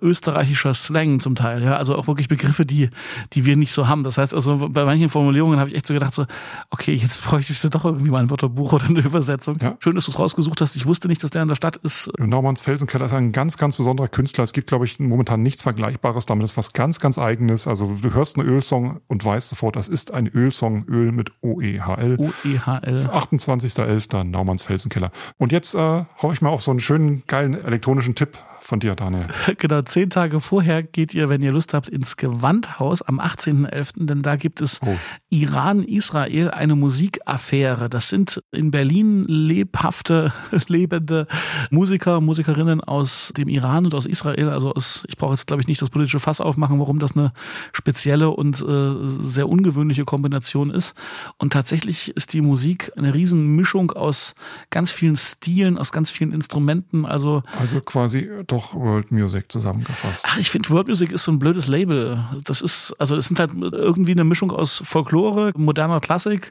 Österreichischer 0.00 0.72
Slang 0.72 1.20
zum 1.20 1.34
Teil, 1.34 1.62
ja. 1.62 1.76
Also 1.76 1.94
auch 1.94 2.06
wirklich 2.06 2.28
Begriffe, 2.28 2.64
die, 2.64 2.88
die 3.34 3.44
wir 3.44 3.56
nicht 3.56 3.72
so 3.72 3.86
haben. 3.86 4.02
Das 4.02 4.16
heißt 4.16 4.32
also, 4.32 4.68
bei 4.70 4.86
manchen 4.86 5.09
Formulierungen 5.10 5.58
habe 5.58 5.70
ich 5.70 5.76
echt 5.76 5.86
so 5.86 5.94
gedacht, 5.94 6.14
so, 6.14 6.26
okay, 6.70 6.94
jetzt 6.94 7.22
bräuchtest 7.24 7.62
du 7.64 7.68
doch 7.68 7.84
irgendwie 7.84 8.10
mal 8.10 8.18
ein 8.20 8.30
Wörterbuch 8.30 8.72
oder 8.72 8.86
eine 8.86 9.00
Übersetzung. 9.00 9.58
Ja. 9.60 9.76
Schön, 9.80 9.94
dass 9.94 10.06
du 10.06 10.12
es 10.12 10.18
rausgesucht 10.18 10.60
hast. 10.60 10.76
Ich 10.76 10.86
wusste 10.86 11.08
nicht, 11.08 11.22
dass 11.22 11.30
der 11.30 11.42
in 11.42 11.48
der 11.48 11.54
Stadt 11.54 11.76
ist. 11.76 12.10
Normanns 12.18 12.60
Felsenkeller 12.60 13.06
ist 13.06 13.12
ein 13.12 13.32
ganz, 13.32 13.56
ganz 13.56 13.76
besonderer 13.76 14.08
Künstler. 14.08 14.44
Es 14.44 14.52
gibt, 14.52 14.68
glaube 14.68 14.84
ich, 14.84 14.98
momentan 14.98 15.42
nichts 15.42 15.62
Vergleichbares 15.62 16.26
damit. 16.26 16.44
Das 16.44 16.52
ist 16.52 16.56
was 16.56 16.72
ganz, 16.72 17.00
ganz 17.00 17.18
Eigenes. 17.18 17.66
Also 17.66 17.96
du 18.00 18.14
hörst 18.14 18.38
einen 18.38 18.48
Ölsong 18.48 19.00
und 19.08 19.24
weißt 19.24 19.50
sofort, 19.50 19.76
das 19.76 19.88
ist 19.88 20.12
ein 20.12 20.28
Ölsong, 20.28 20.84
Öl 20.88 21.12
mit 21.12 21.30
O-E-H-L. 21.40 22.16
O-E-H-L. 22.18 23.10
28.11. 23.12 24.24
Naumanns 24.24 24.62
Felsenkeller. 24.62 25.10
Und 25.38 25.52
jetzt 25.52 25.74
äh, 25.74 26.04
hau 26.22 26.32
ich 26.32 26.40
mal 26.40 26.50
auf 26.50 26.62
so 26.62 26.70
einen 26.70 26.80
schönen, 26.80 27.22
geilen 27.26 27.62
elektronischen 27.64 28.14
Tipp 28.14 28.38
von 28.70 28.80
dir, 28.80 28.94
Daniel. 28.94 29.26
Genau, 29.58 29.82
zehn 29.82 30.10
Tage 30.10 30.40
vorher 30.40 30.82
geht 30.82 31.12
ihr, 31.12 31.28
wenn 31.28 31.42
ihr 31.42 31.50
Lust 31.50 31.74
habt, 31.74 31.88
ins 31.88 32.16
Gewandhaus 32.16 33.02
am 33.02 33.20
18.11., 33.20 34.06
denn 34.06 34.22
da 34.22 34.36
gibt 34.36 34.60
es 34.60 34.80
oh. 34.86 34.96
Iran-Israel, 35.28 36.52
eine 36.52 36.76
Musikaffäre. 36.76 37.90
Das 37.90 38.08
sind 38.08 38.40
in 38.52 38.70
Berlin 38.70 39.24
lebhafte, 39.24 40.32
lebende 40.68 41.26
Musiker, 41.70 42.20
Musikerinnen 42.20 42.80
aus 42.80 43.32
dem 43.36 43.48
Iran 43.48 43.86
und 43.86 43.94
aus 43.94 44.06
Israel. 44.06 44.48
Also 44.50 44.72
aus, 44.72 45.04
ich 45.08 45.16
brauche 45.16 45.32
jetzt, 45.32 45.48
glaube 45.48 45.62
ich, 45.62 45.68
nicht 45.68 45.82
das 45.82 45.90
politische 45.90 46.20
Fass 46.20 46.40
aufmachen, 46.40 46.78
warum 46.78 47.00
das 47.00 47.16
eine 47.16 47.32
spezielle 47.72 48.30
und 48.30 48.62
äh, 48.62 48.94
sehr 49.18 49.48
ungewöhnliche 49.48 50.04
Kombination 50.04 50.70
ist. 50.70 50.94
Und 51.38 51.52
tatsächlich 51.52 52.14
ist 52.16 52.32
die 52.34 52.40
Musik 52.40 52.92
eine 52.96 53.14
Riesenmischung 53.14 53.90
aus 53.90 54.36
ganz 54.70 54.92
vielen 54.92 55.16
Stilen, 55.16 55.76
aus 55.76 55.90
ganz 55.90 56.12
vielen 56.12 56.32
Instrumenten. 56.32 57.04
Also, 57.04 57.42
also 57.58 57.80
quasi 57.80 58.30
doch 58.46 58.59
auch 58.60 58.74
World 58.74 59.10
Music 59.10 59.50
zusammengefasst. 59.50 60.26
Ach, 60.28 60.38
ich 60.38 60.50
finde 60.50 60.68
World 60.70 60.88
Music 60.88 61.10
ist 61.12 61.24
so 61.24 61.32
ein 61.32 61.38
blödes 61.38 61.68
Label. 61.68 62.22
Das 62.44 62.60
ist, 62.60 62.94
also 62.98 63.16
es 63.16 63.28
sind 63.28 63.40
halt 63.40 63.50
irgendwie 63.54 64.12
eine 64.12 64.24
Mischung 64.24 64.50
aus 64.50 64.82
Folklore, 64.84 65.52
moderner 65.56 66.00
Klassik 66.00 66.50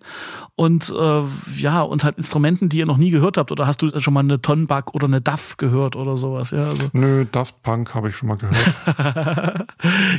und 0.56 0.90
äh, 0.90 1.22
ja, 1.58 1.82
und 1.82 2.04
halt 2.04 2.18
Instrumenten, 2.18 2.70
die 2.70 2.80
ihr 2.80 2.86
noch 2.86 2.98
nie 2.98 3.12
gehört 3.12 3.38
habt. 3.38 3.52
Oder 3.52 3.68
hast 3.68 3.82
du 3.82 4.00
schon 4.00 4.14
mal 4.14 4.22
eine 4.22 4.42
Tonbug 4.42 4.94
oder 4.96 5.06
eine 5.06 5.22
Duff 5.22 5.58
gehört 5.58 5.96
oder 5.96 6.18
sowas? 6.18 6.52
Ja, 6.52 6.70
also. 6.70 6.90
Nö, 6.94 7.26
Daft 7.32 7.62
Punk 7.64 7.94
habe 7.94 8.10
ich 8.10 8.16
schon 8.16 8.30
mal 8.30 8.38
gehört. 8.38 8.58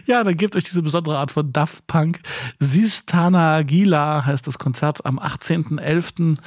ja, 0.06 0.22
dann 0.22 0.36
gebt 0.36 0.56
euch 0.56 0.64
diese 0.64 0.82
besondere 0.82 1.18
Art 1.18 1.32
von 1.32 1.52
Daft 1.52 1.86
Punk. 1.86 2.20
Sistana 2.58 3.62
Gila 3.62 4.24
heißt 4.24 4.46
das 4.46 4.58
Konzert 4.58 5.04
am 5.04 5.18
18.11 5.18 6.38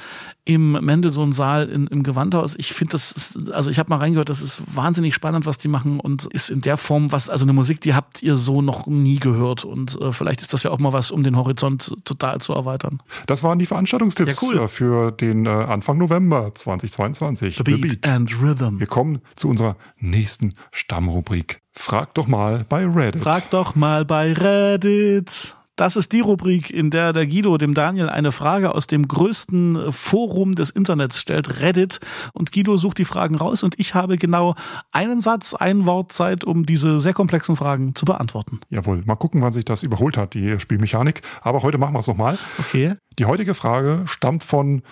im 0.44 0.72
Mendelssohn-Saal 0.72 1.68
im 1.70 2.02
Gewandhaus. 2.02 2.54
Ich 2.56 2.74
finde 2.74 2.92
das, 2.92 3.12
ist, 3.12 3.50
also 3.50 3.70
ich 3.70 3.78
habe 3.78 3.88
mal 3.88 3.96
reingehört, 3.96 4.28
das 4.28 4.42
ist 4.42 4.62
wahnsinnig 4.74 5.14
spannend, 5.14 5.46
was 5.46 5.56
die 5.56 5.68
machen 5.68 6.00
und 6.00 6.26
ist 6.26 6.50
in 6.50 6.60
der 6.60 6.76
Form 6.76 7.12
was, 7.12 7.30
also 7.30 7.44
eine 7.44 7.54
Musik, 7.54 7.80
die 7.80 7.94
habt 7.94 8.22
ihr 8.22 8.36
so 8.36 8.60
noch 8.60 8.86
nie 8.86 9.18
gehört 9.18 9.64
und 9.64 9.98
äh, 10.00 10.12
vielleicht 10.12 10.42
ist 10.42 10.52
das 10.52 10.62
ja 10.62 10.70
auch 10.70 10.78
mal 10.78 10.92
was, 10.92 11.10
um 11.10 11.22
den 11.22 11.36
Horizont 11.36 11.94
total 12.04 12.40
zu 12.40 12.52
erweitern. 12.52 13.00
Das 13.26 13.42
waren 13.42 13.58
die 13.58 13.66
Veranstaltungstipps 13.66 14.42
ja, 14.42 14.48
cool. 14.48 14.58
Äh, 14.58 14.68
für 14.68 15.12
den 15.12 15.46
äh, 15.46 15.48
Anfang 15.48 15.96
November 15.96 16.52
2022. 16.54 17.56
The 17.56 17.62
Beat, 17.62 17.76
The 17.76 17.80
Beat 17.80 18.08
and 18.08 18.42
Rhythm. 18.42 18.80
Wir 18.80 18.86
kommen 18.86 19.20
zu 19.36 19.48
unserer 19.48 19.76
nächsten 19.98 20.54
Stammrubrik. 20.72 21.60
Frag 21.72 22.14
doch 22.14 22.26
mal 22.26 22.64
bei 22.68 22.86
Reddit. 22.86 23.22
Frag 23.22 23.48
doch 23.50 23.74
mal 23.74 24.04
bei 24.04 24.32
Reddit. 24.32 25.56
Das 25.76 25.96
ist 25.96 26.12
die 26.12 26.20
Rubrik, 26.20 26.70
in 26.70 26.90
der 26.90 27.12
der 27.12 27.26
Guido 27.26 27.58
dem 27.58 27.74
Daniel 27.74 28.08
eine 28.08 28.30
Frage 28.30 28.76
aus 28.76 28.86
dem 28.86 29.08
größten 29.08 29.90
Forum 29.90 30.54
des 30.54 30.70
Internets 30.70 31.20
stellt, 31.20 31.58
Reddit. 31.60 31.98
Und 32.32 32.52
Guido 32.52 32.76
sucht 32.76 32.98
die 32.98 33.04
Fragen 33.04 33.34
raus 33.34 33.64
und 33.64 33.80
ich 33.80 33.94
habe 33.94 34.16
genau 34.16 34.54
einen 34.92 35.18
Satz, 35.18 35.52
ein 35.52 35.84
Wort 35.84 36.12
Zeit, 36.12 36.44
um 36.44 36.64
diese 36.64 37.00
sehr 37.00 37.12
komplexen 37.12 37.56
Fragen 37.56 37.96
zu 37.96 38.04
beantworten. 38.04 38.60
Jawohl, 38.68 39.02
mal 39.04 39.16
gugucken, 39.16 39.42
wann 39.42 39.52
sich 39.52 39.64
das 39.64 39.82
überholt 39.82 40.16
hat, 40.16 40.34
die 40.34 40.60
Spielmechanik. 40.60 41.22
Aber 41.40 41.64
heute 41.64 41.78
machen 41.78 41.94
wir 41.94 41.98
es 41.98 42.06
nochmal. 42.06 42.38
Okay. 42.58 42.94
Die 43.18 43.24
heutige 43.24 43.54
Frage 43.54 44.02
stammt 44.06 44.44
von 44.44 44.82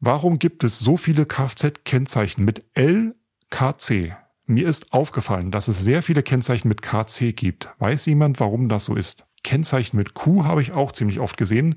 Warum 0.00 0.38
gibt 0.38 0.62
es 0.62 0.78
so 0.78 0.96
viele 0.96 1.26
Kfz-Kennzeichen 1.26 2.44
mit 2.44 2.64
LKC? 2.74 4.16
Mir 4.46 4.68
ist 4.68 4.92
aufgefallen, 4.92 5.50
dass 5.50 5.66
es 5.66 5.82
sehr 5.82 6.04
viele 6.04 6.22
Kennzeichen 6.22 6.68
mit 6.68 6.82
KC 6.82 7.32
gibt. 7.34 7.70
Weiß 7.80 8.06
jemand, 8.06 8.38
warum 8.38 8.68
das 8.68 8.84
so 8.84 8.94
ist? 8.94 9.26
Kennzeichen 9.42 9.96
mit 9.96 10.14
Q 10.14 10.44
habe 10.44 10.62
ich 10.62 10.72
auch 10.72 10.92
ziemlich 10.92 11.18
oft 11.18 11.36
gesehen, 11.36 11.74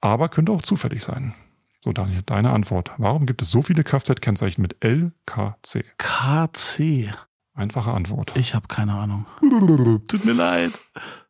aber 0.00 0.28
könnte 0.28 0.52
auch 0.52 0.62
zufällig 0.62 1.02
sein. 1.02 1.34
So, 1.80 1.92
Daniel, 1.92 2.22
deine 2.24 2.50
Antwort. 2.50 2.92
Warum 2.98 3.26
gibt 3.26 3.42
es 3.42 3.50
so 3.50 3.62
viele 3.62 3.82
Kfz-Kennzeichen 3.82 4.62
mit 4.62 4.76
LKC? 4.84 5.84
KC. 5.98 7.12
Einfache 7.56 7.90
Antwort. 7.90 8.32
Ich 8.36 8.54
habe 8.54 8.68
keine 8.68 8.92
Ahnung. 8.92 9.24
Tut 10.08 10.26
mir 10.26 10.34
leid. 10.34 10.72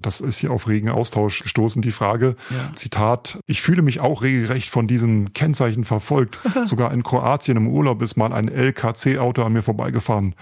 Das 0.00 0.20
ist 0.20 0.38
hier 0.38 0.50
auf 0.50 0.66
regen 0.66 0.88
Austausch 0.88 1.40
gestoßen, 1.40 1.82
die 1.82 1.92
Frage. 1.92 2.34
Ja. 2.50 2.72
Zitat, 2.72 3.38
ich 3.46 3.62
fühle 3.62 3.80
mich 3.80 4.00
auch 4.00 4.22
regelrecht 4.22 4.68
von 4.68 4.88
diesem 4.88 5.32
Kennzeichen 5.34 5.84
verfolgt. 5.84 6.40
Sogar 6.64 6.92
in 6.92 7.04
Kroatien 7.04 7.56
im 7.56 7.68
Urlaub 7.68 8.02
ist 8.02 8.16
mal 8.16 8.32
ein 8.32 8.48
LKC-Auto 8.48 9.44
an 9.44 9.52
mir 9.52 9.62
vorbeigefahren. 9.62 10.34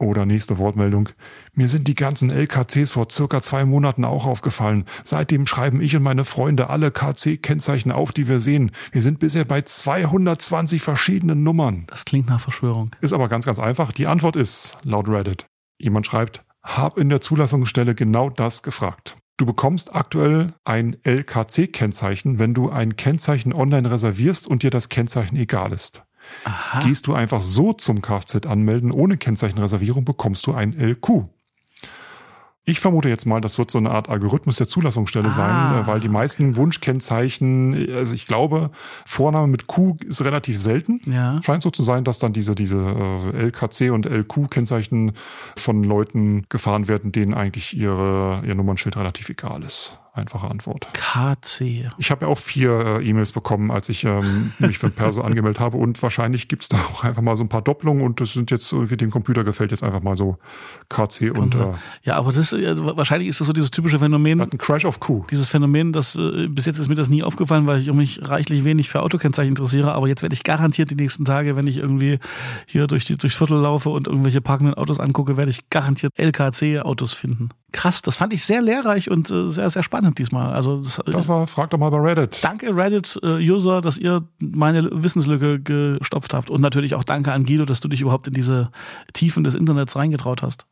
Oder 0.00 0.24
nächste 0.24 0.56
Wortmeldung. 0.56 1.10
Mir 1.52 1.68
sind 1.68 1.86
die 1.86 1.94
ganzen 1.94 2.30
LKCs 2.30 2.90
vor 2.90 3.08
circa 3.10 3.42
zwei 3.42 3.66
Monaten 3.66 4.06
auch 4.06 4.24
aufgefallen. 4.24 4.86
Seitdem 5.02 5.46
schreiben 5.46 5.82
ich 5.82 5.94
und 5.94 6.02
meine 6.02 6.24
Freunde 6.24 6.70
alle 6.70 6.90
KC-Kennzeichen 6.90 7.92
auf, 7.92 8.12
die 8.12 8.26
wir 8.26 8.40
sehen. 8.40 8.70
Wir 8.92 9.02
sind 9.02 9.18
bisher 9.18 9.44
bei 9.44 9.60
220 9.60 10.80
verschiedenen 10.80 11.42
Nummern. 11.42 11.84
Das 11.88 12.06
klingt 12.06 12.30
nach 12.30 12.40
Verschwörung. 12.40 12.96
Ist 13.02 13.12
aber 13.12 13.28
ganz, 13.28 13.44
ganz 13.44 13.58
einfach. 13.58 13.92
Die 13.92 14.06
Antwort 14.06 14.36
ist, 14.36 14.78
laut 14.84 15.06
Reddit, 15.06 15.44
jemand 15.78 16.06
schreibt, 16.06 16.44
hab 16.62 16.96
in 16.96 17.10
der 17.10 17.20
Zulassungsstelle 17.20 17.94
genau 17.94 18.30
das 18.30 18.62
gefragt. 18.62 19.16
Du 19.36 19.44
bekommst 19.44 19.94
aktuell 19.94 20.54
ein 20.64 20.96
LKC-Kennzeichen, 21.02 22.38
wenn 22.38 22.54
du 22.54 22.70
ein 22.70 22.96
Kennzeichen 22.96 23.52
online 23.52 23.90
reservierst 23.90 24.48
und 24.48 24.62
dir 24.62 24.70
das 24.70 24.88
Kennzeichen 24.88 25.36
egal 25.36 25.72
ist. 25.72 26.04
Aha. 26.44 26.82
Gehst 26.86 27.06
du 27.06 27.14
einfach 27.14 27.42
so 27.42 27.72
zum 27.72 28.02
Kfz 28.02 28.46
anmelden 28.46 28.90
ohne 28.90 29.16
Kennzeichenreservierung, 29.16 30.04
bekommst 30.04 30.46
du 30.46 30.54
ein 30.54 30.72
LQ. 30.72 31.24
Ich 32.70 32.78
vermute 32.78 33.08
jetzt 33.08 33.26
mal, 33.26 33.40
das 33.40 33.58
wird 33.58 33.70
so 33.70 33.78
eine 33.78 33.90
Art 33.90 34.08
Algorithmus 34.08 34.56
der 34.56 34.66
Zulassungsstelle 34.66 35.28
ah. 35.28 35.32
sein, 35.32 35.82
äh, 35.82 35.86
weil 35.86 35.98
die 35.98 36.08
meisten 36.08 36.56
Wunschkennzeichen, 36.56 37.94
also 37.94 38.14
ich 38.14 38.26
glaube, 38.26 38.70
Vorname 39.06 39.48
mit 39.48 39.66
Q 39.66 39.96
ist 40.04 40.22
relativ 40.22 40.60
selten. 40.60 41.00
Ja. 41.06 41.40
Scheint 41.42 41.62
so 41.62 41.70
zu 41.70 41.82
sein, 41.82 42.04
dass 42.04 42.18
dann 42.18 42.32
diese, 42.32 42.54
diese 42.54 42.76
äh, 43.34 43.44
LKC 43.44 43.90
und 43.90 44.06
LQ-Kennzeichen 44.06 45.12
von 45.56 45.82
Leuten 45.82 46.44
gefahren 46.48 46.86
werden, 46.86 47.12
denen 47.12 47.34
eigentlich 47.34 47.76
ihre, 47.76 48.42
ihr 48.46 48.54
Nummernschild 48.54 48.96
relativ 48.96 49.30
egal 49.30 49.62
ist. 49.62 49.98
Einfache 50.12 50.48
Antwort. 50.48 50.88
KC. 50.92 51.92
Ich 51.98 52.10
habe 52.10 52.24
ja 52.24 52.32
auch 52.32 52.38
vier 52.38 52.98
äh, 53.00 53.08
E-Mails 53.08 53.30
bekommen, 53.30 53.70
als 53.70 53.88
ich 53.88 54.02
ähm, 54.02 54.52
mich 54.58 54.78
für 54.78 54.90
Perso 54.90 55.20
angemeldet 55.22 55.60
habe 55.60 55.76
und 55.76 56.02
wahrscheinlich 56.02 56.48
gibt's 56.48 56.68
da 56.68 56.78
auch 56.78 57.04
einfach 57.04 57.22
mal 57.22 57.36
so 57.36 57.44
ein 57.44 57.48
paar 57.48 57.62
Doppelungen 57.62 58.02
und 58.02 58.20
das 58.20 58.32
sind 58.32 58.50
jetzt 58.50 58.72
irgendwie 58.72 58.96
dem 58.96 59.10
Computer 59.10 59.44
gefällt 59.44 59.70
jetzt 59.70 59.84
einfach 59.84 60.02
mal 60.02 60.16
so 60.16 60.38
KC 60.88 61.30
und 61.38 61.54
äh, 61.54 61.74
Ja, 62.02 62.16
aber 62.16 62.32
das 62.32 62.52
äh, 62.52 62.74
wahrscheinlich 62.96 63.28
ist 63.28 63.40
das 63.40 63.46
so 63.46 63.52
dieses 63.52 63.70
typische 63.70 64.00
Phänomen. 64.00 64.40
Ein 64.40 64.58
Crash 64.58 64.84
of 64.84 64.98
Q. 64.98 65.26
Dieses 65.30 65.46
Phänomen, 65.46 65.92
das 65.92 66.16
äh, 66.16 66.48
bis 66.48 66.66
jetzt 66.66 66.78
ist 66.78 66.88
mir 66.88 66.96
das 66.96 67.08
nie 67.08 67.22
aufgefallen, 67.22 67.68
weil 67.68 67.80
ich 67.80 67.92
mich 67.92 68.28
reichlich 68.28 68.64
wenig 68.64 68.88
für 68.88 69.02
Autokennzeichen 69.02 69.50
interessiere, 69.50 69.92
aber 69.92 70.08
jetzt 70.08 70.22
werde 70.22 70.34
ich 70.34 70.42
garantiert 70.42 70.90
die 70.90 70.96
nächsten 70.96 71.24
Tage, 71.24 71.54
wenn 71.54 71.68
ich 71.68 71.76
irgendwie 71.76 72.18
hier 72.66 72.88
durch 72.88 73.04
die 73.04 73.16
durchs 73.16 73.36
Viertel 73.36 73.60
laufe 73.60 73.90
und 73.90 74.08
irgendwelche 74.08 74.40
parkenden 74.40 74.74
Autos 74.74 74.98
angucke, 74.98 75.36
werde 75.36 75.52
ich 75.52 75.70
garantiert 75.70 76.12
LKC 76.18 76.80
Autos 76.82 77.12
finden. 77.12 77.50
Krass, 77.72 78.02
das 78.02 78.16
fand 78.16 78.32
ich 78.32 78.44
sehr 78.44 78.62
lehrreich 78.62 79.10
und 79.10 79.30
äh, 79.30 79.48
sehr, 79.48 79.70
sehr 79.70 79.82
spannend 79.82 80.18
diesmal. 80.18 80.52
Also 80.52 80.78
das, 80.78 81.00
das 81.06 81.28
war, 81.28 81.46
frag 81.46 81.70
doch 81.70 81.78
mal 81.78 81.90
bei 81.90 81.98
Reddit. 81.98 82.38
Danke 82.42 82.74
Reddit-User, 82.74 83.78
äh, 83.78 83.80
dass 83.80 83.98
ihr 83.98 84.22
meine 84.38 84.88
Wissenslücke 84.92 85.60
gestopft 85.60 86.34
habt. 86.34 86.50
Und 86.50 86.60
natürlich 86.60 86.94
auch 86.94 87.04
danke 87.04 87.32
an 87.32 87.44
Guido, 87.44 87.64
dass 87.64 87.80
du 87.80 87.88
dich 87.88 88.00
überhaupt 88.00 88.26
in 88.26 88.34
diese 88.34 88.70
Tiefen 89.12 89.44
des 89.44 89.54
Internets 89.54 89.96
reingetraut 89.96 90.42
hast. 90.42 90.66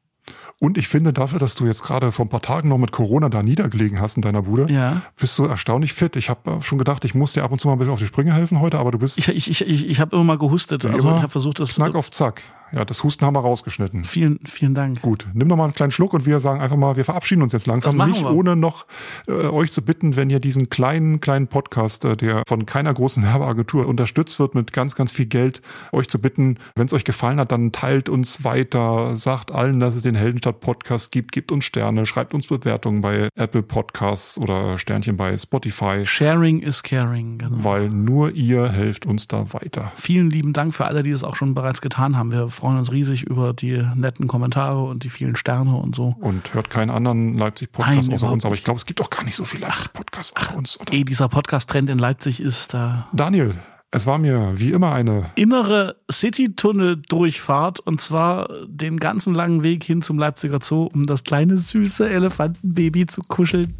Und 0.61 0.76
ich 0.76 0.88
finde 0.88 1.12
dafür, 1.12 1.38
dass 1.38 1.54
du 1.54 1.66
jetzt 1.66 1.82
gerade 1.82 2.11
vor 2.11 2.26
ein 2.26 2.28
paar 2.28 2.40
Tagen 2.40 2.68
noch 2.68 2.78
mit 2.78 2.90
Corona 2.90 3.28
da 3.28 3.42
niedergelegen 3.42 4.00
hast 4.00 4.16
in 4.16 4.22
deiner 4.22 4.42
Bude, 4.42 4.72
ja. 4.72 5.02
bist 5.16 5.38
du 5.38 5.44
erstaunlich 5.44 5.92
fit. 5.92 6.16
Ich 6.16 6.28
habe 6.28 6.50
äh, 6.50 6.61
schon 6.61 6.78
gedacht, 6.78 7.04
ich 7.04 7.14
muss 7.14 7.32
dir 7.32 7.44
ab 7.44 7.52
und 7.52 7.61
zu 7.61 7.68
mal 7.68 7.74
ein 7.74 7.78
bisschen 7.78 7.92
auf 7.92 8.00
die 8.00 8.06
Sprünge 8.06 8.34
helfen 8.34 8.61
heute, 8.61 8.78
aber 8.78 8.90
du 8.90 8.98
bist. 8.98 9.18
Ich, 9.18 9.28
ich, 9.28 9.61
ich, 9.61 9.87
ich 9.87 10.00
habe 10.00 10.16
immer 10.16 10.24
mal 10.24 10.38
gehustet. 10.38 10.84
Also 10.87 11.08
ich 11.08 11.22
habe 11.22 11.28
versucht, 11.28 11.61
das. 11.61 11.76
Knack 11.76 11.94
auf 11.94 12.11
Zack. 12.11 12.42
Ja, 12.72 12.85
das 12.85 13.02
Husten 13.02 13.24
haben 13.24 13.35
wir 13.35 13.40
rausgeschnitten. 13.40 14.04
Vielen, 14.04 14.38
vielen 14.44 14.74
Dank. 14.74 15.00
Gut, 15.02 15.26
nimm 15.33 15.48
noch 15.48 15.57
mal 15.57 15.64
einen 15.64 15.74
kleinen 15.74 15.90
Schluck 15.90 16.14
und 16.14 16.26
wir 16.26 16.40
sagen 16.40 16.61
einfach 16.61 16.76
mal, 16.76 16.96
wir 16.96 17.04
verabschieden 17.04 17.42
uns 17.42 17.52
jetzt 17.52 17.66
langsam. 17.66 17.96
Nicht 18.09 18.22
wir. 18.22 18.31
ohne 18.31 18.57
noch 18.57 18.87
äh, 19.26 19.33
euch 19.33 19.72
zu 19.72 19.85
bitten, 19.85 20.16
wenn 20.16 20.31
ihr 20.31 20.40
diesen 20.40 20.68
kleinen, 20.68 21.20
kleinen 21.20 21.48
Podcast, 21.48 22.04
äh, 22.04 22.16
der 22.16 22.42
von 22.46 22.66
keiner 22.66 22.92
großen 22.92 23.22
Werbeagentur 23.22 23.87
unterstützt 23.87 24.38
wird 24.38 24.54
mit 24.54 24.72
ganz, 24.72 24.94
ganz 24.94 25.12
viel 25.12 25.26
Geld, 25.26 25.62
euch 25.92 26.09
zu 26.09 26.20
bitten, 26.20 26.59
wenn 26.76 26.87
es 26.87 26.92
euch 26.92 27.04
gefallen 27.04 27.40
hat, 27.40 27.52
dann 27.52 27.72
teilt 27.72 28.09
uns 28.09 28.44
weiter, 28.44 29.16
sagt 29.16 29.52
allen, 29.52 29.81
dass 29.81 29.94
es 29.94 30.02
den 30.02 30.14
Heldenstadt 30.14 30.61
Podcast 30.61 31.12
gibt, 31.12 31.33
gebt 31.33 31.52
uns 31.52 31.64
Sterne, 31.64 32.07
schreibt 32.07 32.35
uns 32.35 32.48
Bewertungen 32.48 33.00
bei 33.00 33.28
Apple 33.35 33.62
Podcasts 33.62 34.38
oder 34.38 34.78
Sternchen 34.78 35.16
bei 35.16 35.37
Spotify. 35.37 36.04
Sharing 36.04 36.61
is 36.61 36.83
caring. 36.83 37.38
Genau. 37.38 37.64
Weil 37.64 37.88
nur 37.88 38.33
ihr 38.33 38.70
helft 38.70 39.07
uns 39.07 39.28
da 39.28 39.52
weiter. 39.52 39.92
Vielen 39.96 40.31
lieben 40.31 40.52
Dank 40.52 40.74
für 40.74 40.87
alle, 40.87 41.02
die 41.02 41.11
es 41.11 41.24
auch 41.24 41.37
schon 41.37 41.54
bereits 41.54 41.81
getan 41.81 42.16
haben. 42.16 42.33
Wir 42.33 42.48
freuen 42.59 42.79
uns 42.79 42.92
riesig 42.92 43.23
über 43.23 43.55
die 43.55 43.83
netten 43.94 44.27
Kommentare 44.27 44.83
und 44.85 45.05
die 45.05 45.11
vielen 45.11 45.37
Sterne 45.37 45.77
und 45.77 45.94
so. 45.94 46.16
Und 46.21 46.53
hört 46.55 46.71
keinen 46.71 46.90
anderen 46.90 47.38
Leipzig-Podcast 47.38 48.12
außer 48.12 48.31
uns, 48.31 48.44
aber 48.44 48.55
ich 48.55 48.64
glaube, 48.64 48.79
es 48.79 48.87
gibt 48.87 49.01
auch 49.01 49.11
gar 49.11 49.25
nicht 49.25 49.37
so 49.37 49.44
viele 49.44 49.66
Leipzig-Podcasts 49.66 50.37
außer 50.37 50.57
uns. 50.57 50.81
Oder? 50.81 50.92
Ey, 50.92 51.05
dieser 51.05 51.29
Podcast-Trend 51.29 51.88
in 51.88 51.99
Leipzig 51.99 52.40
ist 52.40 52.75
da. 52.75 53.09
Daniel, 53.12 53.55
es 53.90 54.07
war 54.07 54.18
mir 54.18 54.53
wie 54.57 54.73
immer 54.73 54.92
eine 54.92 55.31
innere 55.35 55.97
City-Tunnel-Durchfahrt 56.11 57.81
und 57.81 58.01
zwar 58.03 58.51
den 58.66 58.99
ganzen 58.99 59.35
langen 59.35 59.62
Weg 59.62 59.83
hin 59.83 60.03
zum 60.03 60.18
Leipziger 60.18 60.59
Zoo, 60.61 60.90
um 60.92 61.07
das 61.07 61.25
kleine 61.25 61.57
süße 61.57 62.09
Elefantenbaby 62.11 63.07
zu 63.07 63.23
kuscheln. 63.23 63.73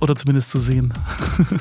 Oder 0.00 0.16
zumindest 0.16 0.50
zu 0.50 0.58
sehen. 0.58 0.92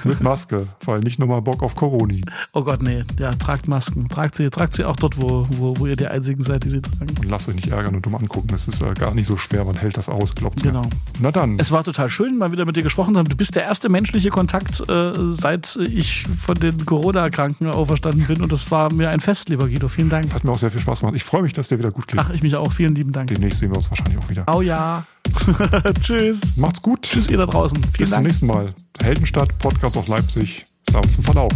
Mit 0.03 0.21
Maske, 0.21 0.67
weil 0.86 0.99
nicht 0.99 1.19
nur 1.19 1.27
mal 1.27 1.41
Bock 1.41 1.63
auf 1.63 1.75
Coroni. 1.75 2.23
Oh 2.53 2.63
Gott, 2.63 2.82
nee. 2.82 3.03
Ja, 3.19 3.34
tragt 3.34 3.67
Masken. 3.67 4.10
Tragt 4.10 4.36
sie, 4.36 4.49
tragt 4.49 4.73
sie 4.73 4.86
auch 4.86 4.95
dort, 4.95 5.19
wo, 5.21 5.47
wo, 5.51 5.77
wo 5.77 5.86
ihr 5.86 5.95
die 5.95 6.08
einzigen 6.08 6.43
seid, 6.43 6.63
die 6.63 6.69
sie 6.69 6.82
tragen. 6.82 7.15
Und 7.19 7.30
lasst 7.30 7.47
euch 7.49 7.56
nicht 7.56 7.67
ärgern 7.69 7.95
und 7.95 8.06
dumm 8.06 8.15
angucken. 8.15 8.49
Es 8.53 8.67
ist 8.67 8.82
äh, 8.82 8.93
gar 8.93 9.13
nicht 9.13 9.27
so 9.27 9.38
schwer. 9.38 9.63
Man 9.65 9.75
hält 9.75 9.97
das 9.97 10.10
aus, 10.10 10.36
glaubt 10.36 10.63
Genau. 10.63 10.82
Mir. 10.82 10.89
Na 11.19 11.32
dann. 11.32 11.60
Es 11.60 11.71
war 11.71 11.84
total 11.84 12.10
schön, 12.10 12.38
mal 12.38 12.51
wieder 12.51 12.65
mit 12.65 12.75
dir 12.75 12.84
gesprochen 12.84 13.13
zu 13.13 13.19
haben. 13.19 13.30
Du 13.30 13.36
bist 13.38 13.56
der 13.56 13.63
erste 13.63 13.89
menschliche 13.89 14.30
Kontakt, 14.30 14.82
äh, 14.89 15.12
seit 15.32 15.75
ich 15.75 16.23
von 16.27 16.56
den 16.60 16.86
Corona-Kranken 16.86 17.67
auferstanden 17.67 18.25
bin. 18.25 18.41
Und 18.41 18.51
das 18.51 18.69
war 18.71 18.91
mir 18.91 19.10
ein 19.10 19.19
Fest, 19.19 19.49
lieber 19.49 19.67
Guido. 19.67 19.88
Vielen 19.88 20.10
Dank. 20.10 20.25
Das 20.25 20.34
hat 20.36 20.43
mir 20.43 20.51
auch 20.51 20.58
sehr 20.58 20.71
viel 20.71 20.82
Spaß 20.82 20.99
gemacht. 21.01 21.15
Ich 21.15 21.23
freue 21.23 21.41
mich, 21.43 21.53
dass 21.53 21.67
dir 21.67 21.77
wieder 21.77 21.91
gut 21.91 22.08
geht. 22.08 22.19
Ach, 22.19 22.30
ich 22.32 22.41
mich 22.43 22.56
auch. 22.56 22.71
Vielen 22.71 22.95
lieben 22.95 23.12
Dank. 23.12 23.27
Demnächst 23.27 23.60
sehen 23.60 23.71
wir 23.71 23.77
uns 23.77 23.89
wahrscheinlich 23.89 24.17
auch 24.17 24.30
wieder. 24.30 24.43
Oh 24.53 24.62
ja. 24.62 25.03
Tschüss. 26.01 26.58
Macht's 26.58 26.82
gut. 26.82 27.01
Tschüss, 27.03 27.30
ihr 27.30 27.38
da 27.38 27.45
draußen. 27.45 27.77
Vielen 27.93 28.06
Bis 28.07 28.13
zum 28.13 28.23
nächsten 28.23 28.47
Mal. 28.47 28.73
Heldenstadt, 29.01 29.59
Podcast 29.59 29.97
aus 29.97 30.07
Leipzig. 30.07 30.63
Sanften 30.89 31.21
Verlauf. 31.21 31.51